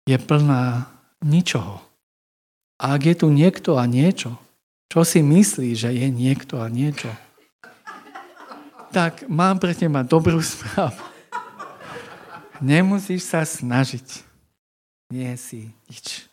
je 0.07 0.15
plná 0.15 0.87
ničoho. 1.27 1.83
A 2.79 2.95
ak 2.95 3.11
je 3.11 3.15
tu 3.19 3.27
niekto 3.35 3.75
a 3.75 3.91
niečo, 3.91 4.39
čo 4.87 5.03
si 5.03 5.19
myslí, 5.19 5.75
že 5.75 5.91
je 5.91 6.07
niekto 6.07 6.63
a 6.63 6.71
niečo, 6.71 7.11
tak 8.95 9.27
mám 9.27 9.59
pre 9.59 9.75
teba 9.75 10.07
dobrú 10.07 10.39
správu. 10.39 11.03
Nemusíš 12.63 13.27
sa 13.27 13.43
snažiť. 13.43 14.23
Nie 15.11 15.35
si 15.35 15.75
nič. 15.91 16.31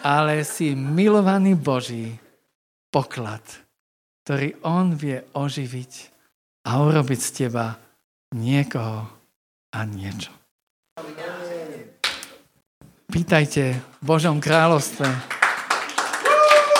Ale 0.00 0.46
si 0.46 0.72
milovaný 0.78 1.58
Boží 1.58 2.16
poklad, 2.88 3.42
ktorý 4.24 4.56
On 4.62 4.94
vie 4.94 5.26
oživiť 5.34 5.92
a 6.64 6.80
urobiť 6.80 7.20
z 7.20 7.30
teba 7.44 7.76
niekoho, 8.32 9.19
a 9.70 9.86
niečo. 9.86 10.34
Pýtajte 13.10 13.74
v 13.74 14.02
Božom 14.02 14.38
kráľovstve. 14.38 15.06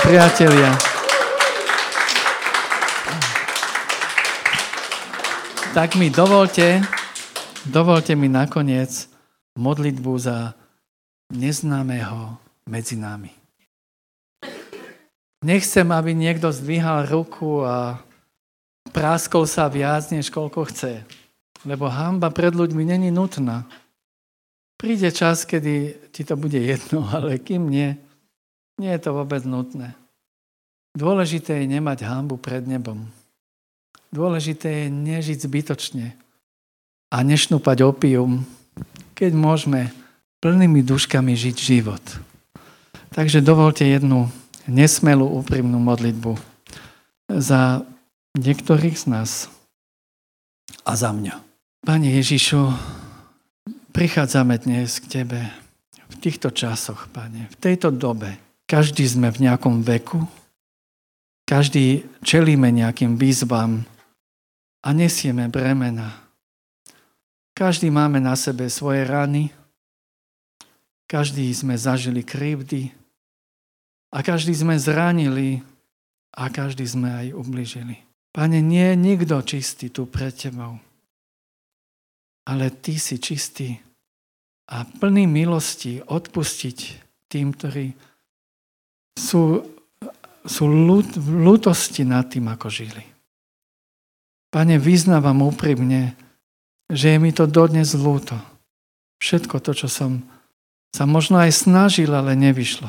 Priatelia. 0.06 0.74
Tak 5.70 5.94
mi 5.94 6.10
dovolte, 6.10 6.82
dovolte 7.66 8.18
mi 8.18 8.26
nakoniec 8.26 9.06
modlitbu 9.54 10.12
za 10.18 10.54
neznámeho 11.30 12.38
medzi 12.66 12.98
nami. 12.98 13.30
Nechcem, 15.40 15.88
aby 15.88 16.12
niekto 16.12 16.50
zdvíhal 16.50 17.06
ruku 17.06 17.62
a 17.64 18.02
práskol 18.90 19.46
sa 19.46 19.70
viac, 19.70 20.10
než 20.10 20.28
koľko 20.28 20.68
chce. 20.68 21.06
Lebo 21.68 21.92
hamba 21.92 22.32
pred 22.32 22.56
ľuďmi 22.56 22.88
není 22.88 23.12
nutná. 23.12 23.68
Príde 24.80 25.12
čas, 25.12 25.44
kedy 25.44 26.08
ti 26.08 26.24
to 26.24 26.40
bude 26.40 26.56
jedno, 26.56 27.04
ale 27.16 27.36
kým 27.36 27.68
nie, 27.68 27.96
nie 28.80 28.90
je 28.96 29.00
to 29.00 29.12
vôbec 29.12 29.44
nutné. 29.44 29.92
Dôležité 30.96 31.62
je 31.62 31.70
nemať 31.70 32.02
hambu 32.02 32.34
pred 32.40 32.66
nebom. 32.66 33.06
Dôležité 34.10 34.86
je 34.86 34.86
nežiť 34.90 35.38
zbytočne 35.46 36.18
a 37.14 37.16
nešnúpať 37.22 37.86
opium, 37.86 38.42
keď 39.14 39.32
môžeme 39.38 39.94
plnými 40.42 40.82
duškami 40.82 41.36
žiť 41.38 41.56
život. 41.60 42.02
Takže 43.14 43.38
dovolte 43.44 43.86
jednu 43.86 44.26
nesmelú 44.66 45.30
úprimnú 45.38 45.78
modlitbu 45.78 46.34
za 47.30 47.86
niektorých 48.34 48.96
z 48.98 49.04
nás 49.10 49.30
a 50.82 50.98
za 50.98 51.14
mňa. 51.14 51.49
Pane 51.80 52.12
Ježišu, 52.12 52.76
prichádzame 53.96 54.60
dnes 54.60 55.00
k 55.00 55.24
Tebe 55.24 55.48
v 56.12 56.14
týchto 56.20 56.52
časoch, 56.52 57.08
Pane, 57.08 57.48
v 57.48 57.56
tejto 57.56 57.88
dobe. 57.88 58.36
Každý 58.68 59.08
sme 59.08 59.32
v 59.32 59.48
nejakom 59.48 59.80
veku, 59.80 60.28
každý 61.48 62.04
čelíme 62.20 62.68
nejakým 62.68 63.16
výzvam 63.16 63.88
a 64.84 64.92
nesieme 64.92 65.48
bremena. 65.48 66.20
Každý 67.56 67.88
máme 67.88 68.20
na 68.20 68.36
sebe 68.36 68.68
svoje 68.68 69.08
rany, 69.08 69.48
každý 71.08 71.48
sme 71.48 71.80
zažili 71.80 72.20
krivdy 72.20 72.92
a 74.12 74.20
každý 74.20 74.52
sme 74.52 74.76
zranili 74.76 75.64
a 76.36 76.52
každý 76.52 76.84
sme 76.84 77.08
aj 77.08 77.26
ubližili. 77.32 78.04
Pane, 78.36 78.60
nie 78.60 78.84
je 78.84 79.00
nikto 79.00 79.40
čistý 79.48 79.88
tu 79.88 80.04
pred 80.04 80.36
Tebou 80.36 80.89
ale 82.50 82.74
ty 82.74 82.98
si 82.98 83.22
čistý 83.22 83.78
a 84.74 84.82
plný 84.82 85.30
milosti 85.30 86.02
odpustiť 86.02 86.78
tým, 87.30 87.54
ktorí 87.54 87.94
sú 89.14 89.62
sú 90.46 90.64
ľud, 90.68 91.04
v 91.20 91.28
ľútosti 91.44 92.06
nad 92.06 92.24
tým, 92.28 92.48
ako 92.48 92.72
žili. 92.72 93.04
Pane, 94.50 94.80
vyznávam 94.80 95.44
úprimne, 95.46 96.16
že 96.90 97.14
je 97.14 97.18
mi 97.20 97.30
to 97.30 97.46
dodnes 97.46 97.94
ľúto. 97.94 98.34
Všetko 99.20 99.60
to, 99.60 99.76
čo 99.76 99.86
som 99.86 100.24
sa 100.90 101.04
možno 101.06 101.38
aj 101.38 101.54
snažil, 101.54 102.10
ale 102.10 102.34
nevyšlo. 102.34 102.88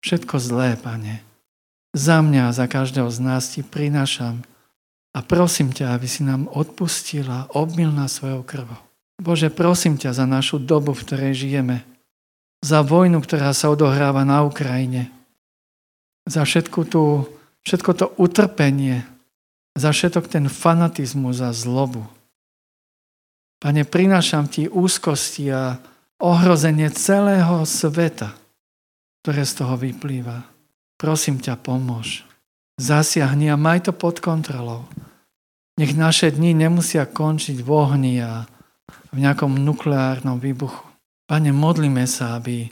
Všetko 0.00 0.34
zlé, 0.40 0.78
Pane. 0.78 1.20
Za 1.92 2.22
mňa 2.22 2.50
a 2.50 2.54
za 2.54 2.66
každého 2.70 3.10
z 3.10 3.18
nás 3.22 3.50
ti 3.52 3.60
prinášam 3.60 4.42
a 5.14 5.22
prosím 5.22 5.70
ťa, 5.70 5.94
aby 5.94 6.10
si 6.10 6.26
nám 6.26 6.50
odpustila, 6.50 7.46
obmil 7.54 7.94
na 7.94 8.10
svojou 8.10 8.42
krvou. 8.42 8.82
Bože, 9.22 9.46
prosím 9.46 9.94
ťa 9.94 10.10
za 10.10 10.26
našu 10.26 10.58
dobu, 10.58 10.90
v 10.90 11.06
ktorej 11.06 11.32
žijeme, 11.38 11.86
za 12.58 12.82
vojnu, 12.82 13.22
ktorá 13.22 13.54
sa 13.54 13.70
odohráva 13.70 14.26
na 14.26 14.42
Ukrajine, 14.42 15.14
za 16.26 16.42
všetku 16.42 16.80
tú, 16.90 17.30
všetko 17.62 17.90
to 17.94 18.06
utrpenie, 18.18 19.06
za 19.78 19.94
všetok 19.94 20.26
ten 20.26 20.50
fanatizmus 20.50 21.38
a 21.44 21.54
zlobu. 21.54 22.02
Pane, 23.62 23.86
prinášam 23.86 24.50
Ti 24.50 24.66
úzkosti 24.66 25.48
a 25.54 25.78
ohrozenie 26.18 26.90
celého 26.90 27.62
sveta, 27.68 28.34
ktoré 29.22 29.44
z 29.46 29.52
toho 29.62 29.74
vyplýva. 29.76 30.42
Prosím 30.96 31.40
ťa, 31.40 31.60
pomôž. 31.60 32.24
Zasiahni 32.80 33.52
a 33.52 33.56
maj 33.60 33.86
to 33.86 33.92
pod 33.94 34.18
kontrolou. 34.18 34.88
Nech 35.74 35.92
naše 35.98 36.30
dni 36.30 36.54
nemusia 36.54 37.02
končiť 37.02 37.58
v 37.58 37.70
ohni 37.74 38.22
a 38.22 38.46
v 39.10 39.16
nejakom 39.18 39.58
nukleárnom 39.58 40.38
výbuchu. 40.38 40.86
Pane, 41.26 41.50
modlíme 41.50 42.06
sa, 42.06 42.38
aby 42.38 42.70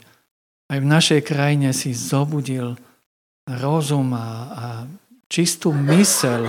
aj 0.71 0.77
v 0.79 0.87
našej 0.87 1.21
krajine 1.25 1.75
si 1.75 1.91
zobudil 1.91 2.79
rozum 3.43 4.15
a, 4.15 4.27
a 4.47 4.65
čistú 5.27 5.75
mysel 5.75 6.47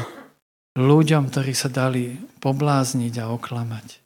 ľuďom, 0.78 1.30
ktorí 1.30 1.52
sa 1.54 1.70
dali 1.70 2.18
poblázniť 2.38 3.14
a 3.18 3.30
oklamať. 3.34 4.02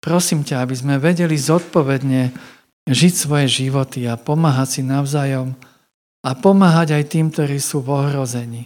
Prosím 0.00 0.46
ťa, 0.46 0.64
aby 0.64 0.74
sme 0.74 1.02
vedeli 1.02 1.36
zodpovedne 1.36 2.32
žiť 2.88 3.14
svoje 3.14 3.46
životy 3.46 4.08
a 4.08 4.16
pomáhať 4.16 4.80
si 4.80 4.82
navzájom 4.86 5.54
a 6.24 6.30
pomáhať 6.36 6.96
aj 6.96 7.04
tým, 7.10 7.26
ktorí 7.28 7.58
sú 7.60 7.84
v 7.84 7.92
ohrození. 7.96 8.62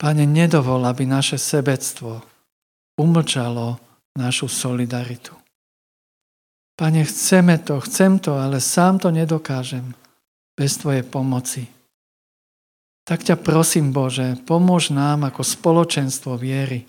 Pane, 0.00 0.24
nedovol, 0.24 0.88
aby 0.88 1.04
naše 1.04 1.36
sebectvo 1.36 2.24
umlčalo 2.96 3.76
našu 4.16 4.48
solidaritu. 4.48 5.36
Pane, 6.72 7.04
chceme 7.04 7.60
to, 7.60 7.76
chcem 7.84 8.16
to, 8.16 8.40
ale 8.40 8.64
sám 8.64 8.96
to 8.96 9.12
nedokážem 9.12 9.92
bez 10.56 10.80
Tvojej 10.80 11.04
pomoci. 11.04 11.68
Tak 13.04 13.28
ťa 13.28 13.36
prosím, 13.36 13.92
Bože, 13.92 14.40
pomôž 14.48 14.88
nám 14.88 15.28
ako 15.28 15.44
spoločenstvo 15.44 16.40
viery 16.40 16.88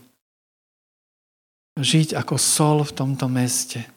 žiť 1.79 2.15
ako 2.15 2.35
sol 2.35 2.83
v 2.83 2.95
tomto 2.95 3.31
meste. 3.31 3.87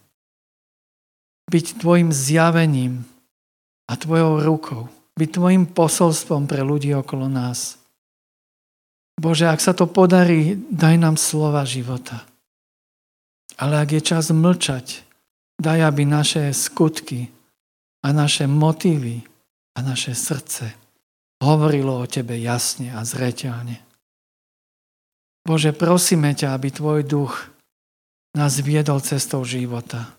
Byť 1.51 1.83
Tvojim 1.83 2.15
zjavením 2.15 3.05
a 3.91 3.93
Tvojou 3.99 4.41
rukou. 4.41 4.83
Byť 5.19 5.29
Tvojim 5.31 5.65
posolstvom 5.71 6.49
pre 6.49 6.63
ľudí 6.63 6.95
okolo 6.95 7.29
nás. 7.29 7.79
Bože, 9.15 9.47
ak 9.47 9.63
sa 9.63 9.73
to 9.73 9.87
podarí, 9.87 10.59
daj 10.71 10.99
nám 10.99 11.15
slova 11.15 11.63
života. 11.63 12.27
Ale 13.55 13.79
ak 13.79 13.95
je 13.95 14.03
čas 14.03 14.35
mlčať, 14.35 15.07
daj, 15.63 15.81
aby 15.87 16.03
naše 16.03 16.51
skutky 16.51 17.31
a 18.03 18.11
naše 18.11 18.51
motívy 18.51 19.23
a 19.75 19.79
naše 19.83 20.13
srdce 20.19 20.75
hovorilo 21.45 22.03
o 22.03 22.11
Tebe 22.11 22.35
jasne 22.41 22.91
a 22.91 23.07
zreteľne. 23.07 23.79
Bože, 25.45 25.77
prosíme 25.77 26.33
ťa, 26.33 26.57
aby 26.57 26.73
Tvoj 26.73 27.01
duch 27.05 27.53
nás 28.35 28.59
viedol 28.59 28.99
cestou 29.05 29.45
života. 29.45 30.11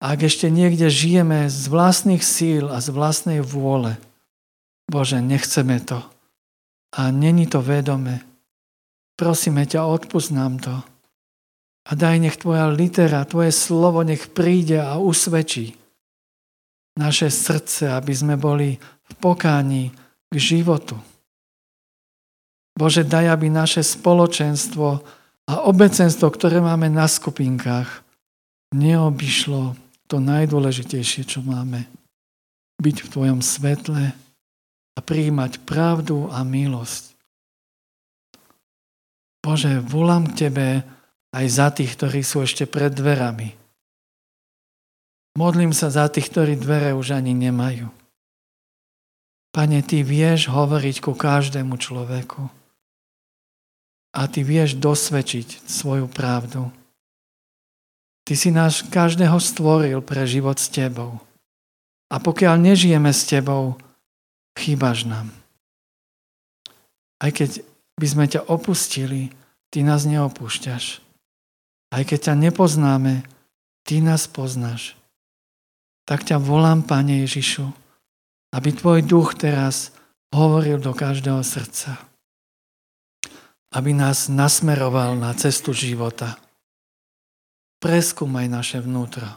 A 0.00 0.16
ak 0.16 0.28
ešte 0.28 0.52
niekde 0.52 0.92
žijeme 0.92 1.48
z 1.48 1.68
vlastných 1.68 2.24
síl 2.24 2.68
a 2.68 2.78
z 2.78 2.88
vlastnej 2.92 3.40
vôle, 3.40 3.96
Bože, 4.86 5.18
nechceme 5.24 5.80
to. 5.80 6.04
A 6.96 7.10
není 7.10 7.46
to 7.46 7.62
vedome. 7.62 8.20
Prosíme 9.14 9.68
ťa, 9.68 9.86
odpust 9.86 10.34
nám 10.34 10.58
to. 10.58 10.74
A 11.86 11.90
daj 11.94 12.18
nech 12.18 12.36
Tvoja 12.40 12.66
litera, 12.72 13.24
Tvoje 13.24 13.52
slovo 13.52 14.02
nech 14.02 14.30
príde 14.32 14.80
a 14.80 14.96
usvedčí 14.98 15.76
naše 16.98 17.30
srdce, 17.30 17.88
aby 17.88 18.12
sme 18.12 18.34
boli 18.36 18.76
v 18.80 19.12
pokání 19.20 19.92
k 20.30 20.34
životu. 20.36 20.98
Bože, 22.76 23.04
daj, 23.04 23.28
aby 23.28 23.52
naše 23.52 23.84
spoločenstvo 23.84 24.86
a 25.50 25.52
obecenstvo, 25.66 26.30
ktoré 26.32 26.62
máme 26.62 26.88
na 26.88 27.04
skupinkách, 27.04 28.04
neobyšlo 28.72 29.74
to 30.06 30.16
najdôležitejšie, 30.22 31.26
čo 31.26 31.42
máme. 31.42 31.86
Byť 32.80 32.96
v 33.04 33.10
Tvojom 33.12 33.40
svetle 33.44 34.16
a 34.94 34.98
prijímať 34.98 35.62
pravdu 35.62 36.26
a 36.30 36.42
milosť. 36.42 37.14
Bože, 39.40 39.80
volám 39.80 40.28
k 40.30 40.46
Tebe 40.46 40.68
aj 41.32 41.46
za 41.48 41.68
tých, 41.72 41.96
ktorí 41.96 42.20
sú 42.20 42.44
ešte 42.44 42.68
pred 42.68 42.92
dverami. 42.92 43.56
Modlím 45.38 45.72
sa 45.72 45.88
za 45.88 46.10
tých, 46.10 46.28
ktorí 46.28 46.58
dvere 46.58 46.92
už 46.92 47.16
ani 47.16 47.32
nemajú. 47.32 47.88
Pane, 49.50 49.80
Ty 49.82 50.04
vieš 50.06 50.50
hovoriť 50.50 50.96
ku 51.02 51.16
každému 51.16 51.74
človeku. 51.80 52.42
A 54.14 54.20
Ty 54.26 54.40
vieš 54.42 54.76
dosvedčiť 54.76 55.64
svoju 55.70 56.10
pravdu. 56.10 56.68
Ty 58.26 58.34
si 58.38 58.50
náš 58.54 58.86
každého 58.90 59.38
stvoril 59.42 59.98
pre 60.02 60.26
život 60.26 60.58
s 60.58 60.70
Tebou. 60.70 61.18
A 62.10 62.18
pokiaľ 62.18 62.58
nežijeme 62.58 63.10
s 63.10 63.26
Tebou, 63.26 63.78
chýbaš 64.56 65.06
nám. 65.06 65.30
Aj 67.20 67.30
keď 67.30 67.62
by 68.00 68.06
sme 68.08 68.24
ťa 68.26 68.48
opustili, 68.48 69.34
Ty 69.70 69.86
nás 69.86 70.02
neopúšťaš. 70.02 70.98
Aj 71.94 72.02
keď 72.02 72.32
ťa 72.32 72.34
nepoznáme, 72.50 73.22
Ty 73.86 73.96
nás 74.02 74.26
poznáš. 74.26 74.98
Tak 76.08 76.26
ťa 76.26 76.42
volám, 76.42 76.82
Pane 76.82 77.22
Ježišu, 77.22 77.70
aby 78.50 78.74
tvoj 78.74 79.06
duch 79.06 79.38
teraz 79.38 79.94
hovoril 80.34 80.82
do 80.82 80.90
každého 80.90 81.44
srdca. 81.46 82.02
Aby 83.70 83.94
nás 83.94 84.26
nasmeroval 84.26 85.14
na 85.14 85.30
cestu 85.38 85.70
života. 85.70 86.34
Preskúmaj 87.78 88.50
naše 88.50 88.82
vnútro 88.82 89.28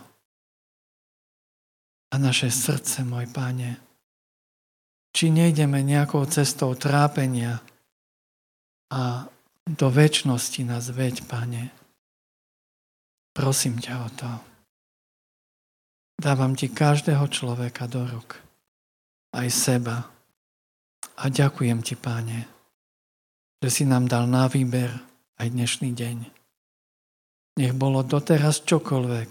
a 2.14 2.16
naše 2.22 2.54
srdce, 2.54 3.02
môj 3.02 3.26
Pane. 3.34 3.83
Či 5.14 5.30
nejdeme 5.30 5.86
nejakou 5.86 6.26
cestou 6.26 6.74
trápenia 6.74 7.62
a 8.90 9.30
do 9.64 9.88
väčšnosti 9.88 10.62
nás 10.66 10.90
veď, 10.90 11.24
Pane. 11.30 11.72
Prosím 13.34 13.80
ťa 13.80 13.94
o 14.04 14.10
to. 14.14 14.32
Dávam 16.18 16.54
ti 16.54 16.70
každého 16.70 17.26
človeka 17.30 17.90
do 17.90 18.06
ruk 18.06 18.44
aj 19.34 19.50
seba. 19.50 19.98
A 21.20 21.30
ďakujem 21.30 21.82
ti, 21.86 21.94
páne, 21.98 22.48
že 23.62 23.70
si 23.70 23.84
nám 23.84 24.10
dal 24.10 24.26
na 24.30 24.50
výber 24.50 24.90
aj 25.38 25.48
dnešný 25.52 25.94
deň. 25.94 26.18
Nech 27.60 27.74
bolo 27.78 28.02
doteraz 28.02 28.66
čokoľvek. 28.66 29.30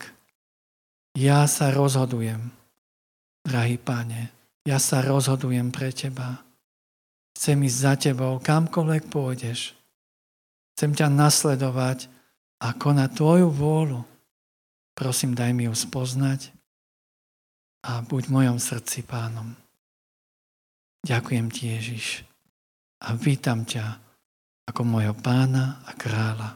Ja 1.18 1.46
sa 1.50 1.74
rozhodujem, 1.74 2.54
drahý 3.42 3.76
páne, 3.82 4.30
ja 4.62 4.78
sa 4.78 5.02
rozhodujem 5.02 5.74
pre 5.74 5.90
teba. 5.90 6.42
Chcem 7.34 7.58
ísť 7.66 7.78
za 7.78 7.94
tebou, 7.98 8.38
kamkoľvek 8.38 9.10
pôjdeš. 9.10 9.74
Chcem 10.76 10.94
ťa 10.94 11.08
nasledovať 11.10 12.06
a 12.62 12.76
konať 12.76 13.10
tvoju 13.18 13.48
vôľu. 13.50 14.00
Prosím, 14.94 15.34
daj 15.34 15.52
mi 15.56 15.66
ju 15.66 15.74
spoznať 15.74 16.52
a 17.82 18.04
buď 18.06 18.22
v 18.28 18.34
mojom 18.38 18.58
srdci 18.62 19.02
pánom. 19.02 19.58
Ďakujem 21.02 21.46
ti, 21.50 21.74
Ježiš, 21.74 22.22
a 23.02 23.18
vítam 23.18 23.66
ťa 23.66 23.98
ako 24.70 24.86
môjho 24.86 25.18
pána 25.18 25.82
a 25.82 25.90
kráľa. 25.98 26.54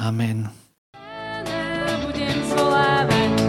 Amen. 0.00 0.48
Budem 2.08 2.40
slávať 2.48 3.45